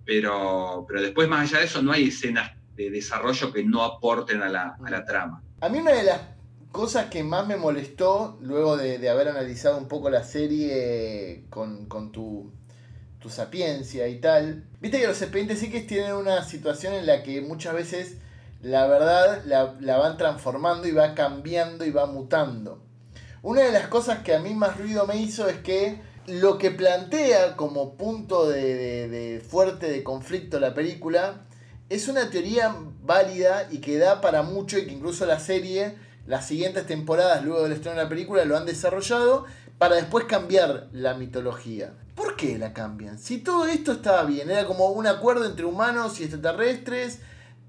Pero, 0.05 0.85
pero 0.87 1.01
después, 1.01 1.27
más 1.27 1.49
allá 1.49 1.59
de 1.59 1.65
eso, 1.65 1.81
no 1.81 1.91
hay 1.91 2.07
escenas 2.07 2.51
de 2.75 2.89
desarrollo 2.89 3.53
que 3.53 3.63
no 3.63 3.83
aporten 3.83 4.41
a 4.41 4.49
la, 4.49 4.75
a 4.83 4.89
la 4.89 5.05
trama. 5.05 5.43
A 5.61 5.69
mí 5.69 5.79
una 5.79 5.91
de 5.91 6.03
las 6.03 6.21
cosas 6.71 7.09
que 7.09 7.23
más 7.23 7.47
me 7.47 7.57
molestó, 7.57 8.39
luego 8.41 8.77
de, 8.77 9.07
haber 9.09 9.27
analizado 9.27 9.77
un 9.77 9.87
poco 9.87 10.09
la 10.09 10.23
serie 10.23 11.45
con, 11.49 11.85
con 11.87 12.11
tu, 12.11 12.51
tu, 13.19 13.29
sapiencia 13.29 14.07
y 14.07 14.19
tal, 14.19 14.63
viste 14.79 14.99
que 14.99 15.07
los 15.07 15.21
expedientes 15.21 15.63
que 15.63 15.81
tienen 15.81 16.13
una 16.13 16.43
situación 16.43 16.93
en 16.93 17.05
la 17.05 17.23
que 17.23 17.41
muchas 17.41 17.73
veces 17.73 18.17
la 18.61 18.87
verdad 18.87 19.43
la, 19.45 19.97
van 19.97 20.17
transformando 20.17 20.87
y 20.87 20.91
va 20.91 21.15
cambiando 21.15 21.85
y 21.85 21.91
va 21.91 22.05
mutando. 22.05 22.81
Una 23.41 23.61
de 23.61 23.71
las 23.71 23.87
cosas 23.87 24.19
que 24.19 24.35
a 24.35 24.39
mí 24.39 24.53
más 24.53 24.77
ruido 24.77 25.07
me 25.07 25.17
hizo 25.17 25.47
es 25.47 25.57
que 25.57 26.01
lo 26.27 26.57
que 26.57 26.71
plantea 26.71 27.55
como 27.55 27.95
punto 27.95 28.47
de, 28.47 29.41
fuerte 29.47 29.89
de 29.89 30.03
conflicto 30.03 30.59
la 30.59 30.73
película 30.73 31.45
es 31.89 32.07
una 32.07 32.29
teoría 32.29 32.75
válida 33.01 33.67
y 33.71 33.79
que 33.79 33.97
da 33.97 34.21
para 34.21 34.43
mucho 34.43 34.77
y 34.77 34.85
que 34.85 34.91
incluso 34.91 35.25
la 35.25 35.39
serie, 35.39 35.95
las 36.27 36.47
siguientes 36.47 36.85
temporadas 36.85 37.43
luego 37.43 37.63
del 37.63 37.71
estreno 37.71 37.97
de 37.97 38.03
la 38.03 38.09
película 38.09 38.45
lo 38.45 38.57
han 38.57 38.65
desarrollado 38.65 39.45
para 39.79 39.95
después 39.95 40.25
cambiar 40.25 40.89
la 40.91 41.13
mitología. 41.15 41.93
¿Por 42.39 42.47
qué 42.47 42.57
la 42.57 42.71
cambian? 42.71 43.19
Si 43.19 43.39
todo 43.39 43.65
esto 43.65 43.91
estaba 43.91 44.23
bien, 44.23 44.49
era 44.49 44.65
como 44.65 44.91
un 44.91 45.07
acuerdo 45.07 45.45
entre 45.45 45.65
humanos 45.65 46.21
y 46.21 46.23
extraterrestres, 46.23 47.21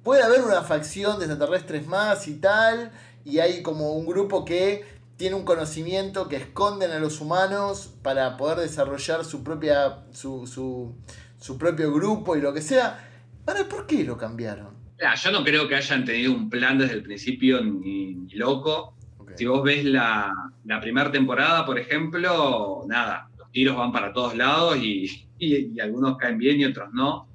puede 0.04 0.22
haber 0.22 0.42
una 0.42 0.62
facción 0.62 1.18
de 1.18 1.24
extraterrestres 1.24 1.88
más 1.88 2.28
y 2.28 2.34
tal, 2.34 2.92
y 3.24 3.40
hay 3.40 3.62
como 3.62 3.94
un 3.94 4.06
grupo 4.06 4.44
que 4.44 4.84
tiene 5.16 5.34
un 5.34 5.44
conocimiento 5.44 6.28
que 6.28 6.36
esconden 6.36 6.92
a 6.92 7.00
los 7.00 7.20
humanos 7.20 7.92
para 8.02 8.36
poder 8.36 8.58
desarrollar 8.58 9.24
su 9.24 9.42
propia 9.42 10.04
su, 10.12 10.46
su, 10.46 11.58
propio 11.58 11.92
grupo 11.92 12.36
y 12.36 12.40
lo 12.40 12.54
que 12.54 12.62
sea. 12.62 13.08
¿Para 13.44 13.68
por 13.68 13.88
qué 13.88 14.04
lo 14.04 14.16
cambiaron? 14.16 14.76
yo 15.16 15.32
no 15.32 15.42
creo 15.42 15.66
que 15.66 15.74
hayan 15.74 16.04
tenido 16.04 16.32
un 16.32 16.48
plan 16.48 16.78
desde 16.78 16.94
el 16.94 17.02
principio 17.02 17.60
ni, 17.64 18.28
loco. 18.34 18.94
Si 19.34 19.46
vos 19.46 19.64
ves 19.64 19.84
la, 19.84 20.32
primera 20.80 21.10
temporada, 21.10 21.66
por 21.66 21.76
ejemplo, 21.76 22.84
nada, 22.86 23.29
los 23.50 23.52
tiros 23.52 23.76
van 23.76 23.92
para 23.92 24.12
todos 24.12 24.36
lados 24.36 24.76
y, 24.78 25.26
y 25.38 25.80
algunos 25.80 26.16
caen 26.16 26.38
bien 26.38 26.60
y 26.60 26.64
otros 26.64 26.92
no 26.92 27.30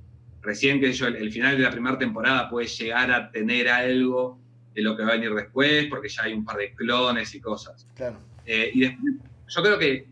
recién 0.45 0.80
que 0.80 0.93
yo, 0.93 1.07
el, 1.07 1.32
final 1.32 1.57
de 1.57 1.63
la 1.63 1.72
primera 1.72 1.97
temporada 1.97 2.49
puede 2.49 2.68
llegar 2.68 3.11
a 3.11 3.32
tener 3.32 3.68
algo 3.68 4.39
de 4.74 4.82
lo 4.82 4.95
que 4.95 5.03
va 5.03 5.09
a 5.09 5.16
venir 5.16 5.34
después, 5.34 5.88
porque 5.89 6.07
ya 6.07 6.24
hay 6.24 6.34
un 6.34 6.45
par 6.45 6.57
de 6.57 6.74
clones 6.74 7.34
y 7.34 7.41
cosas. 7.41 7.88
Claro. 7.95 8.18
Eh, 8.45 8.72
y 8.74 8.82
yo 8.84 9.63
creo 9.63 9.80
que 9.80 10.07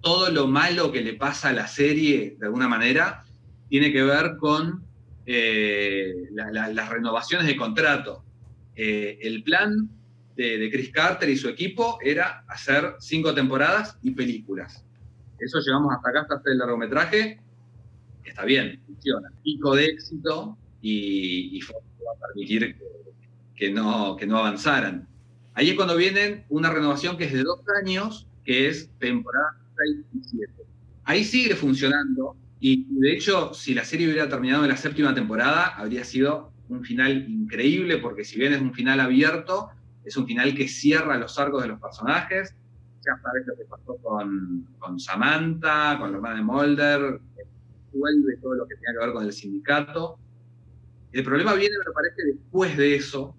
todo 0.00 0.30
lo 0.30 0.46
malo 0.46 0.90
que 0.90 1.02
le 1.02 1.14
pasa 1.14 1.50
a 1.50 1.52
la 1.52 1.68
serie, 1.68 2.36
de 2.38 2.46
alguna 2.46 2.68
manera, 2.68 3.24
tiene 3.68 3.92
que 3.92 4.02
ver 4.02 4.36
con 4.38 4.82
eh, 5.26 6.14
las 6.32 6.88
renovaciones 6.88 7.46
de 7.46 7.56
contrato. 7.56 8.24
Eh, 8.74 9.18
el 9.22 9.42
plan 9.42 9.88
de, 10.36 10.58
de, 10.58 10.70
Chris 10.70 10.90
Carter 10.90 11.28
y 11.28 11.36
su 11.36 11.48
equipo 11.48 11.98
era 12.02 12.44
hacer 12.48 12.94
cinco 13.00 13.34
temporadas 13.34 13.98
y 14.02 14.12
películas. 14.12 14.85
Eso 15.38 15.60
llegamos 15.60 15.94
hasta 15.94 16.10
acá, 16.10 16.26
hasta 16.28 16.50
el 16.50 16.58
largometraje, 16.58 17.40
está 18.24 18.44
bien, 18.44 18.80
funciona. 18.86 19.30
Pico 19.42 19.74
de 19.74 19.86
éxito 19.86 20.56
y, 20.80 21.58
y 21.58 21.60
va 21.60 22.12
a 22.14 22.26
permitir 22.26 22.76
que, 23.54 23.70
no, 23.70 24.16
que 24.16 24.26
no 24.26 24.38
avanzaran. 24.38 25.08
Ahí 25.54 25.70
es 25.70 25.76
cuando 25.76 25.96
viene 25.96 26.44
una 26.48 26.70
renovación 26.70 27.16
que 27.16 27.24
es 27.24 27.32
de 27.32 27.42
dos 27.42 27.60
años, 27.82 28.26
que 28.44 28.68
es 28.68 28.90
temporada 28.98 29.56
6 29.76 29.96
y 30.14 30.28
7. 30.28 30.52
Ahí 31.04 31.24
sigue 31.24 31.54
funcionando 31.54 32.36
y 32.60 32.86
de 32.88 33.12
hecho, 33.12 33.52
si 33.54 33.74
la 33.74 33.84
serie 33.84 34.06
hubiera 34.06 34.28
terminado 34.28 34.64
en 34.64 34.70
la 34.70 34.76
séptima 34.76 35.14
temporada, 35.14 35.66
habría 35.66 36.04
sido 36.04 36.52
un 36.68 36.82
final 36.84 37.28
increíble, 37.28 37.98
porque 37.98 38.24
si 38.24 38.38
bien 38.38 38.52
es 38.52 38.60
un 38.60 38.72
final 38.72 39.00
abierto, 39.00 39.70
es 40.04 40.16
un 40.16 40.26
final 40.26 40.54
que 40.54 40.68
cierra 40.68 41.16
los 41.18 41.38
arcos 41.38 41.62
de 41.62 41.68
los 41.68 41.80
personajes. 41.80 42.54
Ya 43.06 43.16
sabes 43.22 43.46
lo 43.46 43.56
que 43.56 43.64
pasó 43.64 43.96
con, 44.02 44.66
con 44.78 44.98
Samantha, 44.98 45.96
con 45.98 46.10
la 46.10 46.16
hermana 46.16 46.36
de 46.36 46.42
Mulder, 46.42 47.20
vuelve 47.92 48.36
todo 48.38 48.54
lo 48.54 48.66
que 48.66 48.76
tiene 48.76 48.94
que 48.94 49.06
ver 49.06 49.14
con 49.14 49.24
el 49.24 49.32
sindicato. 49.32 50.18
El 51.12 51.22
problema 51.22 51.54
viene, 51.54 51.76
me 51.78 51.92
parece, 51.92 52.24
después 52.24 52.76
de 52.76 52.96
eso, 52.96 53.36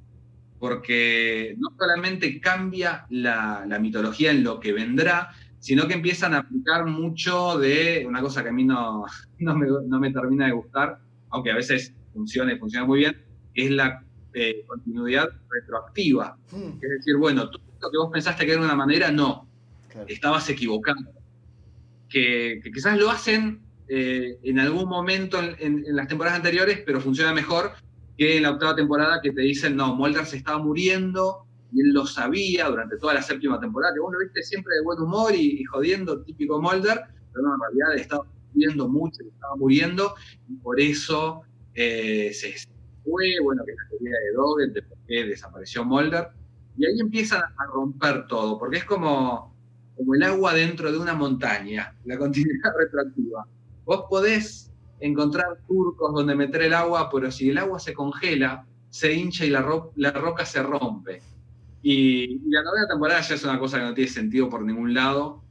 porque 0.59 1.55
no 1.59 1.69
solamente 1.77 2.39
cambia 2.39 3.05
la, 3.09 3.65
mitología 3.79 4.31
en 4.31 4.43
lo 4.43 4.59
que 4.59 4.73
vendrá, 4.73 5.29
sino 5.59 5.87
que 5.87 5.93
empiezan 5.93 6.33
a 6.33 6.39
aplicar 6.39 6.85
mucho 6.85 7.57
de 7.59 8.05
una 8.07 8.21
cosa 8.21 8.41
que 8.43 8.49
a 8.49 8.53
mí 8.53 8.63
no, 8.63 9.05
no, 9.39 9.55
me, 9.99 10.11
termina 10.11 10.47
de 10.47 10.53
gustar, 10.53 10.99
aunque 11.29 11.51
a 11.51 11.55
veces 11.55 11.93
funciona 12.13 12.53
y 12.53 12.57
funciona 12.57 12.85
muy 12.85 12.99
bien, 12.99 13.21
es 13.53 13.71
la 13.71 14.03
eh, 14.33 14.63
continuidad 14.65 15.29
retroactiva. 15.49 16.37
Hmm. 16.51 16.79
Es 16.81 16.89
decir, 16.89 17.17
bueno, 17.17 17.49
tú 17.49 17.59
lo 17.79 17.91
que 17.91 17.97
vos 17.97 18.09
pensaste 18.11 18.45
que 18.45 18.53
era 18.53 18.61
una 18.61 18.75
manera, 18.75 19.11
no, 19.11 19.47
estabas 20.07 20.49
equivocado. 20.49 20.99
Que, 22.09 22.61
quizás 22.73 22.97
lo 22.97 23.09
hacen 23.09 23.61
eh, 23.89 24.37
en 24.43 24.59
algún 24.59 24.87
momento 24.87 25.39
en, 25.39 25.83
las 25.95 26.07
temporadas 26.07 26.37
anteriores, 26.37 26.81
pero 26.85 27.01
funciona 27.01 27.33
mejor 27.33 27.71
que 28.17 28.37
en 28.37 28.43
la 28.43 28.51
octava 28.51 28.75
temporada 28.75 29.19
que 29.21 29.31
te 29.31 29.41
dicen, 29.41 29.75
no, 29.75 29.95
Mulder 29.95 30.25
se 30.25 30.37
estaba 30.37 30.57
muriendo 30.57 31.45
y 31.71 31.81
él 31.81 31.93
lo 31.93 32.05
sabía 32.05 32.67
durante 32.69 32.97
toda 32.97 33.13
la 33.13 33.21
séptima 33.21 33.59
temporada, 33.59 33.93
que 33.93 33.99
vos 33.99 34.13
lo 34.13 34.19
viste 34.19 34.41
siempre 34.41 34.75
de 34.75 34.83
buen 34.83 34.99
humor 34.99 35.35
y, 35.35 35.63
jodiendo, 35.65 36.23
típico 36.23 36.61
Mulder, 36.61 37.01
pero 37.31 37.45
no, 37.45 37.53
en 37.53 37.59
realidad 37.61 37.95
estaba 37.95 38.25
muriendo 38.53 38.87
mucho, 38.87 39.21
estaba 39.23 39.55
muriendo 39.57 40.15
y 40.49 40.55
por 40.55 40.79
eso 40.79 41.41
eh, 41.75 42.31
se 42.33 42.55
fue, 43.03 43.35
bueno, 43.43 43.63
que 43.65 43.73
la 43.73 43.89
teoría 43.89 44.17
de 44.17 44.33
Doggett, 44.33 44.73
de 44.73 44.81
por 44.81 44.97
qué 45.07 45.25
desapareció 45.25 45.85
Mulder, 45.85 46.29
y 46.77 46.85
ahí 46.85 46.99
empiezan 46.99 47.41
a 47.41 47.65
romper 47.65 48.27
todo, 48.27 48.57
porque 48.57 48.77
es 48.77 48.85
como, 48.85 49.55
como 49.97 50.15
el 50.15 50.23
agua 50.23 50.53
dentro 50.53 50.91
de 50.91 50.97
una 50.97 51.15
montaña, 51.15 51.95
la 52.05 52.17
continuidad 52.17 52.71
retroactiva 52.79 53.45
Vos 53.87 54.03
podés 54.09 54.69
encontrar 54.99 55.59
turcos 55.65 56.13
donde 56.13 56.35
meter 56.35 56.63
el 56.63 56.73
agua, 56.73 57.09
pero 57.09 57.31
si 57.31 57.49
el 57.49 57.57
agua 57.57 57.79
se 57.79 57.93
congela, 57.93 58.65
se 58.89 59.13
hincha 59.13 59.45
y 59.45 59.49
la, 59.49 59.61
roca 59.61 60.45
se 60.45 60.61
rompe. 60.61 61.21
Y, 61.81 62.39
la 62.49 62.63
novena 62.63 62.87
temporada 62.89 63.21
ya 63.21 63.35
es 63.35 63.43
una 63.45 63.57
cosa 63.57 63.77
que 63.77 63.85
no 63.85 63.93
tiene 63.93 64.09
sentido 64.09 64.49
por 64.49 64.61
ningún 64.63 64.93
lado. 64.93 65.41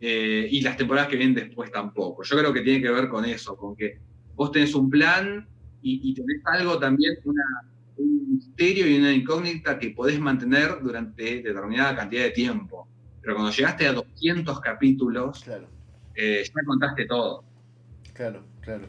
Eh, 0.00 0.48
y 0.50 0.60
las 0.60 0.76
temporadas 0.76 1.08
que 1.08 1.16
vienen 1.16 1.36
después 1.36 1.70
tampoco. 1.70 2.24
Yo 2.24 2.36
creo 2.36 2.52
que 2.52 2.62
tiene 2.62 2.82
que 2.82 2.90
ver 2.90 3.08
con 3.08 3.24
eso, 3.24 3.56
con 3.56 3.76
que 3.76 3.98
vos 4.34 4.50
tenés 4.50 4.74
un 4.74 4.90
plan 4.90 5.46
y, 5.80 6.12
tenés 6.14 6.42
algo 6.46 6.78
también, 6.78 7.14
un 7.96 8.34
misterio 8.34 8.88
y 8.88 8.98
una 8.98 9.12
incógnita 9.12 9.78
que 9.78 9.90
podés 9.90 10.18
mantener 10.18 10.80
durante 10.82 11.42
determinada 11.42 11.94
cantidad 11.94 12.24
de 12.24 12.30
tiempo. 12.30 12.88
Pero 13.24 13.36
cuando 13.36 13.52
llegaste 13.52 13.86
a 13.86 13.92
200 13.92 14.60
capítulos, 14.60 15.44
eh, 16.14 16.44
ya 16.44 16.64
contaste 16.66 17.06
todo. 17.06 17.42
Claro, 18.12 18.44
claro. 18.60 18.86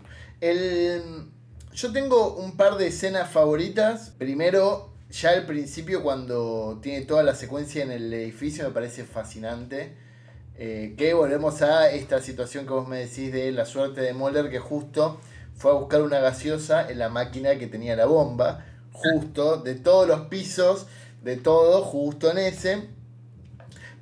yo 1.73 1.91
tengo 1.93 2.36
un 2.36 2.57
par 2.57 2.75
de 2.75 2.88
escenas 2.88 3.31
favoritas. 3.31 4.13
Primero, 4.17 4.93
ya 5.09 5.29
al 5.29 5.45
principio 5.45 6.03
cuando 6.03 6.79
tiene 6.81 7.05
toda 7.05 7.23
la 7.23 7.33
secuencia 7.33 7.83
en 7.83 7.91
el 7.91 8.13
edificio 8.13 8.65
me 8.65 8.71
parece 8.71 9.05
fascinante. 9.05 9.95
Eh, 10.57 10.95
que 10.97 11.13
volvemos 11.13 11.61
a 11.61 11.89
esta 11.89 12.21
situación 12.21 12.65
que 12.65 12.73
vos 12.73 12.88
me 12.88 12.99
decís 12.99 13.31
de 13.31 13.51
la 13.51 13.65
suerte 13.65 14.01
de 14.01 14.13
Moller 14.13 14.49
que 14.49 14.59
justo 14.59 15.19
fue 15.53 15.71
a 15.71 15.73
buscar 15.73 16.01
una 16.01 16.19
gaseosa 16.19 16.89
en 16.89 16.99
la 16.99 17.09
máquina 17.09 17.57
que 17.57 17.67
tenía 17.67 17.95
la 17.95 18.05
bomba. 18.05 18.65
justo, 18.91 19.57
de 19.57 19.75
todos 19.75 20.07
los 20.07 20.27
pisos, 20.27 20.88
de 21.21 21.36
todo, 21.36 21.81
justo 21.83 22.31
en 22.31 22.38
ese. 22.38 22.95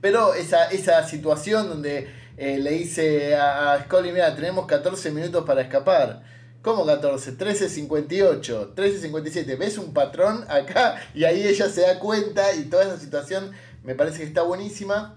Pero 0.04 0.34
esa, 0.34 0.66
esa 0.66 1.08
situación 1.08 1.70
donde 1.70 2.10
eh, 2.36 2.58
le 2.60 2.72
dice 2.72 3.38
a, 3.38 3.72
a 3.72 3.84
Scully, 3.86 4.12
mira, 4.12 4.36
tenemos 4.36 4.66
14 4.66 5.12
minutos 5.12 5.46
para 5.46 5.62
escapar. 5.62 6.24
¿Cómo 6.62 6.86
14? 6.86 7.38
13.58, 7.38 8.76
13.57. 8.76 9.58
¿Ves 9.58 9.78
un 9.78 9.94
patrón 9.94 10.44
acá? 10.50 11.02
Y 11.16 11.24
ahí 11.24 11.48
ella 11.48 11.70
se 11.70 11.84
da 11.84 12.00
cuenta 12.00 12.54
y 12.54 12.64
toda 12.64 12.84
esa 12.84 13.00
situación 13.00 13.52
me 13.82 13.96
parece 13.96 14.18
que 14.18 14.26
está 14.26 14.42
buenísima. 14.42 15.16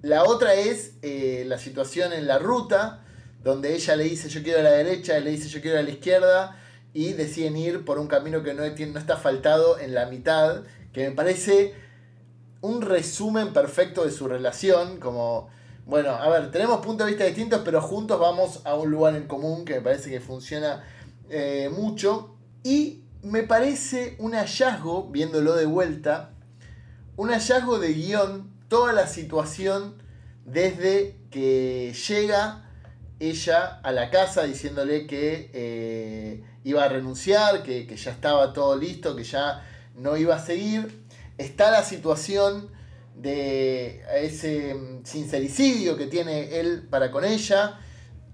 La 0.00 0.24
otra 0.24 0.54
es 0.54 0.94
eh, 1.02 1.44
la 1.46 1.58
situación 1.58 2.14
en 2.14 2.26
la 2.26 2.38
ruta, 2.38 3.04
donde 3.44 3.74
ella 3.74 3.96
le 3.96 4.04
dice 4.04 4.30
yo 4.30 4.42
quiero 4.42 4.60
a 4.60 4.62
la 4.62 4.72
derecha, 4.72 5.18
él 5.18 5.24
le 5.24 5.32
dice 5.32 5.50
yo 5.50 5.60
quiero 5.60 5.78
a 5.78 5.82
la 5.82 5.90
izquierda, 5.90 6.56
y 6.94 7.12
deciden 7.12 7.58
ir 7.58 7.84
por 7.84 7.98
un 7.98 8.06
camino 8.06 8.42
que 8.42 8.54
no, 8.54 8.62
no 8.62 8.98
está 8.98 9.18
faltado 9.18 9.78
en 9.78 9.92
la 9.92 10.06
mitad, 10.06 10.62
que 10.94 11.06
me 11.06 11.14
parece 11.14 11.74
un 12.66 12.82
resumen 12.82 13.52
perfecto 13.52 14.04
de 14.04 14.10
su 14.10 14.28
relación, 14.28 14.98
como, 14.98 15.48
bueno, 15.86 16.10
a 16.10 16.28
ver, 16.28 16.50
tenemos 16.50 16.84
puntos 16.84 17.06
de 17.06 17.12
vista 17.12 17.24
distintos, 17.24 17.62
pero 17.64 17.80
juntos 17.80 18.18
vamos 18.18 18.60
a 18.64 18.74
un 18.74 18.90
lugar 18.90 19.14
en 19.14 19.26
común 19.26 19.64
que 19.64 19.74
me 19.74 19.80
parece 19.80 20.10
que 20.10 20.20
funciona 20.20 20.84
eh, 21.30 21.70
mucho, 21.72 22.36
y 22.62 23.04
me 23.22 23.42
parece 23.42 24.16
un 24.18 24.32
hallazgo, 24.32 25.08
viéndolo 25.10 25.54
de 25.54 25.66
vuelta, 25.66 26.30
un 27.16 27.30
hallazgo 27.30 27.78
de 27.78 27.92
guion, 27.92 28.50
toda 28.68 28.92
la 28.92 29.06
situación 29.06 30.02
desde 30.44 31.16
que 31.30 31.92
llega 32.08 32.66
ella 33.18 33.80
a 33.82 33.92
la 33.92 34.10
casa 34.10 34.42
diciéndole 34.42 35.06
que 35.06 35.50
eh, 35.52 36.44
iba 36.64 36.84
a 36.84 36.88
renunciar, 36.88 37.62
que, 37.62 37.86
ya 37.96 38.10
estaba 38.10 38.52
todo 38.52 38.76
listo, 38.76 39.16
que 39.16 39.24
ya 39.24 39.64
no 39.94 40.16
iba 40.16 40.36
a 40.36 40.38
seguir. 40.38 41.05
Está 41.38 41.70
la 41.70 41.84
situación 41.84 42.70
de 43.14 44.02
ese 44.22 44.74
mm, 44.74 45.04
sincericidio 45.04 45.96
que 45.96 46.06
tiene 46.06 46.58
él 46.60 46.86
para 46.88 47.10
con 47.10 47.24
ella, 47.24 47.80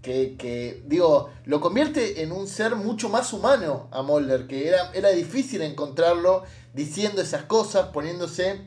que, 0.02 0.82
digo, 0.86 1.30
lo 1.44 1.60
convierte 1.60 2.22
en 2.22 2.32
un 2.32 2.48
ser 2.48 2.74
mucho 2.74 3.08
más 3.08 3.32
humano 3.32 3.88
a 3.92 4.02
Mulder, 4.02 4.48
que 4.48 4.66
era, 4.66 4.90
era 4.94 5.10
difícil 5.10 5.62
encontrarlo 5.62 6.42
diciendo 6.74 7.22
esas 7.22 7.44
cosas, 7.44 7.90
poniéndose 7.90 8.62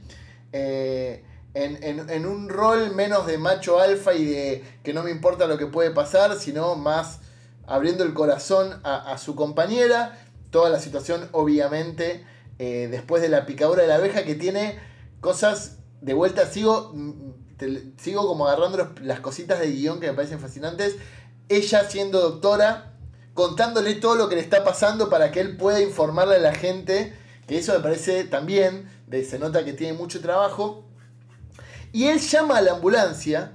eh, 0.53 1.25
en, 1.53 2.25
un 2.25 2.49
rol 2.49 2.93
menos 2.95 3.27
de 3.27 3.37
macho 3.37 3.79
alfa 3.79 4.13
y 4.13 4.25
de 4.25 4.63
que 4.83 4.93
no 4.93 5.03
me 5.03 5.11
importa 5.11 5.47
lo 5.47 5.57
que 5.57 5.67
puede 5.67 5.91
pasar, 5.91 6.37
sino 6.37 6.75
más 6.75 7.19
abriendo 7.67 8.03
el 8.03 8.13
corazón 8.13 8.79
a, 8.83 9.17
su 9.17 9.35
compañera. 9.35 10.21
Toda 10.51 10.69
la 10.69 10.79
situación, 10.79 11.27
obviamente, 11.31 12.25
eh, 12.59 12.87
después 12.89 13.21
de 13.21 13.29
la 13.29 13.45
picadura 13.45 13.81
de 13.81 13.87
la 13.87 13.95
abeja, 13.95 14.23
que 14.23 14.35
tiene 14.35 14.79
cosas 15.19 15.77
de 16.01 16.13
vuelta, 16.13 16.45
sigo, 16.45 16.91
mm, 16.93 17.93
sigo 17.97 18.27
como 18.27 18.47
agarrando 18.47 18.93
las 19.01 19.19
cositas 19.19 19.59
de 19.59 19.71
guion 19.71 19.99
que 19.99 20.07
me 20.07 20.13
parecen 20.13 20.39
fascinantes. 20.39 20.95
Ella 21.49 21.89
siendo 21.89 22.21
doctora, 22.21 22.93
contándole 23.33 23.95
todo 23.95 24.15
lo 24.15 24.29
que 24.29 24.35
le 24.35 24.41
está 24.41 24.63
pasando 24.63 25.09
para 25.09 25.31
que 25.31 25.41
él 25.41 25.57
pueda 25.57 25.81
informarle 25.81 26.35
a 26.35 26.39
la 26.39 26.53
gente, 26.53 27.13
que 27.47 27.57
eso 27.57 27.73
me 27.73 27.79
parece 27.79 28.23
también, 28.23 28.89
de, 29.07 29.23
se 29.23 29.39
nota 29.39 29.65
que 29.65 29.73
tiene 29.73 29.93
mucho 29.93 30.21
trabajo. 30.21 30.85
Y 31.91 32.05
él 32.05 32.19
llama 32.19 32.57
a 32.57 32.61
la 32.61 32.73
ambulancia, 32.73 33.53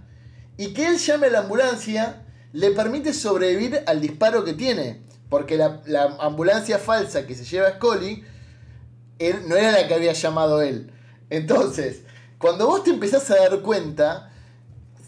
y 0.57 0.73
que 0.75 0.87
él 0.87 0.99
llame 0.99 1.29
a 1.29 1.31
la 1.31 1.39
ambulancia 1.41 2.27
le 2.53 2.71
permite 2.73 3.15
sobrevivir 3.15 3.83
al 3.87 4.01
disparo 4.01 4.45
que 4.45 4.55
tiene, 4.55 5.03
porque 5.29 5.57
la, 5.57 6.17
ambulancia 6.19 6.79
falsa 6.79 7.27
que 7.27 7.35
se 7.35 7.45
lleva 7.45 7.69
a 7.69 7.73
Scully 7.75 8.25
no 9.47 9.57
era 9.57 9.73
la 9.73 9.87
que 9.87 9.95
había 9.95 10.13
llamado 10.13 10.63
él. 10.63 10.93
Entonces, 11.29 12.03
cuando 12.39 12.67
vos 12.67 12.85
te 12.85 12.91
empezás 12.91 13.31
a 13.31 13.37
dar 13.37 13.61
cuenta, 13.61 14.33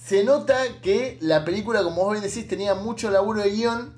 se 0.04 0.22
nota 0.22 0.56
que 0.82 1.16
la 1.20 1.44
película, 1.44 1.82
como 1.82 2.04
vos 2.04 2.12
bien 2.12 2.22
decís, 2.22 2.46
tenía 2.46 2.74
mucho 2.74 3.10
laburo 3.10 3.42
de 3.42 3.50
guion. 3.50 3.94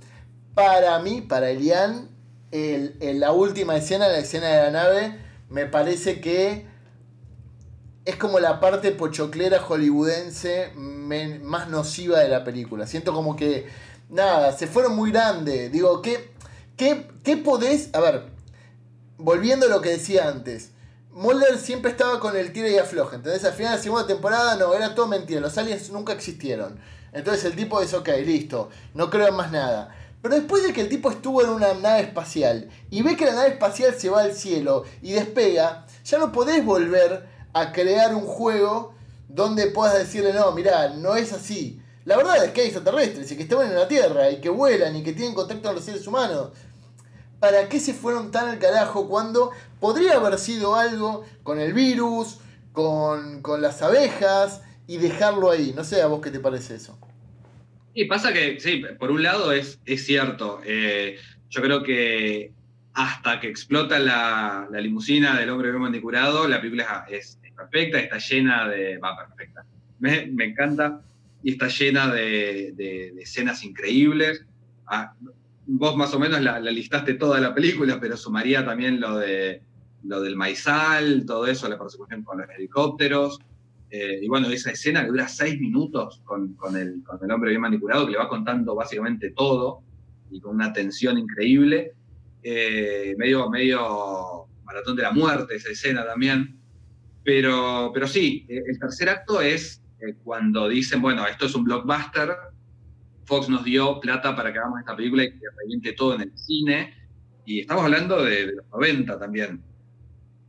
Para 0.55 0.99
mí, 1.01 1.21
para 1.21 1.51
Elian, 1.51 2.09
el, 2.53 2.97
la 3.19 3.33
última 3.33 3.77
escena, 3.77 4.07
la 4.07 4.19
escena 4.19 4.49
de 4.49 4.63
la 4.63 4.71
nave, 4.71 5.19
me 5.51 5.67
parece 5.67 6.21
que 6.21 6.67
es 8.05 8.17
como 8.17 8.39
la 8.39 8.61
parte 8.61 8.93
pochoclera 8.93 9.59
hollywoodense 9.59 10.73
más 10.77 11.69
nociva 11.69 12.21
de 12.21 12.29
la 12.29 12.45
película. 12.45 12.87
Siento 12.87 13.13
como 13.13 13.35
que, 13.35 13.67
nada, 14.11 14.57
se 14.57 14.69
fueron 14.69 14.95
muy 14.95 15.11
grandes. 15.11 15.73
Digo, 15.73 16.01
¿qué, 16.03 16.31
qué, 16.77 17.09
qué 17.25 17.37
podés? 17.37 17.91
A 17.95 18.01
ver, 18.01 18.34
volviendo 19.19 19.67
a 19.67 19.69
lo 19.69 19.81
que 19.81 19.91
decía 19.91 20.29
antes. 20.29 20.71
Mulder 21.13 21.59
siempre 21.59 21.91
estaba 21.91 22.19
con 22.19 22.37
el 22.37 22.53
tiro 22.53 22.69
y 22.69 22.77
afloja. 22.77 23.17
Entonces, 23.17 23.45
al 23.45 23.53
final 23.53 23.73
de 23.73 23.77
la 23.79 23.83
segunda 23.83 24.07
temporada, 24.07 24.57
no, 24.57 24.75
era 24.75 24.95
todo 24.95 25.07
mentira. 25.07 25.41
Los 25.41 25.57
aliens 25.59 25.91
nunca 25.91 26.13
existieron. 26.13 26.79
Entonces, 27.13 27.45
el 27.45 27.55
tipo 27.55 27.81
dice, 27.81 27.97
ok, 27.97 28.09
listo, 28.25 28.71
no 28.95 29.11
creo 29.11 29.29
en 29.29 29.37
más 29.37 29.53
nada. 29.53 29.95
Pero 30.25 30.37
después 30.37 30.63
de 30.65 30.73
que 30.73 30.81
el 30.81 30.89
tipo 30.89 31.11
estuvo 31.11 31.43
en 31.43 31.51
una 31.51 31.75
nave 31.75 32.01
espacial 32.01 32.71
y 32.91 33.03
ve 33.03 33.15
que 33.15 33.27
la 33.27 33.35
nave 33.35 33.49
espacial 33.51 33.95
se 33.95 34.09
va 34.09 34.23
al 34.23 34.35
cielo 34.35 34.85
y 35.03 35.13
despega, 35.13 35.87
ya 36.03 36.19
no 36.19 36.33
podés 36.33 36.65
volver 36.65 37.29
a 37.53 37.73
crear 37.73 38.15
un 38.15 38.25
juego 38.25 38.95
donde 39.29 39.67
puedas 39.67 39.99
decirle, 39.99 40.33
no, 40.33 40.51
mirá, 40.53 40.89
no 40.89 41.15
es 41.15 41.33
así. 41.35 41.81
La 42.07 42.17
verdad 42.17 42.43
es 42.45 42.53
que 42.53 42.63
hay 42.63 42.67
extraterrestres 42.69 43.31
y 43.31 43.37
que 43.37 43.43
están 43.43 43.67
en 43.67 43.75
la 43.75 43.87
Tierra 43.87 44.31
y 44.31 44.41
que 44.41 44.49
vuelan 44.49 44.97
y 44.97 45.03
que 45.03 45.13
tienen 45.13 45.35
contacto 45.35 45.69
con 45.69 45.77
los 45.77 45.85
seres 45.85 46.07
humanos. 46.07 46.53
¿Para 47.45 47.69
qué 47.69 47.79
se 47.79 47.93
fueron 47.93 48.31
tan 48.31 48.49
al 48.49 48.59
carajo 48.59 49.07
cuando 49.07 49.51
podría 49.79 50.15
haber 50.15 50.39
sido 50.39 50.77
algo 50.77 51.27
con 51.43 51.61
el 51.61 51.75
virus, 51.75 52.41
con, 52.73 53.43
las 53.61 53.83
abejas 53.83 54.63
y 54.87 54.97
dejarlo 54.97 55.51
ahí? 55.51 55.75
No 55.77 55.85
sé 55.85 56.01
a 56.01 56.07
vos 56.07 56.23
qué 56.23 56.31
te 56.31 56.41
parece 56.41 56.77
eso. 56.77 56.99
Y 57.93 58.07
pasa 58.07 58.33
que, 58.33 58.59
sí, 58.61 58.83
por 58.99 59.11
un 59.11 59.23
lado 59.23 59.53
es, 59.53 59.79
es 59.85 60.07
cierto. 60.07 60.63
Eh, 60.65 61.19
yo 61.51 61.61
creo 61.61 61.83
que 61.83 62.51
hasta 62.95 63.39
que 63.41 63.49
explota 63.49 63.99
la, 63.99 64.67
la 64.71 64.81
limusina 64.81 65.39
del 65.39 65.51
hombre 65.51 65.69
bien 65.69 65.83
manticurado, 65.83 66.49
la 66.49 66.63
película 66.63 67.05
es, 67.11 67.39
perfecta, 67.55 68.01
está 68.01 68.17
llena 68.17 68.67
de. 68.71 68.97
Va, 68.97 69.19
perfecta. 69.19 69.67
Me, 69.99 70.25
me 70.29 70.47
encanta 70.47 71.03
y 71.43 71.53
está 71.53 71.69
llena 71.69 72.11
de, 72.11 72.73
de, 72.75 73.09
escenas 73.21 73.63
increíbles. 73.65 74.47
Ah, 74.87 75.13
vos 75.67 75.97
más 75.97 76.15
o 76.15 76.19
menos 76.19 76.41
la, 76.41 76.61
listaste 76.61 77.15
toda 77.15 77.41
la 77.41 77.55
película, 77.55 77.99
pero 78.01 78.17
sumaría 78.17 78.65
también 78.65 79.01
lo, 79.01 79.19
de, 79.19 79.63
lo 80.05 80.21
del 80.21 80.37
maizal, 80.37 81.25
todo 81.27 81.47
eso, 81.47 81.69
la 81.69 81.79
persecución 81.79 82.23
con 82.23 82.39
los 82.39 82.49
helicópteros. 82.51 83.39
Eh, 83.91 84.21
y 84.23 84.29
bueno, 84.29 84.49
esa 84.49 84.73
escena 84.73 85.03
que 85.03 85.11
dura 85.11 85.29
seis 85.29 85.61
minutos 85.61 86.21
con, 86.25 86.55
con, 86.55 86.77
el, 86.77 87.03
con, 87.05 87.19
el, 87.23 87.31
hombre 87.31 87.51
bien 87.51 87.61
manipulado, 87.61 88.07
que 88.07 88.13
le 88.13 88.19
va 88.19 88.29
contando 88.29 88.75
básicamente 88.75 89.31
todo 89.31 89.83
y 90.31 90.41
con 90.41 90.57
una 90.57 90.73
tensión 90.73 91.19
increíble. 91.19 91.93
Eh, 92.43 93.15
medio, 93.17 93.49
medio 93.49 94.47
maratón 94.65 94.97
de 94.97 95.03
la 95.03 95.13
muerte 95.13 95.57
esa 95.57 95.71
escena 95.71 96.05
también. 96.05 96.59
Pero, 97.23 97.91
pero 97.95 98.07
sí, 98.07 98.45
eh, 98.49 98.63
el 98.67 98.79
tercer 98.79 99.09
acto 99.09 99.41
es 99.41 99.81
cuando 100.23 100.69
dicen, 100.69 101.01
bueno, 101.01 101.27
esto 101.27 101.47
es 101.47 101.55
un 101.55 101.65
blockbuster, 101.65 102.37
Fox 103.25 103.49
nos 103.49 103.65
dio 103.65 104.01
plata 104.01 104.35
para 104.35 104.53
que 104.53 104.59
hagamos 104.59 104.81
esta 104.81 104.97
película 104.97 105.25
y 105.25 105.33
que 105.33 105.47
reviente 105.59 105.93
todo 105.93 106.15
en 106.15 106.23
el 106.23 106.39
cine. 106.39 106.95
Y 107.45 107.61
estamos 107.61 107.85
hablando 107.85 108.23
de, 108.23 108.53
los 108.53 108.67
90 108.73 109.19
también. 109.19 109.63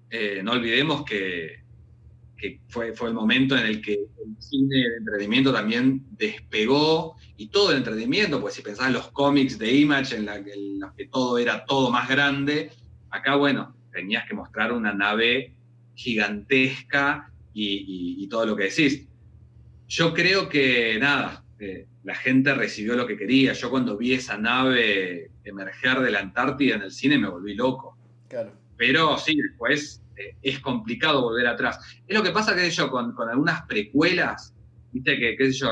Eh, 0.09 0.41
no 0.43 0.53
olvidemos 0.53 1.03
que, 1.03 1.63
fue, 2.67 2.93
fue, 2.93 3.09
el 3.09 3.13
momento 3.13 3.57
en 3.57 3.65
el 3.65 3.81
que 3.81 3.93
el 3.93 4.35
cine 4.39 4.75
de 4.77 4.97
entretenimiento 4.97 5.51
también 5.51 6.05
despegó 6.11 7.15
y 7.37 7.47
todo 7.47 7.71
el 7.71 7.77
entretenimiento, 7.77 8.39
pues 8.39 8.53
si 8.53 8.61
pensás 8.61 8.87
en 8.87 8.93
los 8.93 9.07
cómics 9.11 9.57
de 9.57 9.73
Image 9.73 10.15
en, 10.15 10.79
los 10.79 10.93
que 10.93 11.07
todo 11.07 11.37
era 11.37 11.65
todo 11.65 11.89
más 11.89 12.07
grande, 12.07 12.71
acá 13.09 13.35
bueno, 13.35 13.75
tenías 13.91 14.27
que 14.27 14.35
mostrar 14.35 14.71
una 14.71 14.93
nave 14.93 15.55
gigantesca 15.95 17.31
y, 17.53 18.23
y 18.23 18.27
todo 18.27 18.45
lo 18.45 18.55
que 18.55 18.65
decís. 18.65 19.07
Yo 19.87 20.13
creo 20.13 20.49
que 20.49 20.97
nada, 20.99 21.43
eh, 21.59 21.87
la 22.05 22.15
gente 22.15 22.53
recibió 22.53 22.95
lo 22.95 23.07
que 23.07 23.17
quería. 23.17 23.53
Yo 23.53 23.71
cuando 23.71 23.97
vi 23.97 24.13
esa 24.13 24.37
nave 24.37 25.31
emerger 25.43 25.99
de 25.99 26.11
la 26.11 26.19
Antártida 26.19 26.75
en 26.75 26.83
el 26.83 26.91
cine 26.91 27.17
me 27.17 27.27
volví 27.27 27.55
loco. 27.55 27.97
Claro. 28.29 28.53
Pero 28.77 29.17
sí, 29.17 29.35
después 29.35 30.03
eh, 30.15 30.35
es 30.43 30.59
complicado 30.59 31.23
volver 31.23 31.47
atrás. 31.47 31.79
Es 32.07 32.15
lo 32.15 32.23
que 32.23 32.29
pasa, 32.29 32.55
que 32.55 32.69
yo, 32.69 32.91
con, 32.91 33.15
algunas 33.27 33.63
precuelas, 33.63 34.53
viste 34.91 35.17
que, 35.17 35.35
qué 35.35 35.51
sé 35.51 35.59
yo, 35.59 35.71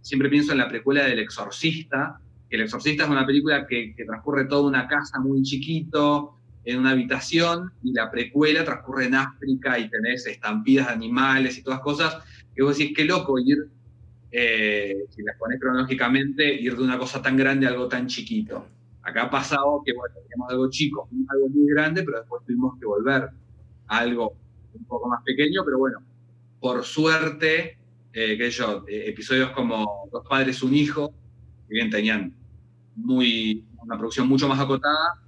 siempre 0.00 0.30
pienso 0.30 0.52
en 0.52 0.58
la 0.58 0.68
precuela 0.68 1.04
del 1.04 1.18
Exorcista, 1.18 2.20
que 2.48 2.56
El 2.56 2.62
Exorcista 2.62 3.04
es 3.04 3.10
una 3.10 3.26
película 3.26 3.66
que, 3.66 3.94
que 3.94 4.04
transcurre 4.06 4.46
toda 4.46 4.66
una 4.66 4.88
casa 4.88 5.20
muy 5.20 5.42
chiquito, 5.42 6.38
en 6.64 6.78
una 6.78 6.92
habitación, 6.92 7.70
y 7.82 7.92
la 7.92 8.10
precuela 8.10 8.64
transcurre 8.64 9.04
en 9.04 9.14
África 9.14 9.78
y 9.78 9.90
tenés 9.90 10.26
estampidas 10.26 10.88
de 10.88 10.94
animales 10.94 11.58
y 11.58 11.62
todas 11.62 11.80
cosas, 11.80 12.16
que 12.54 12.62
vos 12.62 12.78
decís, 12.78 12.96
qué 12.96 13.04
loco 13.04 13.38
ir 13.38 13.68
eh, 14.38 15.06
si 15.08 15.22
las 15.22 15.34
pones 15.38 15.58
cronológicamente, 15.58 16.52
ir 16.52 16.76
de 16.76 16.82
una 16.82 16.98
cosa 16.98 17.22
tan 17.22 17.38
grande 17.38 17.66
a 17.66 17.70
algo 17.70 17.88
tan 17.88 18.06
chiquito. 18.06 18.66
Acá 19.00 19.22
ha 19.22 19.30
pasado 19.30 19.80
que, 19.82 19.94
bueno, 19.94 20.14
teníamos 20.14 20.50
algo 20.50 20.68
chico, 20.68 21.08
algo 21.28 21.48
muy 21.48 21.66
grande, 21.68 22.02
pero 22.02 22.18
después 22.18 22.44
tuvimos 22.44 22.78
que 22.78 22.84
volver 22.84 23.30
a 23.86 23.98
algo 23.98 24.36
un 24.74 24.84
poco 24.84 25.08
más 25.08 25.22
pequeño, 25.24 25.62
pero 25.64 25.78
bueno, 25.78 26.00
por 26.60 26.84
suerte, 26.84 27.78
eh, 28.12 28.36
qué 28.36 28.50
yo, 28.50 28.84
eh, 28.86 29.04
episodios 29.08 29.52
como 29.52 30.06
Dos 30.12 30.26
padres, 30.28 30.62
un 30.62 30.74
hijo, 30.74 31.14
que 31.66 31.72
bien 31.72 31.88
tenían 31.88 32.34
muy, 32.94 33.64
una 33.82 33.96
producción 33.96 34.28
mucho 34.28 34.48
más 34.48 34.60
acotada, 34.60 35.18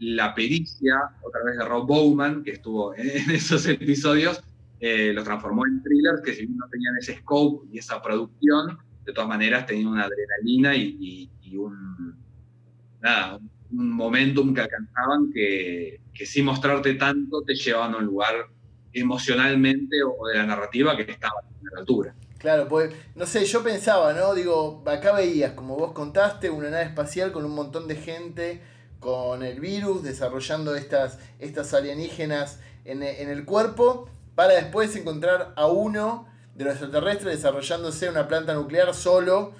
la 0.00 0.34
pericia, 0.34 0.96
otra 1.22 1.44
vez 1.44 1.56
de 1.56 1.64
Rob 1.64 1.86
Bowman, 1.86 2.42
que 2.42 2.50
estuvo 2.50 2.96
en 2.96 3.30
esos 3.30 3.64
episodios, 3.68 4.42
eh, 4.80 5.12
los 5.12 5.24
transformó 5.24 5.66
en 5.66 5.82
thrillers 5.82 6.20
que 6.22 6.34
si 6.34 6.46
no 6.46 6.66
tenían 6.68 6.96
ese 6.98 7.16
scope 7.18 7.66
y 7.72 7.78
esa 7.78 8.00
producción, 8.02 8.78
de 9.04 9.12
todas 9.12 9.28
maneras 9.28 9.66
tenían 9.66 9.88
una 9.88 10.04
adrenalina 10.04 10.76
y, 10.76 11.30
un, 11.56 12.16
nada, 13.00 13.38
un 13.70 13.90
momentum 13.92 14.52
que 14.52 14.60
alcanzaban 14.60 15.30
que, 15.32 16.00
que 16.12 16.26
sin 16.26 16.44
mostrarte 16.44 16.94
tanto 16.94 17.42
te 17.42 17.54
llevaban 17.54 17.94
a 17.94 17.98
un 17.98 18.04
lugar 18.04 18.34
emocionalmente 18.92 19.96
o 20.02 20.26
de 20.26 20.34
la 20.34 20.46
narrativa 20.46 20.96
que 20.96 21.10
estaba 21.10 21.40
a 21.40 21.74
la 21.74 21.80
altura. 21.80 22.14
Claro, 22.38 22.68
pues, 22.68 22.94
no 23.14 23.26
sé, 23.26 23.44
yo 23.44 23.62
pensaba, 23.62 24.12
¿no? 24.12 24.34
Digo, 24.34 24.82
acá 24.86 25.12
veías, 25.12 25.52
como 25.52 25.76
vos 25.76 25.92
contaste, 25.92 26.50
una 26.50 26.70
nave 26.70 26.84
espacial 26.84 27.32
con 27.32 27.44
un 27.44 27.54
montón 27.54 27.88
de 27.88 27.96
gente, 27.96 28.62
con 29.00 29.42
el 29.42 29.60
virus, 29.60 30.02
desarrollando 30.02 30.74
estas, 30.74 31.18
estas 31.38 31.72
alienígenas 31.74 32.60
en, 32.84 33.02
el 33.02 33.44
cuerpo, 33.44 34.08
para 34.36 34.54
después 34.54 34.94
encontrar 34.94 35.52
a 35.56 35.66
uno 35.66 36.28
de 36.54 36.64
los 36.66 36.74
extraterrestres 36.74 37.38
desarrollándose 37.38 38.08
una 38.08 38.28
planta 38.28 38.54
nuclear 38.54 38.94
solo, 38.94 39.54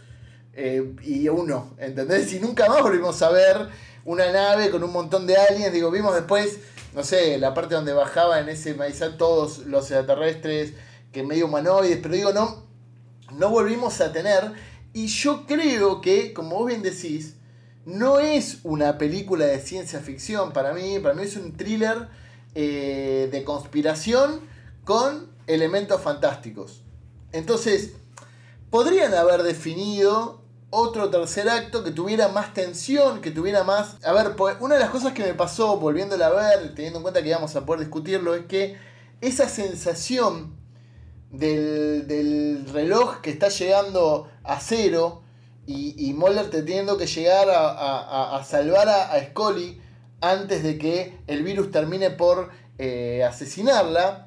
eh, 0.52 0.94
y 1.02 1.28
uno, 1.28 1.74
¿entendés? 1.78 2.32
Y 2.32 2.38
nunca 2.38 2.68
más 2.68 2.80
volvimos 2.80 3.20
a 3.22 3.30
ver 3.30 3.68
una 4.04 4.30
nave 4.30 4.70
con 4.70 4.84
un 4.84 4.92
montón 4.92 5.26
de 5.26 5.36
aliens, 5.36 5.72
digo, 5.72 5.90
vimos 5.90 6.14
después 6.14 6.60
no 6.96 7.04
sé, 7.04 7.36
la 7.36 7.52
parte 7.52 7.74
donde 7.74 7.92
bajaba 7.92 8.40
en 8.40 8.48
ese 8.48 8.72
maizal 8.72 9.18
todos 9.18 9.58
los 9.66 9.90
extraterrestres, 9.90 10.72
que 11.12 11.22
medio 11.22 11.44
humanoides, 11.44 11.98
pero 12.02 12.14
digo, 12.14 12.32
no, 12.32 12.64
no 13.34 13.50
volvimos 13.50 14.00
a 14.00 14.12
tener. 14.12 14.52
Y 14.94 15.08
yo 15.08 15.44
creo 15.44 16.00
que, 16.00 16.32
como 16.32 16.56
vos 16.56 16.68
bien 16.68 16.80
decís, 16.80 17.34
no 17.84 18.18
es 18.18 18.60
una 18.62 18.96
película 18.96 19.44
de 19.44 19.60
ciencia 19.60 20.00
ficción 20.00 20.54
para 20.54 20.72
mí, 20.72 20.98
para 20.98 21.14
mí 21.14 21.24
es 21.24 21.36
un 21.36 21.54
thriller 21.54 22.08
eh, 22.54 23.28
de 23.30 23.44
conspiración 23.44 24.40
con 24.86 25.32
elementos 25.48 26.00
fantásticos. 26.00 26.84
Entonces, 27.32 27.94
podrían 28.70 29.12
haber 29.14 29.42
definido 29.42 30.44
otro 30.70 31.10
tercer 31.10 31.48
acto 31.48 31.82
que 31.82 31.90
tuviera 31.90 32.28
más 32.28 32.54
tensión, 32.54 33.20
que 33.20 33.32
tuviera 33.32 33.64
más... 33.64 33.96
A 34.04 34.12
ver, 34.12 34.36
pues, 34.36 34.56
una 34.60 34.76
de 34.76 34.80
las 34.80 34.90
cosas 34.90 35.12
que 35.12 35.24
me 35.24 35.34
pasó 35.34 35.78
volviéndola 35.78 36.28
a 36.28 36.30
ver, 36.30 36.74
teniendo 36.76 37.00
en 37.00 37.02
cuenta 37.02 37.20
que 37.20 37.30
íbamos 37.30 37.56
a 37.56 37.66
poder 37.66 37.80
discutirlo, 37.80 38.36
es 38.36 38.46
que 38.46 38.78
esa 39.20 39.48
sensación 39.48 40.56
del, 41.32 42.64
reloj 42.72 43.20
que 43.22 43.30
está 43.30 43.48
llegando 43.48 44.30
a 44.44 44.60
cero 44.60 45.22
y, 45.66 45.96
y 45.98 46.12
Mulder 46.12 46.48
teniendo 46.48 46.96
que 46.96 47.08
llegar 47.08 47.48
a, 47.50 48.40
salvar 48.44 48.88
a, 48.88 49.20
Scully 49.30 49.82
antes 50.20 50.62
de 50.62 50.78
que 50.78 51.18
el 51.26 51.42
virus 51.42 51.72
termine 51.72 52.10
por 52.10 52.50
eh, 52.78 53.24
asesinarla, 53.24 54.25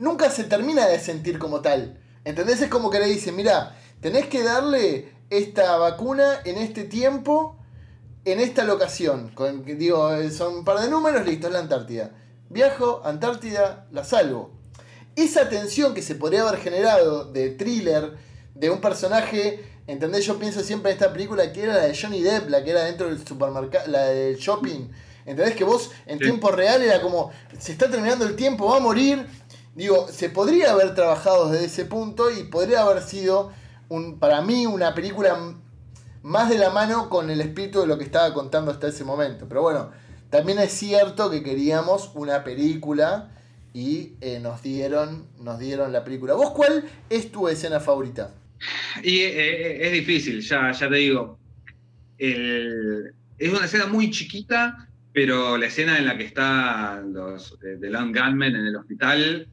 nunca 0.00 0.30
se 0.30 0.44
termina 0.44 0.88
de 0.88 0.98
sentir 0.98 1.38
como 1.38 1.60
tal. 1.60 2.00
¿Entendés? 2.24 2.60
Es 2.60 2.68
como 2.68 2.90
que 2.90 2.98
le 2.98 3.06
dicen, 3.06 3.36
mira, 3.36 3.76
tenés 4.00 4.26
que 4.26 4.42
darle 4.42 5.12
esta 5.30 5.76
vacuna 5.76 6.40
en 6.44 6.58
este 6.58 6.84
tiempo, 6.84 7.56
en 8.24 8.40
esta 8.40 8.64
locación. 8.64 9.30
Con, 9.34 9.64
digo, 9.64 10.10
son 10.30 10.56
un 10.56 10.64
par 10.64 10.80
de 10.80 10.90
números, 10.90 11.24
listo, 11.24 11.46
es 11.46 11.52
la 11.52 11.60
Antártida. 11.60 12.10
Viajo, 12.48 13.02
Antártida, 13.04 13.86
la 13.92 14.02
salvo. 14.02 14.50
Esa 15.14 15.48
tensión 15.48 15.94
que 15.94 16.02
se 16.02 16.14
podría 16.14 16.42
haber 16.42 16.60
generado 16.60 17.24
de 17.24 17.50
thriller, 17.50 18.14
de 18.54 18.70
un 18.70 18.80
personaje, 18.80 19.64
¿entendés? 19.86 20.24
Yo 20.24 20.38
pienso 20.38 20.62
siempre 20.62 20.90
en 20.90 20.98
esta 20.98 21.12
película 21.12 21.52
que 21.52 21.62
era 21.62 21.74
la 21.74 21.84
de 21.84 21.96
Johnny 21.96 22.22
Depp, 22.22 22.48
la 22.48 22.64
que 22.64 22.70
era 22.70 22.84
dentro 22.84 23.08
del 23.08 23.24
supermercado, 23.26 23.86
la 23.88 24.04
del 24.04 24.36
shopping. 24.36 24.88
¿Entendés? 25.26 25.54
Que 25.54 25.64
vos 25.64 25.90
en 26.06 26.18
tiempo 26.18 26.50
real 26.50 26.82
era 26.82 27.00
como, 27.00 27.30
se 27.58 27.72
está 27.72 27.90
terminando 27.90 28.24
el 28.24 28.36
tiempo, 28.36 28.66
va 28.66 28.78
a 28.78 28.80
morir. 28.80 29.26
Digo, 29.74 30.08
se 30.08 30.30
podría 30.30 30.72
haber 30.72 30.94
trabajado 30.94 31.50
desde 31.50 31.66
ese 31.66 31.84
punto 31.84 32.30
y 32.30 32.44
podría 32.44 32.82
haber 32.82 33.02
sido 33.02 33.52
para 34.18 34.40
mí 34.40 34.66
una 34.66 34.94
película 34.94 35.54
más 36.22 36.48
de 36.48 36.58
la 36.58 36.70
mano 36.70 37.08
con 37.08 37.30
el 37.30 37.40
espíritu 37.40 37.80
de 37.80 37.86
lo 37.86 37.98
que 37.98 38.04
estaba 38.04 38.32
contando 38.34 38.70
hasta 38.70 38.88
ese 38.88 39.04
momento. 39.04 39.46
Pero 39.48 39.62
bueno, 39.62 39.90
también 40.30 40.58
es 40.58 40.72
cierto 40.72 41.30
que 41.30 41.42
queríamos 41.42 42.10
una 42.14 42.44
película 42.44 43.30
y 43.72 44.14
eh, 44.20 44.38
nos, 44.40 44.62
dieron, 44.62 45.26
nos 45.38 45.58
dieron 45.58 45.92
la 45.92 46.04
película. 46.04 46.34
¿Vos 46.34 46.50
cuál 46.50 46.84
es 47.08 47.30
tu 47.30 47.48
escena 47.48 47.80
favorita? 47.80 48.34
Y 49.02 49.20
eh, 49.20 49.32
eh, 49.32 49.86
es 49.86 49.92
difícil, 49.92 50.40
ya, 50.40 50.72
ya 50.72 50.88
te 50.88 50.94
digo. 50.96 51.38
es 52.18 53.52
una 53.52 53.64
escena 53.64 53.86
muy 53.86 54.10
chiquita, 54.10 54.89
pero 55.12 55.56
la 55.56 55.66
escena 55.66 55.98
en 55.98 56.06
la 56.06 56.16
que 56.16 56.24
está 56.24 57.02
los 57.02 57.58
The 57.60 57.90
Long 57.90 58.14
Gunmen 58.16 58.54
en 58.54 58.66
el 58.66 58.76
hospital 58.76 59.48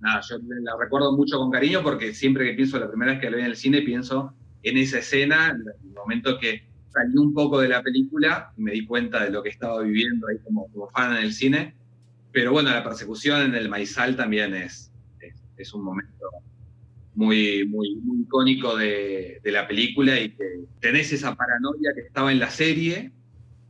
nada, 0.00 0.20
yo 0.28 0.36
la 0.62 0.72
recuerdo 0.78 1.16
mucho 1.16 1.38
con 1.38 1.50
cariño 1.50 1.82
porque 1.82 2.14
siempre 2.14 2.44
que 2.44 2.54
pienso 2.54 2.78
la 2.78 2.88
primera 2.88 3.12
vez 3.12 3.20
que 3.20 3.30
la 3.30 3.36
vi 3.36 3.42
en 3.42 3.50
el 3.50 3.56
cine, 3.56 3.82
pienso 3.82 4.34
en 4.62 4.76
esa 4.76 4.98
escena, 4.98 5.50
en 5.50 5.60
el 5.60 5.94
momento 5.94 6.38
que 6.38 6.64
salí 6.88 7.16
un 7.16 7.32
poco 7.32 7.60
de 7.60 7.68
la 7.68 7.82
película 7.82 8.52
y 8.56 8.62
me 8.62 8.72
di 8.72 8.84
cuenta 8.84 9.24
de 9.24 9.30
lo 9.30 9.42
que 9.42 9.50
estaba 9.50 9.82
viviendo 9.82 10.26
ahí 10.28 10.38
como, 10.38 10.68
fan 10.88 11.16
en 11.16 11.22
el 11.22 11.32
cine. 11.32 11.74
Pero 12.32 12.52
bueno, 12.52 12.70
la 12.70 12.84
persecución 12.84 13.42
en 13.42 13.54
el 13.54 13.68
Maizal 13.68 14.16
también 14.16 14.54
es, 14.54 14.92
es, 15.56 15.72
un 15.72 15.84
momento 15.84 16.28
muy, 17.14 17.66
muy, 17.66 17.96
muy 17.96 18.22
icónico 18.22 18.76
de, 18.76 19.40
de, 19.42 19.52
la 19.52 19.66
película 19.66 20.20
y 20.20 20.30
que 20.30 20.44
tenés 20.80 21.12
esa 21.12 21.34
paranoia 21.34 21.94
que 21.94 22.02
estaba 22.02 22.30
en 22.30 22.40
la 22.40 22.50
serie, 22.50 23.12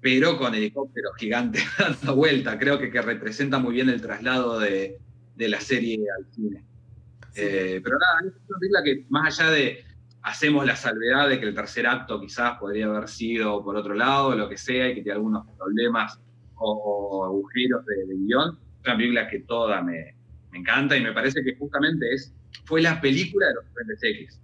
pero 0.07 0.39
con 0.39 0.55
helicópteros 0.55 1.17
gigantes 1.17 1.65
dando 1.81 2.15
vuelta. 2.15 2.57
Creo 2.57 2.79
que, 2.79 2.93
que 2.93 3.03
representa 3.03 3.59
muy 3.59 3.75
bien 3.75 3.89
el 3.89 4.01
traslado 4.01 4.61
de, 4.61 5.01
de 5.35 5.49
la 5.49 5.61
serie 5.61 5.99
al 6.17 6.33
cine. 6.33 6.63
Eh, 7.35 7.81
pero 7.83 7.99
nada, 7.99 8.21
es 8.21 8.49
una 8.49 8.59
película 8.61 8.83
que 8.85 9.05
más 9.09 9.41
allá 9.41 9.51
de 9.51 9.85
hacemos 10.23 10.65
la 10.65 10.77
salvedad 10.77 11.29
de 11.29 11.41
que 11.41 11.47
el 11.47 11.57
tercer 11.57 11.89
acto 11.89 12.21
quizás 12.21 12.57
podría 12.57 12.87
haber 12.87 13.09
sido 13.09 13.65
por 13.65 13.75
otro 13.75 13.95
lado, 13.95 14.37
lo 14.37 14.49
que 14.49 14.57
sea, 14.57 14.89
y 14.89 14.95
que 14.95 15.03
tiene 15.03 15.17
algunos 15.17 15.45
problemas 15.59 16.21
o, 16.55 17.25
agujeros 17.25 17.85
de, 17.87 18.15
guion, 18.15 18.51
es 18.81 18.87
una 18.87 18.97
película 18.97 19.29
que 19.29 19.41
toda 19.41 19.83
me, 19.83 20.15
encanta 20.53 20.97
y 20.97 21.03
me 21.03 21.13
parece 21.13 21.43
que 21.43 21.57
justamente 21.57 22.15
es, 22.15 22.33
fue 22.65 22.81
la 22.81 23.01
película 23.01 23.49
de 23.49 23.55
los 23.55 23.65
Frentes 23.75 23.99
X. 24.05 24.41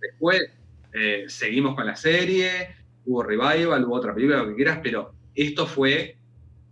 Después 0.00 0.50
eh, 0.92 1.26
seguimos 1.28 1.76
con 1.76 1.86
la 1.86 1.94
serie, 1.94 2.74
hubo 3.06 3.22
revival, 3.22 3.84
hubo 3.84 3.94
otra 3.94 4.14
película, 4.14 4.42
lo 4.42 4.48
que 4.48 4.56
quieras, 4.56 4.80
pero 4.82 5.14
esto 5.34 5.66
fue 5.66 6.18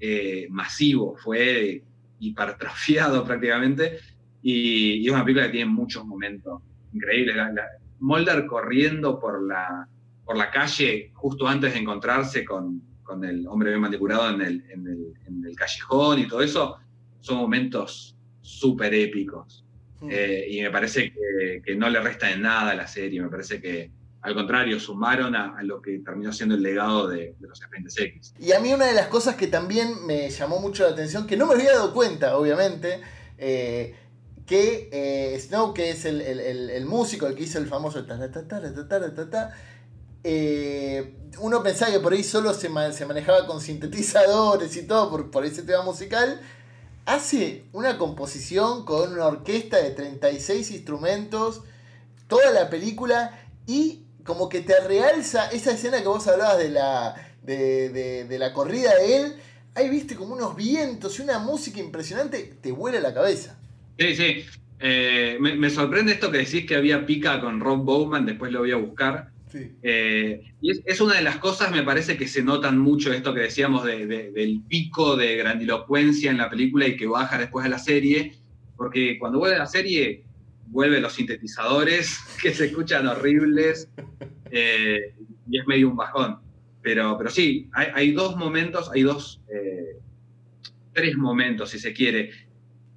eh, 0.01 0.47
masivo, 0.51 1.17
fue 1.17 1.83
hipertrofiado 2.19 3.25
prácticamente, 3.27 3.99
y, 4.43 5.07
es 5.07 5.13
una 5.13 5.25
película 5.25 5.47
que 5.47 5.53
tiene 5.53 5.71
muchos 5.71 6.05
momentos 6.05 6.61
increíbles. 6.93 7.37
La, 7.37 7.53
Mulder 8.01 8.45
corriendo 8.45 9.19
por 9.19 9.43
la, 9.47 9.89
por 10.25 10.37
la 10.37 10.51
calle 10.51 11.11
justo 11.15 11.49
antes 11.49 11.73
de 11.73 11.79
encontrarse 11.79 12.45
con, 12.45 12.83
con 13.03 13.25
el 13.25 13.47
hombre 13.47 13.71
bien 13.71 13.81
manipulado 13.81 14.35
en 14.35 14.43
el, 14.43 14.65
en, 14.69 14.87
el, 14.87 15.15
en 15.27 15.45
el, 15.47 15.57
callejón 15.57 16.19
y 16.19 16.29
todo 16.29 16.43
eso, 16.43 16.77
son 17.21 17.39
momentos 17.39 18.15
súper 18.43 18.93
épicos. 18.93 19.65
Mm. 20.01 20.09
Eh, 20.11 20.47
y 20.51 20.61
me 20.61 20.71
parece 20.71 21.13
que, 21.13 21.63
que, 21.65 21.77
no 21.77 21.89
le 21.89 22.01
resta 22.01 22.31
en 22.31 22.43
nada 22.43 22.73
a 22.73 22.75
la 22.75 22.87
serie, 22.87 23.23
me 23.23 23.31
parece 23.31 23.63
que, 23.63 23.91
al 24.25 24.35
contrario, 24.35 24.81
sumaron 24.81 25.37
a, 25.37 25.63
lo 25.65 25.83
que 25.83 25.99
terminó 25.99 26.33
siendo 26.33 26.55
el 26.55 26.63
legado 26.63 27.09
de, 27.09 27.37
los 27.41 27.61
Expedientes 27.61 27.99
X. 27.99 28.35
Y 28.39 28.53
a 28.53 28.59
mí 28.59 28.73
una 28.73 28.87
de 28.87 28.95
las 28.95 29.09
cosas 29.09 29.37
que 29.37 29.49
también 29.49 30.07
me 30.07 30.31
llamó 30.31 30.61
mucho 30.61 30.83
la 30.83 30.93
atención, 30.93 31.27
que 31.27 31.37
no 31.37 31.47
me 31.47 31.53
había 31.53 31.73
dado 31.73 31.93
cuenta, 31.93 32.39
obviamente, 32.39 33.03
eh, 33.37 33.95
que 34.47 34.89
eh, 34.91 35.39
Snow, 35.39 35.75
que 35.75 35.91
es 35.91 36.07
el, 36.07 36.87
músico, 36.87 37.27
el 37.27 37.35
que 37.35 37.43
hizo 37.43 37.59
el 37.59 37.67
famoso 37.67 38.03
eh, 40.27 41.15
uno 41.39 41.63
pensaba 41.63 41.93
que 41.93 42.01
por 42.01 42.15
ahí 42.15 42.25
solo 42.25 42.55
se, 42.55 42.71
manejaba 42.71 43.47
con 43.47 43.61
sintetizadores 43.61 44.75
y 44.75 44.87
todo 44.87 45.11
por, 45.11 45.31
por 45.31 45.45
ese 45.45 45.65
tema 45.65 45.83
musical. 45.83 46.41
Hace 47.05 47.65
una 47.75 47.99
composición 47.99 48.87
con 48.87 49.13
una 49.13 49.27
orquesta 49.27 49.77
de 49.77 49.91
36 49.91 50.71
instrumentos, 50.71 51.61
toda 52.27 52.51
la 52.53 52.71
película 52.71 53.39
y 53.67 54.04
como 54.25 54.49
que 54.49 54.63
te 54.63 54.81
realza 54.81 55.51
esa 55.51 55.73
escena 55.73 56.01
que 56.01 56.09
vos 56.09 56.27
hablabas 56.27 56.59
de 56.59 56.71
la, 56.71 57.15
de, 57.43 58.37
la 58.39 58.53
corrida 58.53 58.95
de 58.97 59.17
él. 59.17 59.33
Ahí 59.75 59.91
viste 59.91 60.15
como 60.15 60.35
unos 60.35 60.57
vientos 60.57 61.19
y 61.19 61.23
una 61.23 61.39
música 61.39 61.81
impresionante, 61.81 62.55
te 62.61 62.73
vuela 62.73 63.01
la 63.01 63.13
cabeza. 63.13 63.59
Sí, 63.99 64.17
sí. 64.17 64.45
Eh, 64.81 65.37
me, 65.41 65.71
sorprende 65.71 66.13
esto 66.13 66.31
que 66.31 66.39
decís 66.39 66.67
que 66.67 66.75
había 66.75 67.07
pica 67.07 67.41
con 67.41 67.61
Rob 67.61 67.85
Bowman, 67.85 68.27
después 68.27 68.53
lo 68.53 68.61
voy 68.61 68.73
a 68.73 68.77
buscar. 68.77 69.31
Eh, 69.83 70.53
y 70.61 70.71
es, 70.85 71.01
una 71.01 71.15
de 71.15 71.23
las 71.23 71.37
cosas, 71.37 71.71
me 71.71 71.85
parece, 71.85 72.17
que 72.17 72.27
se 72.27 72.43
notan 72.43 72.79
mucho 72.79 73.13
esto 73.13 73.33
que 73.33 73.43
decíamos 73.43 73.85
del 73.85 74.63
pico 74.67 75.17
de 75.17 75.37
grandilocuencia 75.37 76.31
en 76.31 76.39
la 76.39 76.51
película 76.51 76.89
y 76.89 76.97
que 76.97 77.07
baja 77.07 77.39
después 77.39 77.63
de 77.63 77.71
la 77.71 77.79
serie, 77.79 78.35
porque 78.77 79.17
cuando 79.19 79.39
vuelve 79.39 79.57
a 79.57 79.61
la 79.61 79.67
serie, 79.67 80.25
vuelven 80.75 81.03
los 81.03 81.15
sintetizadores 81.15 82.19
que 82.43 82.53
se 82.53 82.67
escuchan 82.67 83.07
horribles 83.07 83.89
eh, 84.51 85.15
y 85.49 85.59
es 85.59 85.67
medio 85.67 85.89
un 85.89 85.97
bajón. 85.97 86.39
Pero, 86.83 87.17
pero 87.17 87.31
sí, 87.31 87.71
hay, 87.73 88.13
dos 88.13 88.37
momentos, 88.37 88.91
hay 88.93 89.03
dos, 89.03 89.41
eh, 89.49 89.99
tres 90.93 91.17
momentos, 91.17 91.71
si 91.71 91.79
se 91.79 91.95
quiere. 91.95 92.31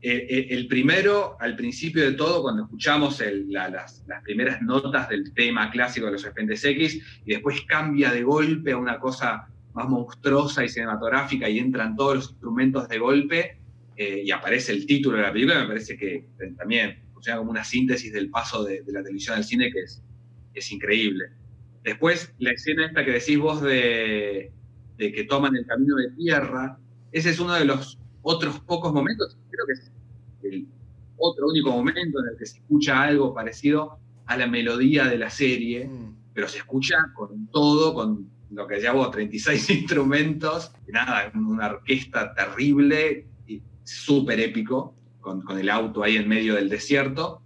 Eh, 0.01 0.27
eh, 0.29 0.47
el 0.49 0.67
primero, 0.67 1.37
al 1.39 1.55
principio 1.55 2.03
de 2.03 2.11
todo, 2.11 2.41
cuando 2.41 2.63
escuchamos 2.63 3.23
las, 3.47 4.03
primeras 4.25 4.61
notas 4.61 5.07
del 5.07 5.33
tema 5.33 5.71
clásico 5.71 6.07
de 6.07 6.13
los 6.13 6.25
Expedientes 6.25 6.65
X, 6.65 7.21
y 7.25 7.33
después 7.33 7.61
cambia 7.61 8.11
de 8.11 8.23
golpe 8.23 8.73
a 8.73 8.77
una 8.77 8.99
cosa 8.99 9.47
más 9.73 9.87
monstruosa 9.87 10.65
y 10.65 10.69
cinematográfica 10.69 11.47
y 11.47 11.59
entran 11.59 11.95
todos 11.95 12.15
los 12.15 12.29
instrumentos 12.31 12.89
de 12.89 12.99
golpe, 12.99 13.57
y 13.95 14.29
aparece 14.29 14.73
el 14.73 14.85
título 14.85 15.17
de 15.17 15.23
la 15.23 15.31
película, 15.31 15.61
me 15.61 15.67
parece 15.67 15.97
que 15.97 16.27
también 16.55 17.06
funciona 17.17 17.39
como 17.39 17.49
una 17.49 17.63
síntesis 17.63 18.13
del 18.13 18.29
paso 18.29 18.63
de, 18.63 18.83
la 18.85 19.01
televisión 19.01 19.37
al 19.37 19.43
cine 19.43 19.71
que 19.71 19.79
es, 19.79 20.03
es 20.53 20.71
increíble. 20.71 21.25
Después, 21.83 22.31
la 22.37 22.51
escena 22.51 22.85
esta 22.85 23.03
que 23.03 23.13
decís 23.13 23.39
vos 23.39 23.59
de, 23.61 24.51
que 24.97 25.23
toman 25.23 25.55
el 25.55 25.65
camino 25.65 25.95
de 25.95 26.11
tierra, 26.11 26.77
ese 27.11 27.31
es 27.31 27.39
uno 27.39 27.55
de 27.55 27.65
los 27.65 27.97
otros 28.21 28.59
pocos 28.59 28.93
momentos, 28.93 29.35
creo 29.49 29.65
que 29.65 29.73
es 29.73 29.91
el 30.43 30.67
otro 31.17 31.47
único 31.47 31.71
momento 31.71 32.19
en 32.19 32.33
el 32.33 32.37
que 32.37 32.45
se 32.45 32.57
escucha 32.59 33.01
algo 33.01 33.33
parecido 33.33 33.97
a 34.27 34.37
la 34.37 34.45
melodía 34.45 35.05
de 35.05 35.17
la 35.17 35.31
serie, 35.31 35.87
mm. 35.87 36.15
pero 36.35 36.47
se 36.47 36.59
escucha 36.59 36.97
con 37.15 37.47
todo, 37.47 37.95
con 37.95 38.29
lo 38.51 38.67
que 38.67 38.79
llamo 38.79 39.09
36 39.09 39.69
instrumentos, 39.71 40.71
nada, 40.87 41.31
una 41.33 41.67
orquesta 41.67 42.35
terrible 42.35 43.25
y 43.47 43.63
súper 43.83 44.39
épico, 44.39 44.93
con, 45.21 45.41
con, 45.41 45.57
el 45.59 45.69
auto 45.69 46.03
ahí 46.03 46.15
en 46.15 46.27
medio 46.27 46.55
del 46.55 46.69
desierto. 46.69 47.41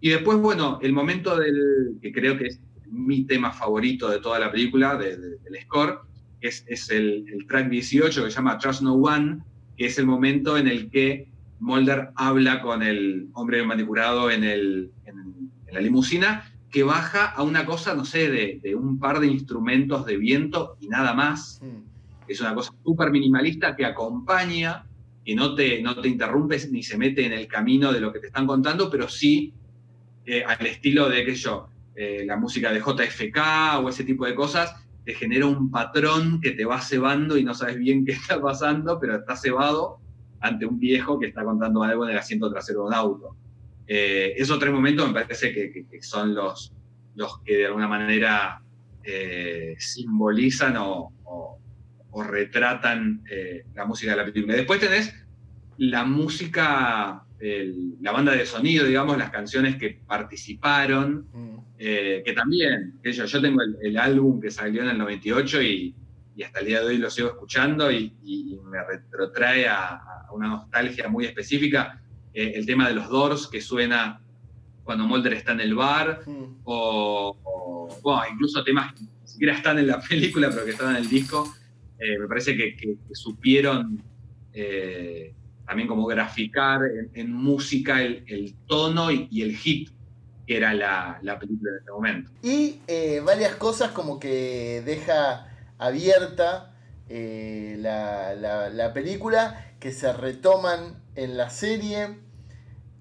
Y 0.00 0.10
después, 0.10 0.38
bueno, 0.38 0.78
el 0.82 0.92
momento 0.92 1.36
del, 1.36 1.98
que 2.00 2.12
creo 2.12 2.36
que 2.38 2.46
es 2.46 2.60
mi 2.90 3.24
tema 3.24 3.52
favorito 3.52 4.08
de 4.08 4.20
toda 4.20 4.38
la 4.38 4.50
película, 4.50 4.96
del 4.96 5.38
score, 5.64 6.00
es, 6.40 6.64
es 6.68 6.90
el, 6.90 7.24
track 7.48 7.68
18 7.68 8.24
que 8.24 8.30
se 8.30 8.36
llama 8.36 8.58
Trust 8.58 8.82
No 8.82 8.94
One, 8.94 9.38
que 9.76 9.86
es 9.86 9.98
el 9.98 10.06
momento 10.06 10.56
en 10.56 10.68
el 10.68 10.90
que 10.90 11.28
Mulder 11.58 12.10
habla 12.16 12.60
con 12.60 12.82
el 12.82 13.28
hombre 13.32 13.64
manicurado 13.64 14.30
en, 14.30 14.44
el, 14.44 14.90
en, 15.04 15.50
la 15.72 15.80
limusina, 15.80 16.52
que 16.70 16.82
baja 16.82 17.26
a 17.26 17.42
una 17.42 17.64
cosa, 17.64 17.94
no 17.94 18.04
sé, 18.04 18.30
de, 18.30 18.74
un 18.74 18.98
par 18.98 19.20
de 19.20 19.26
instrumentos 19.26 20.04
de 20.06 20.16
viento 20.16 20.76
y 20.80 20.88
nada 20.88 21.14
más. 21.14 21.60
Mm. 21.62 21.86
Es 22.28 22.40
una 22.40 22.54
cosa 22.54 22.72
súper 22.84 23.10
minimalista 23.10 23.76
que 23.76 23.84
acompaña, 23.84 24.84
que 25.26 25.34
no 25.34 25.56
te, 25.56 25.82
no 25.82 26.00
te 26.00 26.06
interrumpes 26.06 26.70
ni 26.70 26.84
se 26.84 26.96
mete 26.96 27.26
en 27.26 27.32
el 27.32 27.48
camino 27.48 27.92
de 27.92 27.98
lo 27.98 28.12
que 28.12 28.20
te 28.20 28.28
están 28.28 28.46
contando, 28.46 28.88
pero 28.88 29.08
sí 29.08 29.52
eh, 30.24 30.44
al 30.44 30.64
estilo 30.64 31.08
de, 31.08 31.24
que 31.24 31.34
yo, 31.34 31.68
eh, 31.96 32.22
la 32.24 32.36
música 32.36 32.72
de 32.72 32.78
JFK 32.78 33.80
o 33.82 33.88
ese 33.88 34.04
tipo 34.04 34.24
de 34.24 34.36
cosas, 34.36 34.72
te 35.04 35.14
genera 35.14 35.46
un 35.46 35.68
patrón 35.68 36.40
que 36.40 36.52
te 36.52 36.64
va 36.64 36.80
cebando 36.80 37.36
y 37.36 37.42
no 37.42 37.54
sabes 37.54 37.76
bien 37.76 38.04
qué 38.06 38.12
está 38.12 38.40
pasando, 38.40 39.00
pero 39.00 39.16
está 39.16 39.34
cebado 39.34 39.98
ante 40.38 40.64
un 40.64 40.78
viejo 40.78 41.18
que 41.18 41.26
está 41.26 41.42
contando 41.42 41.82
algo 41.82 42.04
en 42.04 42.12
el 42.12 42.18
asiento 42.18 42.48
trasero 42.48 42.82
de 42.82 42.86
un 42.86 42.94
auto. 42.94 43.36
Eh, 43.88 44.34
esos 44.36 44.60
tres 44.60 44.72
momentos 44.72 45.08
me 45.08 45.14
parece 45.14 45.52
que, 45.52 46.02
son 46.02 46.36
los, 46.36 46.72
los 47.16 47.40
que 47.40 47.56
de 47.56 47.66
alguna 47.66 47.88
manera 47.88 48.62
simbolizan 49.78 50.76
o, 50.78 51.12
retratan 52.22 53.22
la 53.74 53.84
música 53.84 54.12
de 54.12 54.16
la 54.16 54.24
película. 54.24 54.54
Después 54.54 54.80
tenés 54.80 55.14
la 55.78 56.04
música, 56.04 57.24
la 57.38 58.12
banda 58.12 58.32
de 58.32 58.46
sonido, 58.46 58.86
digamos, 58.86 59.18
las 59.18 59.30
canciones 59.30 59.76
que 59.76 60.00
participaron. 60.06 61.26
Mm. 61.32 61.56
Eh, 61.78 62.22
que 62.24 62.32
también, 62.32 62.98
que 63.02 63.12
yo, 63.12 63.26
yo 63.26 63.40
tengo 63.40 63.60
el, 63.82 63.98
álbum 63.98 64.40
que 64.40 64.50
salió 64.50 64.80
en 64.82 64.88
el 64.88 64.98
98 64.98 65.62
y, 65.62 65.94
hasta 66.42 66.60
el 66.60 66.66
día 66.66 66.80
de 66.80 66.86
hoy 66.86 66.98
lo 66.98 67.10
sigo 67.10 67.28
escuchando 67.28 67.90
y, 67.90 68.14
me 68.64 68.82
retrotrae 68.84 69.68
a, 69.68 70.00
una 70.32 70.48
nostalgia 70.48 71.08
muy 71.08 71.24
específica. 71.24 72.02
Eh, 72.32 72.52
el 72.54 72.66
tema 72.66 72.88
de 72.88 72.94
los 72.94 73.08
Doors 73.08 73.46
que 73.46 73.60
suena 73.60 74.20
cuando 74.84 75.06
Mulder 75.06 75.32
está 75.34 75.52
en 75.52 75.60
el 75.60 75.74
bar, 75.74 76.20
hmm. 76.26 76.60
o, 76.64 77.36
incluso 78.30 78.62
temas 78.62 78.92
que 78.92 79.02
ni 79.02 79.28
siquiera 79.28 79.54
están 79.54 79.78
en 79.78 79.86
la 79.86 80.00
película, 80.00 80.50
pero 80.50 80.64
que 80.64 80.72
están 80.72 80.90
en 80.90 80.96
el 80.96 81.08
disco. 81.08 81.54
Eh, 81.98 82.18
me 82.18 82.26
parece 82.26 82.56
que, 82.56 82.98
supieron 83.12 84.02
también 85.66 85.88
como 85.88 86.06
graficar 86.06 86.80
en, 87.12 87.32
música 87.32 88.02
el, 88.02 88.54
tono 88.66 89.10
y, 89.10 89.42
el 89.42 89.54
hit 89.56 89.90
que 90.46 90.56
era 90.56 90.72
la, 90.72 91.38
película 91.38 91.72
de 91.72 91.78
este 91.78 91.90
momento. 91.90 92.30
Y 92.42 92.80
eh, 92.86 93.20
varias 93.24 93.56
cosas 93.56 93.90
como 93.90 94.20
que 94.20 94.82
deja 94.86 95.48
abierta 95.76 96.72
eh, 97.08 97.76
la, 97.80 98.92
película, 98.94 99.74
que 99.80 99.92
se 99.92 100.12
retoman 100.12 101.02
en 101.16 101.36
la 101.36 101.50
serie. 101.50 102.18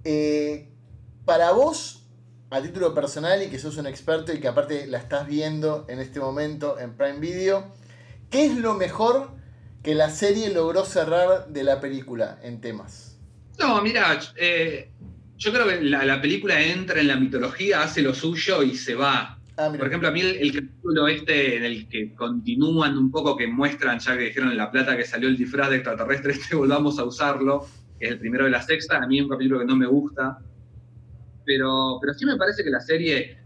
Eh, 0.03 0.69
para 1.25 1.51
vos, 1.51 2.07
a 2.49 2.61
título 2.61 2.93
personal 2.93 3.41
y 3.43 3.47
que 3.47 3.59
sos 3.59 3.77
un 3.77 3.87
experto 3.87 4.33
y 4.33 4.39
que 4.39 4.47
aparte 4.47 4.87
la 4.87 4.97
estás 4.97 5.27
viendo 5.27 5.85
en 5.87 5.99
este 5.99 6.19
momento 6.19 6.79
en 6.79 6.95
Prime 6.95 7.19
Video, 7.19 7.71
¿qué 8.35 8.47
es 8.47 8.57
lo 8.57 8.73
mejor 8.73 9.29
que 9.81 9.95
la 9.95 10.09
serie 10.09 10.53
logró 10.53 10.83
cerrar 10.83 11.47
de 11.47 11.63
la 11.63 11.79
película 11.79 12.37
en 12.43 12.59
temas? 12.59 13.17
No, 13.57 13.81
mira, 13.81 14.19
yo 15.37 15.53
creo 15.53 15.67
que 15.67 15.81
la, 15.81 16.21
película 16.21 16.61
entra 16.61 16.99
en 16.99 17.07
la 17.07 17.15
mitología, 17.15 17.83
hace 17.83 18.01
lo 18.01 18.13
suyo 18.13 18.61
y 18.61 18.75
se 18.75 18.93
va. 18.93 19.39
Ah, 19.55 19.71
Por 19.77 19.87
ejemplo, 19.87 20.09
a 20.09 20.11
mí 20.11 20.19
el, 20.19 20.53
capítulo 20.53 21.07
este 21.07 21.55
en 21.55 21.63
el 21.63 21.87
que 21.87 22.13
continúan 22.13 22.97
un 22.97 23.09
poco, 23.09 23.37
que 23.37 23.47
muestran, 23.47 23.99
ya 23.99 24.17
que 24.17 24.25
dijeron 24.25 24.51
en 24.51 24.57
La 24.57 24.69
Plata 24.69 24.97
que 24.97 25.05
salió 25.05 25.29
el 25.29 25.37
disfraz 25.37 25.69
de 25.69 25.77
extraterrestre, 25.77 26.33
este 26.33 26.55
volvamos 26.57 26.99
a 26.99 27.05
usarlo, 27.05 27.65
que 27.97 28.07
es 28.07 28.11
el 28.11 28.19
primero 28.19 28.43
de 28.43 28.51
la 28.51 28.61
sexta, 28.61 28.97
a 28.97 29.07
mí 29.07 29.19
es 29.19 29.23
un 29.23 29.29
capítulo 29.29 29.59
que 29.59 29.65
no 29.65 29.77
me 29.77 29.87
gusta. 29.87 30.39
Pero, 31.45 31.99
pero 32.01 32.13
sí 32.13 32.25
me 32.25 32.35
parece 32.35 32.65
que 32.65 32.69
la 32.69 32.81
serie 32.81 33.37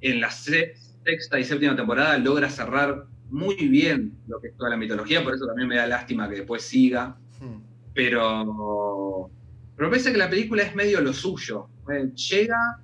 en 0.00 0.22
la 0.22 0.30
sexta 0.30 1.38
y 1.38 1.44
séptima 1.44 1.76
temporada 1.76 2.16
logra 2.16 2.48
cerrar 2.48 3.04
muy 3.30 3.56
bien 3.56 4.12
lo 4.26 4.40
que 4.40 4.48
es 4.48 4.56
toda 4.56 4.70
la 4.70 4.76
mitología, 4.76 5.22
por 5.22 5.34
eso 5.34 5.46
también 5.46 5.68
me 5.68 5.76
da 5.76 5.86
lástima 5.86 6.28
que 6.28 6.36
después 6.36 6.62
siga. 6.62 7.16
Hmm. 7.40 7.60
Pero 7.94 9.30
pero 9.78 9.90
parece 9.90 10.10
que 10.10 10.18
la 10.18 10.28
película 10.28 10.64
es 10.64 10.74
medio 10.74 11.00
lo 11.00 11.12
suyo. 11.12 11.68
Eh, 11.88 12.10
llega, 12.12 12.80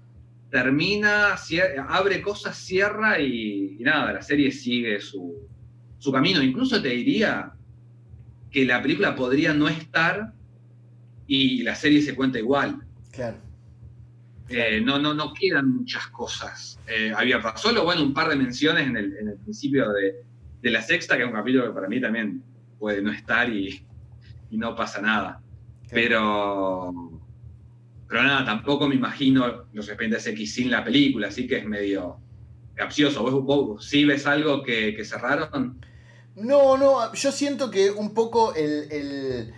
termina, 0.49 1.35
abre 1.89 2.23
cosas, 2.23 2.57
cierra 2.57 3.19
y, 3.19 3.79
nada, 3.81 4.13
la 4.13 4.23
serie 4.23 4.53
sigue 4.53 5.01
su, 5.01 5.35
camino. 6.13 6.41
Incluso 6.41 6.81
te 6.81 6.91
diría 6.91 7.53
que 8.49 8.65
la 8.65 8.81
película 8.81 9.17
podría 9.17 9.53
no 9.53 9.69
estar 9.69 10.33
y 11.27 11.65
la 11.65 11.75
serie 11.75 12.01
se 12.01 12.15
cuenta 12.15 12.39
igual. 12.39 12.81
Claro. 13.11 13.39
Eh, 14.49 14.81
no, 14.81 15.01
no, 15.01 15.15
no 15.15 15.35
quedan 15.35 15.69
muchas 15.79 16.07
cosas. 16.09 16.79
Eh, 16.87 17.13
había 17.17 17.43
solo 17.57 17.83
bueno, 17.83 18.05
un 18.05 18.15
par 18.15 18.29
de 18.29 18.37
menciones 18.37 18.87
en 18.87 18.97
el, 18.97 19.37
principio 19.43 19.91
de, 19.93 20.23
la 20.71 20.83
sexta, 20.83 21.17
que 21.17 21.23
es 21.23 21.29
un 21.29 21.35
capítulo 21.35 21.67
que 21.67 21.73
para 21.73 21.89
mí 21.89 22.01
también 22.01 22.43
puede 22.79 23.03
no 23.03 23.13
estar 23.13 23.49
y 23.49 23.85
no 24.51 24.75
pasa 24.75 25.01
nada. 25.01 25.41
Pero, 25.91 26.93
pero 28.09 28.23
nada, 28.23 28.45
tampoco 28.45 28.89
me 28.89 28.95
imagino 28.95 29.67
los 29.73 29.89
expedientes 29.89 30.27
X 30.27 30.55
sin 30.55 30.71
la 30.71 30.85
película, 30.85 31.29
así 31.29 31.47
que 31.47 31.59
es 31.59 31.65
medio 31.65 32.19
capcioso. 32.75 33.23
¿Vos, 33.43 33.87
sí 33.87 34.05
ves 34.05 34.27
algo 34.27 34.63
que, 34.63 35.01
cerraron? 35.05 35.81
No, 36.35 36.77
no, 36.77 37.13
yo 37.13 37.31
siento 37.31 37.71
que 37.71 37.91
un 37.91 38.13
poco 38.13 38.55
el, 38.55 39.53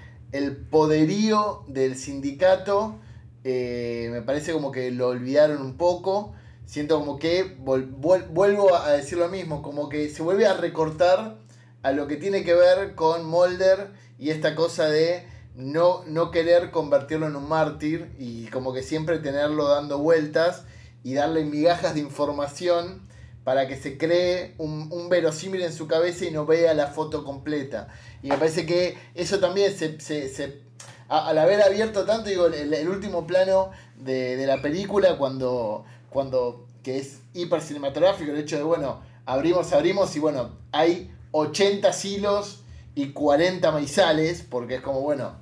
poderío 0.70 1.64
del 1.68 1.96
sindicato 1.96 3.00
eh, 3.44 4.08
me 4.12 4.20
parece 4.20 4.52
como 4.52 4.70
que 4.70 4.90
lo 4.90 5.08
olvidaron 5.08 5.62
un 5.62 5.76
poco. 5.76 6.34
Siento 6.66 6.98
como 6.98 7.18
que, 7.18 7.56
vuelvo 7.58 8.74
a 8.74 8.90
decir 8.90 9.18
lo 9.18 9.28
mismo, 9.28 9.62
como 9.62 9.88
que 9.88 10.10
se 10.10 10.22
vuelve 10.22 10.46
a 10.46 10.54
recortar 10.54 11.38
a 11.82 11.92
lo 11.92 12.06
que 12.06 12.16
tiene 12.16 12.44
que 12.44 12.54
ver 12.54 12.94
con 12.94 13.24
Molder 13.24 13.92
y 14.18 14.30
esta 14.30 14.54
cosa 14.54 14.88
de 14.88 15.26
no, 15.54 16.04
no 16.06 16.30
querer 16.30 16.70
convertirlo 16.70 17.26
en 17.28 17.36
un 17.36 17.48
mártir 17.48 18.12
y 18.18 18.46
como 18.48 18.72
que 18.72 18.82
siempre 18.82 19.18
tenerlo 19.20 19.68
dando 19.68 19.98
vueltas 19.98 20.64
y 21.02 21.14
darle 21.14 21.44
migajas 21.44 21.94
de 21.94 22.00
información 22.00 23.06
para 23.46 23.68
que 23.68 23.76
se 23.76 23.96
cree 23.96 24.56
un, 24.58 25.08
verosímil 25.08 25.62
en 25.62 25.72
su 25.72 25.86
cabeza 25.86 26.24
y 26.24 26.32
no 26.32 26.46
vea 26.46 26.74
la 26.74 26.88
foto 26.88 27.22
completa. 27.22 27.86
Y 28.20 28.28
me 28.28 28.38
parece 28.38 28.66
que 28.66 28.98
eso 29.14 29.38
también 29.38 29.72
se, 29.72 30.62
al 31.08 31.38
haber 31.38 31.62
abierto 31.62 32.04
tanto, 32.04 32.28
digo, 32.28 32.48
el, 32.48 32.88
último 32.88 33.24
plano 33.24 33.70
de, 33.94 34.44
la 34.48 34.60
película, 34.60 35.16
cuando, 35.16 35.84
cuando 36.16 36.66
que 36.82 36.96
es 36.96 37.18
hiper 37.34 37.60
cinematográfico, 37.60 38.30
el 38.32 38.38
hecho 38.38 38.56
de, 38.56 38.62
bueno, 38.62 39.02
abrimos, 39.26 39.74
abrimos 39.74 40.16
y 40.16 40.18
bueno, 40.18 40.52
hay 40.72 41.14
80 41.32 41.92
silos 41.92 42.60
y 42.94 43.08
40 43.08 43.70
maizales, 43.70 44.40
porque 44.40 44.76
es 44.76 44.80
como, 44.80 45.02
bueno, 45.02 45.32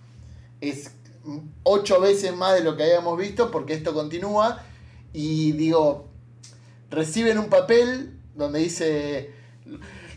es 0.61 0.91
8 1.63 2.01
veces 2.01 2.35
más 2.35 2.55
de 2.55 2.65
lo 2.65 2.77
que 2.77 2.83
habíamos 2.83 3.17
visto, 3.17 3.53
porque 3.53 3.75
esto 3.75 3.95
continúa. 3.95 4.65
Y 5.13 5.53
digo, 5.53 6.09
reciben 6.91 7.39
un 7.39 7.51
papel 7.51 8.19
donde 8.35 8.59
dice, 8.59 9.31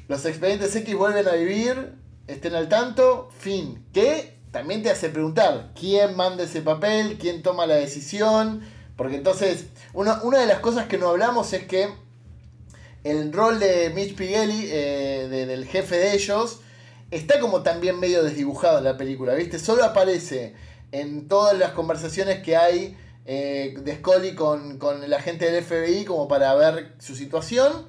los 0.07 0.25
expedientes 0.25 0.75
X 0.75 0.95
vuelven 0.95 1.27
a 1.27 1.33
vivir, 1.33 1.93
estén 2.25 2.55
al 2.55 2.67
tanto, 2.67 3.29
fin. 3.37 3.85
Que 3.93 4.39
también 4.49 4.81
te 4.81 4.89
hace 4.89 5.09
preguntar, 5.09 5.71
¿quién 5.79 6.15
manda 6.15 6.45
ese 6.45 6.63
papel? 6.63 7.19
¿Quién 7.19 7.43
toma 7.43 7.67
la 7.67 7.75
decisión? 7.75 8.75
Porque 8.97 9.15
entonces, 9.15 9.67
una, 9.93 10.21
una 10.23 10.39
de 10.39 10.47
las 10.47 10.59
cosas 10.59 10.87
que 10.87 10.97
no 10.97 11.09
hablamos 11.09 11.53
es 11.53 11.65
que 11.65 11.89
el 13.03 13.31
rol 13.31 13.59
de 13.59 13.91
Mitch 13.91 14.15
Pigeli, 14.15 14.67
eh, 14.69 15.27
del 15.29 15.65
jefe 15.65 15.95
de 15.95 16.13
ellos, 16.13 16.59
está 17.11 17.39
como 17.39 17.63
también 17.63 17.99
medio 17.99 18.23
desdibujado 18.23 18.79
en 18.79 18.83
la 18.83 18.97
película, 18.97 19.33
¿viste? 19.33 19.59
Solo 19.59 19.85
aparece 19.85 20.55
en 20.91 21.27
todas 21.27 21.57
las 21.57 21.71
conversaciones 21.71 22.39
que 22.39 22.57
hay 22.57 22.97
eh, 23.25 23.75
de 23.79 23.95
Scully 23.95 24.35
con, 24.35 24.77
con 24.77 25.09
la 25.09 25.21
gente 25.21 25.49
del 25.49 25.63
FBI 25.63 26.05
como 26.05 26.27
para 26.27 26.53
ver 26.55 26.95
su 26.99 27.15
situación 27.15 27.87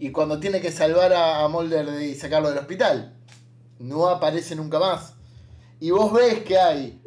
y 0.00 0.12
cuando 0.12 0.40
tiene 0.40 0.60
que 0.60 0.72
salvar 0.72 1.12
a, 1.12 1.46
Mulder 1.48 2.02
y 2.02 2.14
sacarlo 2.14 2.48
del 2.48 2.58
hospital. 2.58 3.14
No 3.78 4.08
aparece 4.08 4.56
nunca 4.56 4.78
más. 4.78 5.14
Y 5.78 5.90
vos 5.90 6.12
ves 6.12 6.40
que 6.40 6.58
hay... 6.58 6.99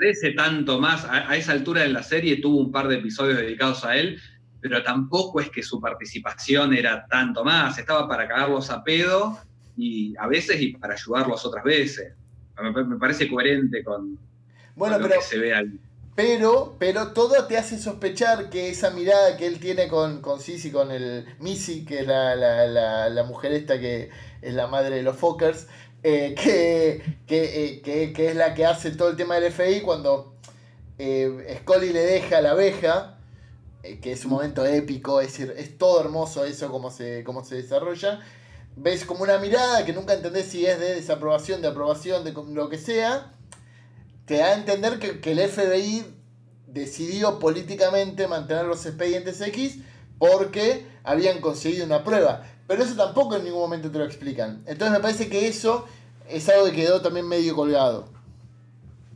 Parece 0.00 0.32
tanto 0.32 0.80
más. 0.80 1.04
A, 1.04 1.30
a 1.30 1.36
esa 1.36 1.52
altura 1.52 1.82
de 1.82 1.88
la 1.88 2.02
serie 2.02 2.36
tuvo 2.40 2.58
un 2.58 2.72
par 2.72 2.88
de 2.88 2.96
episodios 2.96 3.38
dedicados 3.38 3.84
a 3.84 3.96
él 3.96 4.20
pero 4.68 4.82
tampoco 4.82 5.40
es 5.40 5.50
que 5.50 5.62
su 5.62 5.80
participación 5.80 6.74
era 6.74 7.06
tanto 7.06 7.44
más, 7.44 7.78
estaba 7.78 8.08
para 8.08 8.26
cagarlos 8.26 8.70
a 8.70 8.82
pedo 8.82 9.38
y 9.76 10.14
a 10.18 10.26
veces 10.26 10.60
y 10.60 10.72
para 10.72 10.94
ayudarlos 10.94 11.44
otras 11.44 11.62
veces. 11.62 12.14
Me, 12.60 12.98
parece 12.98 13.28
coherente 13.28 13.84
con, 13.84 14.18
bueno, 14.74 14.98
lo 14.98 15.08
que 15.08 15.20
se 15.20 15.38
ve 15.38 15.54
ahí. 15.54 15.78
Pero, 16.14 16.76
pero 16.78 17.12
todo 17.12 17.46
te 17.46 17.58
hace 17.58 17.78
sospechar 17.78 18.48
que 18.48 18.70
esa 18.70 18.90
mirada 18.90 19.36
que 19.36 19.46
él 19.46 19.60
tiene 19.60 19.86
con, 19.86 20.22
con 20.22 20.40
Sisi, 20.40 20.70
con 20.70 20.90
el 20.90 21.26
Missy, 21.40 21.84
que 21.84 22.00
es 22.00 22.06
la, 22.06 23.24
mujer 23.28 23.52
esta 23.52 23.78
que 23.78 24.08
es 24.40 24.54
la 24.54 24.66
madre 24.66 24.96
de 24.96 25.02
los 25.02 25.16
Fokkers, 25.16 25.68
eh, 26.08 26.36
eh, 26.38 27.02
que, 27.26 28.12
que, 28.14 28.28
es 28.28 28.36
la 28.36 28.54
que 28.54 28.64
hace 28.64 28.92
todo 28.92 29.08
el 29.08 29.16
tema 29.16 29.40
del 29.40 29.52
FI 29.52 29.80
cuando 29.80 30.36
eh, 30.98 31.58
Scully 31.62 31.92
le 31.92 31.98
deja 31.98 32.40
la 32.40 32.52
abeja 32.52 33.18
que 34.00 34.12
es 34.12 34.24
un 34.24 34.30
momento 34.30 34.64
épico, 34.64 35.20
es 35.20 35.32
decir, 35.32 35.54
es 35.56 35.78
todo 35.78 36.00
hermoso 36.00 36.44
eso 36.44 36.70
como 36.70 36.92
se, 36.92 37.24
cómo 37.24 37.44
se 37.44 37.56
desarrolla. 37.56 38.20
Ves 38.76 39.04
como 39.04 39.24
una 39.24 39.38
mirada 39.38 39.84
que 39.84 39.92
nunca 39.92 40.14
entendés 40.14 40.46
si 40.46 40.64
es 40.64 40.78
de 40.78 40.94
desaprobación, 40.94 41.60
de 41.60 41.68
aprobación, 41.68 42.22
de 42.22 42.32
lo 42.32 42.68
que 42.68 42.78
sea. 42.78 43.32
Te 44.26 44.36
da 44.36 44.46
a 44.46 44.54
entender 44.54 45.00
que, 45.00 45.32
el 45.32 45.40
FBI 45.40 46.04
decidió 46.68 47.40
políticamente 47.40 48.28
mantener 48.28 48.66
los 48.66 48.86
expedientes 48.86 49.40
X 49.40 49.78
porque 50.18 50.86
habían 51.02 51.40
conseguido 51.40 51.84
una 51.84 52.04
prueba. 52.04 52.44
Pero 52.66 52.82
eso 52.82 52.96
tampoco 52.96 53.36
en 53.36 53.44
ningún 53.44 53.60
momento 53.60 53.90
te 53.90 53.98
lo 53.98 54.04
explican. 54.04 54.62
Entonces 54.66 54.90
me 54.90 55.00
parece 55.00 55.28
que 55.28 55.46
eso 55.46 55.86
es 56.28 56.48
algo 56.48 56.66
que 56.66 56.72
quedó 56.72 57.00
también 57.00 57.28
medio 57.28 57.54
colgado. 57.54 58.08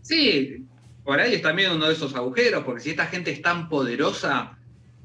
Sí, 0.03 0.67
por 1.05 1.21
ahí 1.21 1.35
es 1.35 1.43
también 1.43 1.73
uno 1.73 1.87
de 1.87 1.95
esos 1.95 2.15
agujeros, 2.15 2.65
porque 2.65 2.81
si 2.81 2.91
esta 2.91 3.07
gente 3.07 3.31
es 3.31 3.43
tan 3.43 3.69
poderosa, 3.69 4.59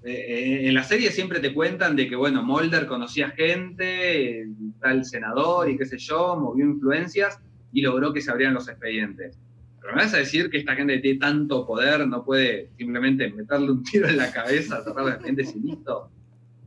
eh, 0.03 0.67
en 0.67 0.73
la 0.73 0.83
serie 0.83 1.11
siempre 1.11 1.39
te 1.39 1.53
cuentan 1.53 1.95
de 1.95 2.07
que, 2.07 2.15
bueno, 2.15 2.43
Mulder 2.43 2.85
conocía 2.85 3.29
gente, 3.31 4.47
tal 4.79 5.03
senador 5.03 5.69
y 5.69 5.77
qué 5.77 5.85
sé 5.85 5.97
yo, 5.97 6.35
movió 6.35 6.65
influencias 6.65 7.39
y 7.73 7.81
logró 7.81 8.13
que 8.13 8.21
se 8.21 8.29
abrieran 8.29 8.53
los 8.53 8.67
expedientes. 8.67 9.39
Pero 9.81 9.95
me 9.95 10.03
vas 10.03 10.13
a 10.13 10.17
decir 10.17 10.49
que 10.49 10.57
esta 10.57 10.75
gente 10.75 10.99
tiene 10.99 11.19
tanto 11.19 11.65
poder, 11.65 12.07
no 12.07 12.23
puede 12.23 12.69
simplemente 12.77 13.29
meterle 13.31 13.71
un 13.71 13.83
tiro 13.83 14.07
en 14.07 14.17
la 14.17 14.31
cabeza, 14.31 14.81
cerrar 14.83 15.05
los 15.05 15.13
expedientes 15.13 15.55
y 15.55 15.59
listo. 15.59 16.09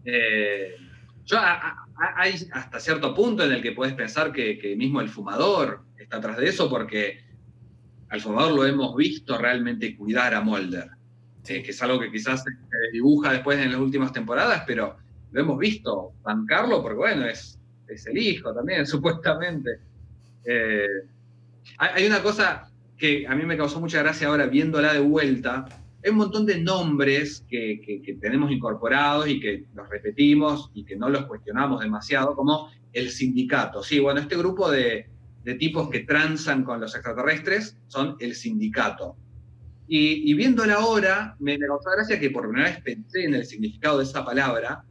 Eh, 0.04 0.74
yo, 1.28 1.38
hay 2.16 2.48
hasta 2.52 2.80
cierto 2.80 3.14
punto 3.14 3.44
en 3.44 3.52
el 3.52 3.62
que 3.62 3.72
puedes 3.72 3.94
pensar 3.94 4.32
que, 4.32 4.58
que 4.58 4.76
mismo 4.76 5.00
el 5.00 5.08
fumador 5.08 5.84
está 5.96 6.16
atrás 6.16 6.38
de 6.38 6.48
eso, 6.48 6.68
porque 6.68 7.24
al 8.08 8.20
fumador 8.20 8.52
lo 8.52 8.66
hemos 8.66 8.96
visto 8.96 9.36
realmente 9.38 9.96
cuidar 9.96 10.34
a 10.34 10.40
Mulder 10.40 10.98
que 11.48 11.70
es 11.70 11.82
algo 11.82 12.00
que 12.00 12.10
quizás 12.10 12.42
se 12.42 12.50
dibuja 12.92 13.32
después 13.32 13.58
en 13.58 13.72
las 13.72 13.80
últimas 13.80 14.12
temporadas, 14.12 14.64
pero 14.66 14.96
lo 15.32 15.40
hemos 15.40 15.58
visto 15.58 16.12
bancarlo 16.22 16.82
porque, 16.82 16.96
bueno, 16.96 17.26
es, 17.26 17.58
es 17.88 18.06
el 18.06 18.18
hijo 18.18 18.54
también, 18.54 18.86
supuestamente. 18.94 19.80
Eh, 20.44 20.86
hay 21.78 22.06
una 22.06 22.22
cosa 22.22 22.70
que 22.96 23.26
a 23.26 23.34
mí 23.34 23.44
me 23.44 23.56
causó 23.56 23.80
mucha 23.80 24.02
gracia 24.02 24.28
ahora 24.28 24.46
viéndola 24.46 24.92
de 24.92 25.00
vuelta. 25.00 25.66
Hay 26.08 26.12
un 26.12 26.20
montón 26.20 26.46
de 26.46 26.58
nombres 26.58 27.44
que, 27.46 27.82
que, 27.84 28.14
tenemos 28.14 28.50
incorporados 28.50 29.28
y 29.28 29.38
que 29.38 29.66
los 29.74 29.86
repetimos 29.90 30.70
y 30.72 30.82
que 30.82 30.96
no 30.96 31.10
los 31.10 31.26
cuestionamos 31.26 31.82
demasiado, 31.82 32.34
como 32.34 32.70
el 32.94 33.10
sindicato. 33.10 33.82
Sí, 33.82 33.98
bueno, 33.98 34.18
este 34.18 34.34
grupo 34.38 34.70
de, 34.70 35.06
de 35.44 35.54
tipos 35.56 35.90
que 35.90 36.00
transan 36.00 36.64
con 36.64 36.80
los 36.80 36.94
extraterrestres 36.94 37.76
son 37.88 38.16
el 38.20 38.34
sindicato. 38.34 39.16
Y, 39.86 40.32
viéndola 40.32 40.76
ahora, 40.76 41.36
me, 41.40 41.58
me 41.58 41.66
causó 41.66 41.90
gracia 41.90 42.18
que 42.18 42.30
por 42.30 42.48
primera 42.48 42.70
vez 42.70 42.80
pensé 42.80 43.24
en 43.24 43.34
el 43.34 43.44
significado 43.44 43.98
de 43.98 44.04
esa 44.04 44.24
palabra. 44.24 44.82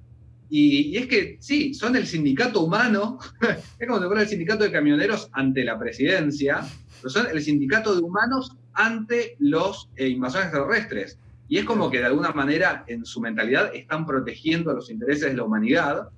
Y, 0.51 0.95
es 0.97 1.07
que 1.07 1.37
sí, 1.39 1.73
son 1.73 1.95
el 1.95 2.05
sindicato 2.05 2.63
humano, 2.63 3.17
es 3.79 3.87
como 3.87 3.99
si 3.99 4.05
fuera 4.05 4.21
el 4.21 4.27
sindicato 4.27 4.65
de 4.65 4.71
camioneros 4.71 5.29
ante 5.31 5.63
la 5.63 5.79
presidencia, 5.79 6.61
pero 7.01 7.09
son 7.09 7.25
el 7.31 7.41
sindicato 7.41 7.95
de 7.95 8.03
humanos 8.03 8.55
ante 8.77 9.35
los 9.39 9.89
eh, 9.95 10.07
invasores 10.07 10.51
terrestres. 10.51 11.19
Y 11.49 11.57
es 11.57 11.65
como 11.65 11.89
que 11.89 11.99
de 11.99 12.05
alguna 12.05 12.31
manera 12.31 12.83
en 12.87 13.05
su 13.05 13.19
mentalidad 13.19 13.73
están 13.73 14.05
protegiendo 14.05 14.71
los 14.73 14.89
intereses 14.89 15.31
de 15.31 15.37
la 15.37 15.43
humanidad. 15.43 16.09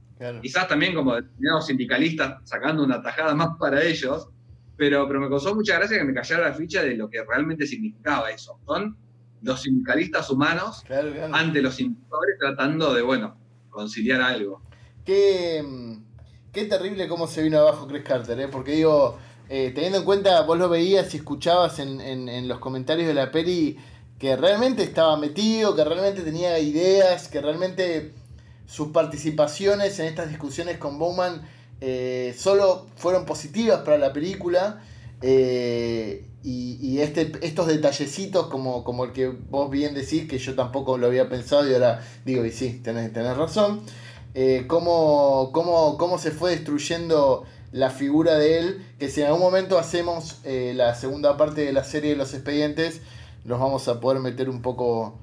Quizás 0.41 0.67
también 0.67 0.93
como 0.93 1.15
determinados 1.15 1.67
sindicalistas 1.67 2.41
sacando 2.43 2.83
una 2.83 3.01
tajada 3.01 3.33
más 3.33 3.55
para 3.57 3.81
ellos, 3.81 4.27
pero, 4.75 5.07
pero 5.07 5.21
me 5.21 5.29
causó 5.29 5.55
mucha 5.55 5.77
gracia 5.77 5.97
que 5.97 6.03
me 6.03 6.13
callara 6.13 6.49
la 6.49 6.53
ficha 6.53 6.83
de 6.83 6.97
lo 6.97 7.09
que 7.09 7.23
realmente 7.23 7.65
significaba 7.65 8.29
eso. 8.29 8.59
Son 8.65 8.97
los 9.41 9.61
sindicalistas 9.61 10.29
humanos 10.29 10.83
ante 11.31 11.61
los 11.61 11.79
indicadores 11.79 12.37
tratando 12.37 12.93
de, 12.93 13.01
bueno, 13.01 13.37
conciliar 13.69 14.21
algo. 14.21 14.61
Qué, 15.05 15.63
qué 16.51 16.65
terrible 16.65 17.07
cómo 17.07 17.27
se 17.27 17.43
vino 17.43 17.59
abajo 17.59 17.87
Chris 17.87 18.03
Carter, 18.03 18.37
¿eh? 18.41 18.49
porque 18.49 18.73
digo, 18.73 19.17
eh, 19.49 19.71
teniendo 19.73 19.99
en 19.99 20.05
cuenta, 20.05 20.41
vos 20.43 20.57
lo 20.57 20.69
veías 20.69 21.13
y 21.13 21.17
escuchabas 21.17 21.79
en, 21.79 21.99
en, 22.01 22.47
los 22.47 22.59
comentarios 22.59 23.07
de 23.07 23.13
la 23.13 23.31
peli 23.31 23.77
que 24.17 24.35
realmente 24.35 24.83
estaba 24.83 25.17
metido, 25.17 25.75
que 25.75 25.83
realmente 25.83 26.21
tenía 26.21 26.59
ideas, 26.59 27.27
que 27.27 27.41
realmente 27.41 28.13
sus 28.67 28.89
participaciones 28.89 29.99
en 29.99 30.05
estas 30.05 30.29
discusiones 30.29 30.77
con 30.77 30.99
Bowman 30.99 31.41
eh, 31.81 32.35
solo 32.37 32.87
fueron 32.97 33.25
positivas 33.25 33.81
para 33.81 33.97
la 33.97 34.13
película. 34.13 34.83
Eh, 35.21 36.25
y, 36.41 36.99
este, 36.99 37.31
estos 37.41 37.67
detallecitos 37.67 38.47
como, 38.47 38.83
como 38.85 39.03
el 39.03 39.11
que 39.11 39.27
vos 39.27 39.69
bien 39.69 39.93
decís, 39.93 40.27
que 40.27 40.37
yo 40.37 40.55
tampoco 40.55 40.97
lo 40.97 41.07
había 41.07 41.27
pensado 41.27 41.69
y 41.69 41.73
ahora 41.73 42.01
digo, 42.25 42.45
y 42.45 42.51
sí, 42.51 42.79
tenés, 42.81 43.13
razón, 43.37 43.81
eh, 44.33 44.63
cómo, 44.67 45.51
cómo, 45.51 46.17
se 46.17 46.31
fue 46.31 46.51
destruyendo 46.51 47.43
la 47.71 47.89
figura 47.89 48.35
de 48.35 48.59
él, 48.59 48.85
que 48.97 49.09
si 49.09 49.21
en 49.21 49.27
algún 49.27 49.41
momento 49.41 49.77
hacemos 49.77 50.41
la 50.45 50.95
segunda 50.95 51.37
parte 51.37 51.61
de 51.61 51.73
la 51.73 51.83
serie 51.83 52.11
de 52.11 52.15
los 52.15 52.33
expedientes, 52.33 53.01
los 53.45 53.59
vamos 53.59 53.87
a 53.87 53.99
poder 53.99 54.19
meter 54.21 54.49
un 54.49 54.61
poco 54.61 55.19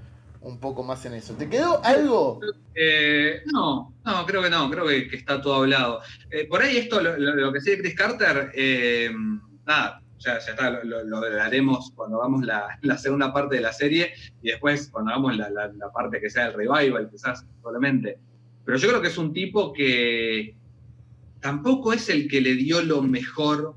un 0.46 0.60
poco 0.60 0.84
más 0.84 1.04
en 1.04 1.14
eso. 1.14 1.34
¿Te 1.34 1.48
quedó 1.48 1.84
algo? 1.84 2.40
Eh, 2.74 3.42
no, 3.52 3.92
no, 4.04 4.26
creo 4.26 4.42
que 4.42 4.50
no, 4.50 4.70
creo 4.70 4.86
que, 4.86 5.16
está 5.16 5.40
todo 5.40 5.56
hablado. 5.56 6.00
Eh, 6.30 6.46
por 6.46 6.62
ahí 6.62 6.76
esto, 6.76 7.00
lo, 7.02 7.52
que 7.52 7.60
sigue 7.60 7.78
Chris 7.78 7.96
Carter, 7.96 8.52
eh, 8.54 9.10
nada, 9.66 10.00
ya, 10.18 10.38
ya 10.38 10.50
está, 10.52 10.70
lo, 10.84 11.16
hablaremos 11.16 11.92
cuando 11.96 12.20
hagamos 12.20 12.46
la, 12.46 12.96
segunda 12.96 13.32
parte 13.32 13.56
de 13.56 13.62
la 13.62 13.72
serie 13.72 14.12
y 14.40 14.50
después 14.50 14.88
cuando 14.88 15.10
hagamos 15.10 15.36
la, 15.36 15.72
parte 15.92 16.20
que 16.20 16.30
sea 16.30 16.46
el 16.46 16.54
revival, 16.54 17.10
quizás, 17.10 17.44
probablemente. 17.60 18.20
Pero 18.64 18.78
yo 18.78 18.88
creo 18.88 19.02
que 19.02 19.08
es 19.08 19.18
un 19.18 19.32
tipo 19.32 19.72
que 19.72 20.54
tampoco 21.46 21.92
es 21.92 22.08
el 22.08 22.26
que 22.26 22.40
le 22.40 22.54
dio 22.56 22.82
lo 22.82 23.02
mejor 23.02 23.76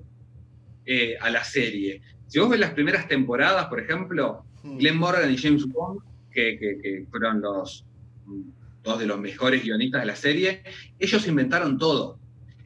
a 1.22 1.30
la 1.30 1.44
serie. 1.44 2.02
Si 2.26 2.40
vos 2.40 2.50
ves 2.50 2.60
las 2.60 2.72
primeras 2.72 3.08
temporadas, 3.08 3.68
por 3.68 3.80
ejemplo, 3.80 4.44
hmm. 4.64 4.78
Glenn 4.80 4.98
Morgan 4.98 5.32
y 5.32 5.38
James 5.38 5.68
Bond 5.68 6.02
que, 6.32 7.06
fueron 7.12 7.42
los 7.42 7.86
dos 8.82 9.00
de 9.00 9.06
los 9.06 9.20
mejores 9.20 9.64
guionistas 9.64 10.02
de 10.02 10.08
la 10.08 10.16
serie, 10.16 10.64
ellos 10.98 11.28
inventaron 11.28 11.78
todo. 11.78 12.18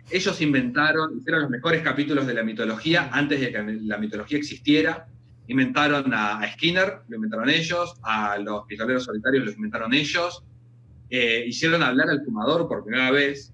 Ellos 0.10 0.40
inventaron, 0.40 1.18
hicieron 1.18 1.42
los 1.42 1.50
mejores 1.50 1.82
capítulos 1.82 2.26
de 2.26 2.36
la 2.36 2.44
mitología 2.44 3.10
antes 3.12 3.42
de 3.42 3.52
que 3.52 3.62
la 3.82 3.98
mitología 3.98 4.38
existiera. 4.38 5.08
Inventaron 5.48 6.14
a, 6.14 6.50
Skinner, 6.54 7.00
lo 7.10 7.18
inventaron 7.18 7.50
ellos, 7.50 7.96
a 8.04 8.38
los 8.38 8.66
pistoleros 8.68 9.04
solitarios 9.04 9.44
lo 9.44 9.52
inventaron 9.52 9.94
ellos. 9.94 10.46
eh, 11.10 11.44
hicieron 11.46 11.84
hablar 11.84 12.10
al 12.10 12.24
fumador 12.24 12.70
por 12.70 12.86
primera 12.86 13.12
vez. 13.12 13.53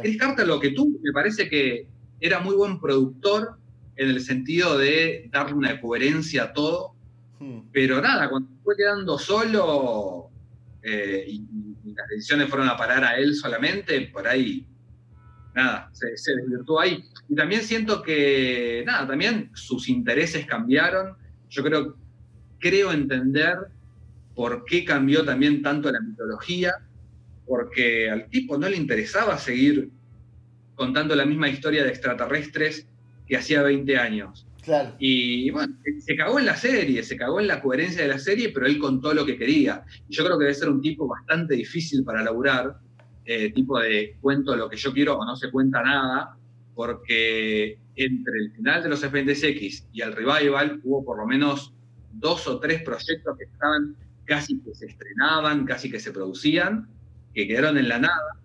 Chris 0.00 0.16
Carter 0.18 0.46
lo 0.46 0.60
que 0.60 0.70
tú 0.70 0.98
me 1.02 1.12
parece 1.12 1.48
que 1.48 1.86
era 2.20 2.40
muy 2.40 2.54
buen 2.54 2.80
productor 2.80 3.58
en 3.96 4.10
el 4.10 4.20
sentido 4.20 4.76
de 4.78 5.28
darle 5.32 5.54
una 5.54 5.80
coherencia 5.80 6.44
a 6.44 6.52
todo, 6.52 6.94
hmm. 7.38 7.60
pero 7.72 8.00
nada, 8.00 8.28
cuando 8.28 8.48
fue 8.62 8.76
quedando 8.76 9.18
solo 9.18 10.30
eh, 10.82 11.24
y, 11.28 11.44
las 11.94 12.08
decisiones 12.08 12.50
fueron 12.50 12.68
a 12.68 12.76
parar 12.76 13.04
a 13.04 13.16
él 13.16 13.34
solamente, 13.34 14.02
por 14.12 14.28
ahí, 14.28 14.66
nada, 15.54 15.88
se, 15.92 16.14
se, 16.16 16.36
desvirtuó 16.36 16.80
ahí. 16.80 17.02
Y 17.28 17.34
también 17.34 17.62
siento 17.62 18.02
que, 18.02 18.82
nada, 18.86 19.06
también 19.06 19.50
sus 19.54 19.88
intereses 19.88 20.44
cambiaron. 20.44 21.16
Yo 21.48 21.62
creo, 21.62 21.96
creo 22.58 22.92
entender 22.92 23.56
por 24.34 24.64
qué 24.66 24.84
cambió 24.84 25.24
también 25.24 25.62
tanto 25.62 25.90
la 25.90 26.00
mitología, 26.00 26.74
porque 27.46 28.10
al 28.10 28.28
tipo 28.28 28.58
no 28.58 28.68
le 28.68 28.76
interesaba 28.76 29.38
seguir 29.38 29.90
contando 30.74 31.14
la 31.14 31.24
misma 31.24 31.48
historia 31.48 31.82
de 31.82 31.90
extraterrestres 31.90 32.86
que 33.26 33.36
hacía 33.36 33.62
20 33.62 33.96
años. 33.96 34.46
Claro. 34.62 34.94
Y 34.98 35.50
bueno, 35.50 35.76
se 36.00 36.16
cagó 36.16 36.40
en 36.40 36.46
la 36.46 36.56
serie, 36.56 37.02
se 37.04 37.16
cagó 37.16 37.40
en 37.40 37.46
la 37.46 37.62
coherencia 37.62 38.02
de 38.02 38.08
la 38.08 38.18
serie, 38.18 38.50
pero 38.50 38.66
él 38.66 38.78
contó 38.78 39.14
lo 39.14 39.24
que 39.24 39.38
quería. 39.38 39.84
Y 40.08 40.14
yo 40.14 40.24
creo 40.24 40.38
que 40.38 40.44
debe 40.44 40.54
ser 40.54 40.68
un 40.68 40.80
tipo 40.80 41.06
bastante 41.06 41.54
difícil 41.54 42.02
para 42.02 42.22
laburar, 42.22 42.76
eh, 43.24 43.52
tipo 43.52 43.78
de 43.78 44.16
cuento 44.20 44.56
lo 44.56 44.68
que 44.68 44.76
yo 44.76 44.92
quiero 44.92 45.18
o 45.18 45.24
no 45.24 45.36
se 45.36 45.50
cuenta 45.50 45.82
nada, 45.82 46.36
porque 46.74 47.78
entre 47.94 48.38
el 48.38 48.52
final 48.52 48.82
de 48.82 48.88
los 48.88 49.02
Expedientes 49.02 49.42
X 49.42 49.88
y 49.92 50.02
el 50.02 50.12
revival 50.12 50.80
hubo 50.84 51.04
por 51.04 51.18
lo 51.18 51.26
menos 51.26 51.72
dos 52.12 52.46
o 52.48 52.58
tres 52.58 52.82
proyectos 52.82 53.36
que 53.38 53.44
estaban 53.44 53.96
casi 54.24 54.60
que 54.60 54.74
se 54.74 54.86
estrenaban, 54.86 55.64
casi 55.64 55.90
que 55.90 56.00
se 56.00 56.10
producían, 56.10 56.88
que 57.36 57.46
quedaron 57.46 57.76
en 57.76 57.90
la 57.90 57.98
nada 57.98 58.38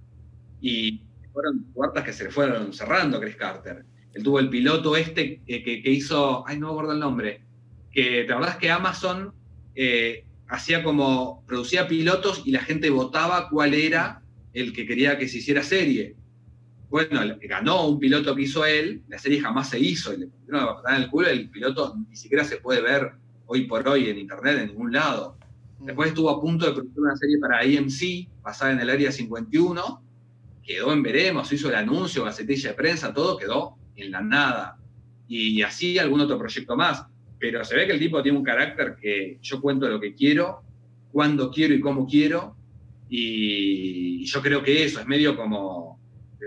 y 0.59 1.01
fueron 1.31 1.63
puertas 1.73 2.03
que 2.03 2.11
se 2.11 2.25
le 2.25 2.29
fueron 2.29 2.73
cerrando 2.73 3.17
a 3.17 3.21
Chris 3.21 3.37
Carter. 3.37 3.85
Él 4.13 4.21
tuvo 4.21 4.37
el 4.39 4.49
piloto 4.49 4.97
este 4.97 5.41
que, 5.47 5.81
hizo, 5.85 6.45
ay, 6.45 6.59
no 6.59 6.67
me 6.67 6.71
acuerdo 6.73 6.91
el 6.91 6.99
nombre, 6.99 7.41
que 7.89 8.25
la 8.27 8.35
verdad 8.35 8.51
es 8.51 8.57
que 8.57 8.69
Amazon 8.69 9.33
eh, 9.75 10.25
hacía 10.49 10.83
como, 10.83 11.41
producía 11.47 11.87
pilotos 11.87 12.43
y 12.45 12.51
la 12.51 12.59
gente 12.59 12.89
votaba 12.89 13.47
cuál 13.49 13.73
era 13.73 14.23
el 14.51 14.73
que 14.73 14.85
quería 14.85 15.17
que 15.17 15.29
se 15.29 15.37
hiciera 15.37 15.63
serie. 15.63 16.17
Bueno, 16.89 17.21
ganó 17.43 17.87
un 17.87 17.97
piloto 17.97 18.35
que 18.35 18.41
hizo 18.41 18.65
él, 18.65 19.03
la 19.07 19.19
serie 19.19 19.39
jamás 19.39 19.69
se 19.69 19.79
hizo, 19.79 20.13
y 20.13 20.17
le 20.17 20.27
pusieron 20.27 20.67
en 20.89 20.95
el 20.95 21.09
culo, 21.09 21.29
el 21.29 21.49
piloto 21.49 21.95
ni 22.09 22.17
siquiera 22.17 22.43
se 22.43 22.57
puede 22.57 22.81
ver 22.81 23.13
hoy 23.45 23.67
por 23.67 23.87
hoy 23.87 24.09
en 24.09 24.17
internet 24.17 24.57
en 24.59 24.67
ningún 24.67 24.91
lado. 24.91 25.37
Después 25.83 26.09
estuvo 26.09 26.29
a 26.29 26.39
punto 26.39 26.65
de 26.65 26.73
producir 26.73 26.99
una 26.99 27.15
serie 27.15 27.39
para 27.39 27.59
AMC, 27.59 28.41
basada 28.43 28.71
en 28.71 28.79
el 28.79 28.89
Área 28.89 29.11
51, 29.11 30.03
quedó 30.63 30.93
en 30.93 31.01
veremos, 31.01 31.51
hizo 31.51 31.69
el 31.69 31.75
anuncio, 31.75 32.23
gacetilla 32.23 32.69
de 32.69 32.75
prensa, 32.75 33.13
todo 33.13 33.37
quedó 33.37 33.77
en 33.95 34.11
la 34.11 34.21
nada. 34.21 34.77
Y 35.27 35.61
así 35.63 35.97
algún 35.97 36.21
otro 36.21 36.37
proyecto 36.37 36.75
más. 36.75 37.05
Pero 37.39 37.63
se 37.65 37.75
ve 37.75 37.87
que 37.87 37.93
el 37.93 37.99
tipo 37.99 38.21
tiene 38.21 38.37
un 38.37 38.43
carácter 38.43 38.95
que 39.01 39.39
yo 39.41 39.59
cuento 39.59 39.89
lo 39.89 39.99
que 39.99 40.13
quiero, 40.13 40.61
cuando 41.11 41.49
quiero 41.49 41.73
y 41.73 41.79
cómo 41.79 42.05
quiero. 42.05 42.55
Y 43.09 44.23
yo 44.25 44.41
creo 44.41 44.61
que 44.61 44.83
eso 44.83 44.99
es 44.99 45.07
medio 45.07 45.35
como, 45.35 45.99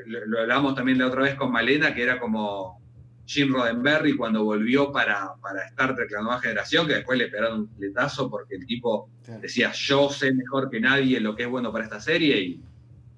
lo, 0.07 0.41
hablábamos 0.41 0.77
también 0.77 0.99
la 0.99 1.09
otra 1.09 1.23
vez 1.23 1.35
con 1.35 1.51
Malena, 1.51 1.93
que 1.93 2.03
era 2.03 2.21
como 2.21 2.81
Jim 3.27 3.53
Roddenberry 3.53 4.17
cuando 4.17 4.45
volvió 4.45 4.93
para, 4.93 5.35
para 5.41 5.67
Star 5.69 5.95
Trek, 5.95 6.11
la 6.11 6.23
nueva 6.23 6.41
generación, 6.41 6.87
que 6.87 6.95
después 6.95 7.19
le 7.19 7.29
pegaron 7.29 7.61
un 7.61 7.71
letazo 7.79 8.31
porque 8.31 8.57
el 8.57 8.67
tipo 8.67 9.09
decía, 9.41 9.73
yo 9.73 10.11
sé 10.11 10.33
mejor 10.33 10.71
que 10.71 10.81
nadie 10.81 11.21
lo 11.21 11.35
que 11.35 11.45
es 11.45 11.49
bueno 11.49 11.73
para 11.73 11.85
esta 11.85 12.01
serie 12.01 12.39
y, 12.41 12.63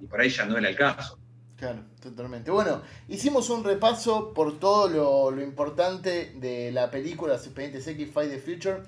y 0.01 0.07
por 0.07 0.21
ahí 0.21 0.29
ya 0.29 0.47
no 0.47 0.57
era 0.57 0.69
el 0.69 0.77
caso. 0.77 1.19
Claro, 1.57 1.85
totalmente. 2.03 2.51
Bueno, 2.51 2.83
hicimos 3.09 3.49
un 3.49 3.65
repaso 3.65 4.35
por 4.35 4.59
todo 4.59 5.31
lo, 5.31 5.43
importante 5.43 6.35
de 6.37 6.71
la 6.71 6.91
película 6.91 7.33
Los 7.33 7.47
Expedientes 7.47 7.87
X 7.87 8.11
Fight 8.13 8.31
the 8.31 8.39
Future. 8.39 8.83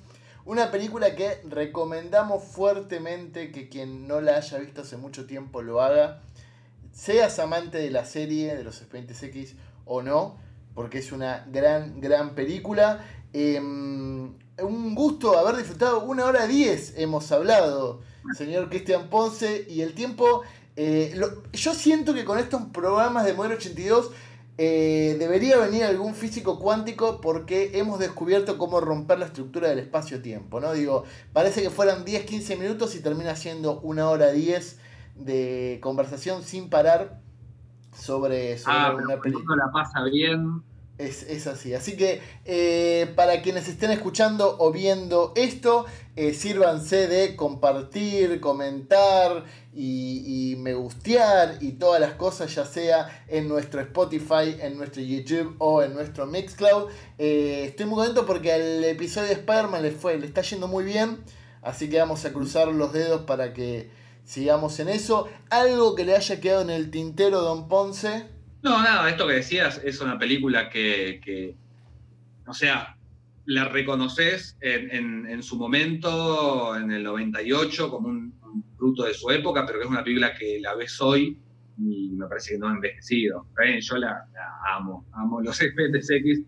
Una 0.44 0.70
película 0.70 1.14
que 1.14 1.40
recomendamos 1.48 2.44
fuertemente 2.44 3.52
que 3.52 3.70
quien 3.70 4.06
no 4.06 4.20
la 4.20 4.36
haya 4.36 4.58
visto 4.58 4.82
hace 4.82 4.98
mucho 4.98 5.26
tiempo 5.26 5.62
lo 5.62 5.80
haga. 5.80 6.20
Seas 6.92 7.38
amante 7.38 7.78
de 7.78 7.90
la 7.90 8.04
serie 8.04 8.54
de 8.54 8.64
los 8.64 8.80
Expedientes 8.82 9.22
X 9.22 9.56
o 9.86 10.02
no, 10.02 10.36
porque 10.78 10.98
es 10.98 11.10
una 11.10 11.44
gran, 11.50 12.00
gran 12.00 12.36
película. 12.36 13.04
Em, 13.32 14.32
un 14.62 14.94
gusto 14.94 15.36
haber 15.36 15.56
disfrutado 15.56 16.04
una 16.04 16.24
hora 16.24 16.46
diez, 16.46 16.94
hemos 16.96 17.32
hablado, 17.32 18.00
señor 18.36 18.68
Cristian 18.68 19.08
Ponce, 19.10 19.66
y 19.68 19.80
el 19.80 19.94
tiempo 19.94 20.44
eh, 20.76 21.20
yo 21.52 21.74
siento 21.74 22.14
que 22.14 22.24
con 22.24 22.38
estos 22.38 22.62
programas 22.66 23.24
de 23.24 23.34
modelo 23.34 23.56
82 23.56 24.12
eh, 24.56 25.16
debería 25.18 25.56
venir 25.56 25.82
algún 25.82 26.14
físico 26.14 26.60
cuántico 26.60 27.20
porque 27.20 27.76
hemos 27.76 27.98
descubierto 27.98 28.56
cómo 28.56 28.80
romper 28.80 29.18
la 29.18 29.26
estructura 29.26 29.68
del 29.70 29.80
espacio-tiempo, 29.80 30.60
¿no? 30.60 30.74
Digo, 30.74 31.02
parece 31.32 31.60
que 31.60 31.70
fueran 31.70 32.04
10-15 32.04 32.56
minutos 32.56 32.94
y 32.94 33.00
termina 33.00 33.34
siendo 33.34 33.80
una 33.80 34.08
hora 34.08 34.30
10 34.30 34.78
de 35.16 35.80
conversación 35.82 36.44
sin 36.44 36.70
parar 36.70 37.18
sobre, 37.98 38.58
sobre 38.58 38.76
ah, 38.76 38.94
una 38.94 39.20
película. 39.20 39.66
la 39.66 39.72
pasa 39.72 40.04
bien. 40.04 40.62
Es, 40.98 41.46
así. 41.46 41.74
Así 41.74 41.96
que 41.96 42.20
eh, 42.44 43.12
para 43.14 43.40
quienes 43.40 43.68
estén 43.68 43.92
escuchando 43.92 44.56
o 44.58 44.72
viendo 44.72 45.32
esto, 45.36 45.86
eh, 46.16 46.34
sírvanse 46.34 47.06
de 47.06 47.36
compartir, 47.36 48.40
comentar 48.40 49.44
y, 49.72 50.56
me 50.58 50.74
gustear 50.74 51.58
y 51.60 51.72
todas 51.72 52.00
las 52.00 52.14
cosas, 52.14 52.52
ya 52.52 52.66
sea 52.66 53.24
en 53.28 53.46
nuestro 53.46 53.80
Spotify, 53.80 54.56
en 54.60 54.76
nuestro 54.76 55.00
YouTube 55.00 55.54
o 55.58 55.84
en 55.84 55.94
nuestro 55.94 56.26
Mixcloud. 56.26 56.90
Eh, 57.16 57.66
estoy 57.68 57.86
muy 57.86 57.98
contento 57.98 58.26
porque 58.26 58.56
el 58.56 58.82
episodio 58.82 59.28
de 59.28 59.34
Spider-Man 59.34 59.82
le, 59.82 59.92
fue, 59.92 60.18
le 60.18 60.26
está 60.26 60.42
yendo 60.42 60.66
muy 60.66 60.82
bien. 60.82 61.18
Así 61.62 61.88
que 61.88 62.00
vamos 62.00 62.24
a 62.24 62.32
cruzar 62.32 62.66
los 62.66 62.92
dedos 62.92 63.22
para 63.22 63.52
que 63.52 63.88
sigamos 64.24 64.80
en 64.80 64.88
eso. 64.88 65.28
Algo 65.48 65.94
que 65.94 66.04
le 66.04 66.16
haya 66.16 66.40
quedado 66.40 66.62
en 66.62 66.70
el 66.70 66.90
tintero, 66.90 67.40
Don 67.42 67.68
Ponce. 67.68 68.37
No, 68.62 68.82
nada, 68.82 69.08
esto 69.08 69.26
que 69.26 69.34
decías 69.34 69.80
es 69.84 70.00
una 70.00 70.18
película 70.18 70.68
que, 70.68 71.54
o 72.46 72.52
sea, 72.52 72.96
la 73.46 73.64
reconoces 73.66 74.56
en, 74.60 75.42
su 75.42 75.56
momento, 75.56 76.76
en 76.76 76.90
el 76.90 77.04
98, 77.04 77.90
como 77.90 78.08
un, 78.08 78.34
fruto 78.76 79.04
de 79.04 79.14
su 79.14 79.30
época, 79.30 79.66
pero 79.66 79.78
que 79.78 79.84
es 79.84 79.90
una 79.90 80.04
película 80.04 80.34
que 80.34 80.60
la 80.60 80.74
ves 80.74 81.00
hoy 81.00 81.36
y 81.78 82.10
me 82.10 82.26
parece 82.26 82.52
que 82.52 82.58
no 82.58 82.68
ha 82.68 82.72
envejecido. 82.72 83.46
Yo 83.80 83.96
la, 83.96 84.24
amo, 84.72 85.06
amo 85.12 85.40
los 85.40 85.60
efectos 85.62 86.10
X, 86.10 86.42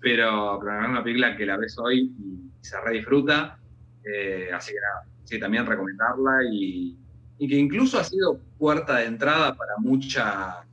pero, 0.00 0.58
pero 0.60 0.82
es 0.82 0.88
una 0.88 1.02
película 1.02 1.36
que 1.36 1.46
la 1.46 1.56
ves 1.56 1.76
hoy 1.78 2.12
y, 2.18 2.50
se 2.60 2.80
re 2.80 2.94
disfruta. 2.94 3.58
Eh, 4.04 4.50
así 4.52 4.72
que 4.72 4.80
nada, 4.80 5.06
sí, 5.24 5.38
también 5.38 5.66
recomendarla 5.66 6.40
y, 6.50 6.96
y 7.38 7.48
que 7.48 7.56
incluso 7.56 7.98
ha 7.98 8.04
sido 8.04 8.40
puerta 8.58 8.98
de 8.98 9.06
entrada 9.06 9.54
para 9.54 9.74
mucha 9.78 10.66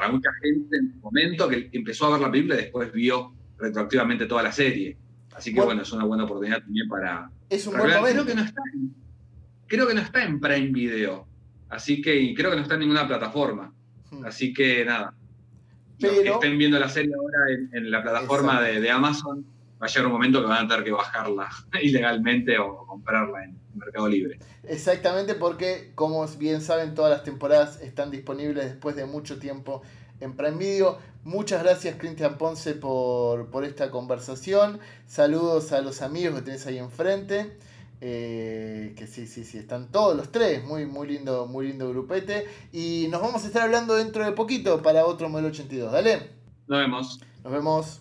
para 0.00 0.12
mucha 0.12 0.30
gente 0.40 0.78
en 0.78 0.92
su 0.92 0.98
momento 1.00 1.46
que 1.46 1.68
empezó 1.72 2.06
a 2.06 2.12
ver 2.12 2.20
la 2.20 2.30
película 2.30 2.54
y 2.54 2.62
después 2.62 2.90
vio 2.90 3.34
retroactivamente 3.58 4.24
toda 4.24 4.42
la 4.42 4.50
serie. 4.50 4.96
Así 5.34 5.52
que 5.52 5.60
bueno, 5.60 5.82
es 5.82 5.92
una 5.92 6.04
buena 6.04 6.24
oportunidad 6.24 6.62
también 6.62 6.88
para... 6.88 7.30
Es 7.50 7.66
un 7.66 7.76
buen 7.76 7.92
momento. 7.92 8.24
Creo 8.24 8.26
que, 8.26 8.34
no 8.34 8.42
está 8.42 8.62
en, 8.72 8.94
creo 9.66 9.86
que 9.86 9.94
no 9.94 10.00
está 10.00 10.24
en 10.24 10.40
Prime 10.40 10.68
Video, 10.68 11.28
así 11.68 12.00
que 12.00 12.32
creo 12.34 12.48
que 12.50 12.56
no 12.56 12.62
está 12.62 12.74
en 12.74 12.80
ninguna 12.80 13.06
plataforma. 13.06 13.74
Hmm. 14.10 14.24
Así 14.24 14.54
que 14.54 14.86
nada, 14.86 15.14
Pero, 16.00 16.14
los 16.14 16.22
que 16.22 16.30
estén 16.30 16.56
viendo 16.56 16.78
la 16.78 16.88
serie 16.88 17.12
ahora 17.14 17.68
en, 17.72 17.90
la 17.90 18.02
plataforma 18.02 18.62
de, 18.62 18.90
Amazon, 18.90 19.44
va 19.80 19.86
a 19.86 19.88
llegar 19.88 20.06
un 20.06 20.12
momento 20.12 20.40
que 20.40 20.46
van 20.46 20.64
a 20.64 20.68
tener 20.68 20.82
que 20.82 20.92
bajarla 20.92 21.50
ilegalmente 21.82 22.58
o 22.58 22.86
comprarla 22.86 23.44
en 23.44 23.59
Mercado 23.74 24.08
Libre. 24.08 24.38
Exactamente, 24.64 25.34
porque 25.34 25.92
como 25.94 26.26
bien 26.38 26.60
saben, 26.60 26.94
todas 26.94 27.10
las 27.10 27.24
temporadas 27.24 27.80
están 27.80 28.10
disponibles 28.10 28.64
después 28.64 28.96
de 28.96 29.06
mucho 29.06 29.38
tiempo 29.38 29.82
en 30.20 30.36
Prime 30.36 30.56
Video. 30.56 30.98
Muchas 31.24 31.62
gracias, 31.62 31.96
Cristian 31.98 32.38
Ponce, 32.38 32.74
por, 32.74 33.64
esta 33.64 33.90
conversación. 33.90 34.80
Saludos 35.06 35.72
a 35.72 35.80
los 35.80 36.02
amigos 36.02 36.36
que 36.36 36.42
tenés 36.42 36.66
ahí 36.66 36.78
enfrente. 36.78 37.56
Eh, 38.02 38.94
que 38.96 39.06
sí, 39.06 39.26
sí, 39.26 39.44
sí, 39.44 39.58
están 39.58 39.92
todos 39.92 40.16
los 40.16 40.32
tres, 40.32 40.64
muy, 40.64 40.86
muy 40.86 41.06
lindo, 41.06 41.46
muy 41.46 41.66
lindo 41.68 41.90
grupete. 41.90 42.46
Y 42.72 43.08
nos 43.10 43.20
vamos 43.20 43.44
a 43.44 43.48
estar 43.48 43.62
hablando 43.62 43.94
dentro 43.94 44.24
de 44.24 44.32
poquito 44.32 44.82
para 44.82 45.04
otro 45.04 45.28
modelo 45.28 45.48
82. 45.48 45.92
Dale. 45.92 46.30
Nos 46.66 46.78
vemos. 46.78 47.20
Nos 47.44 47.52
vemos. 47.52 48.00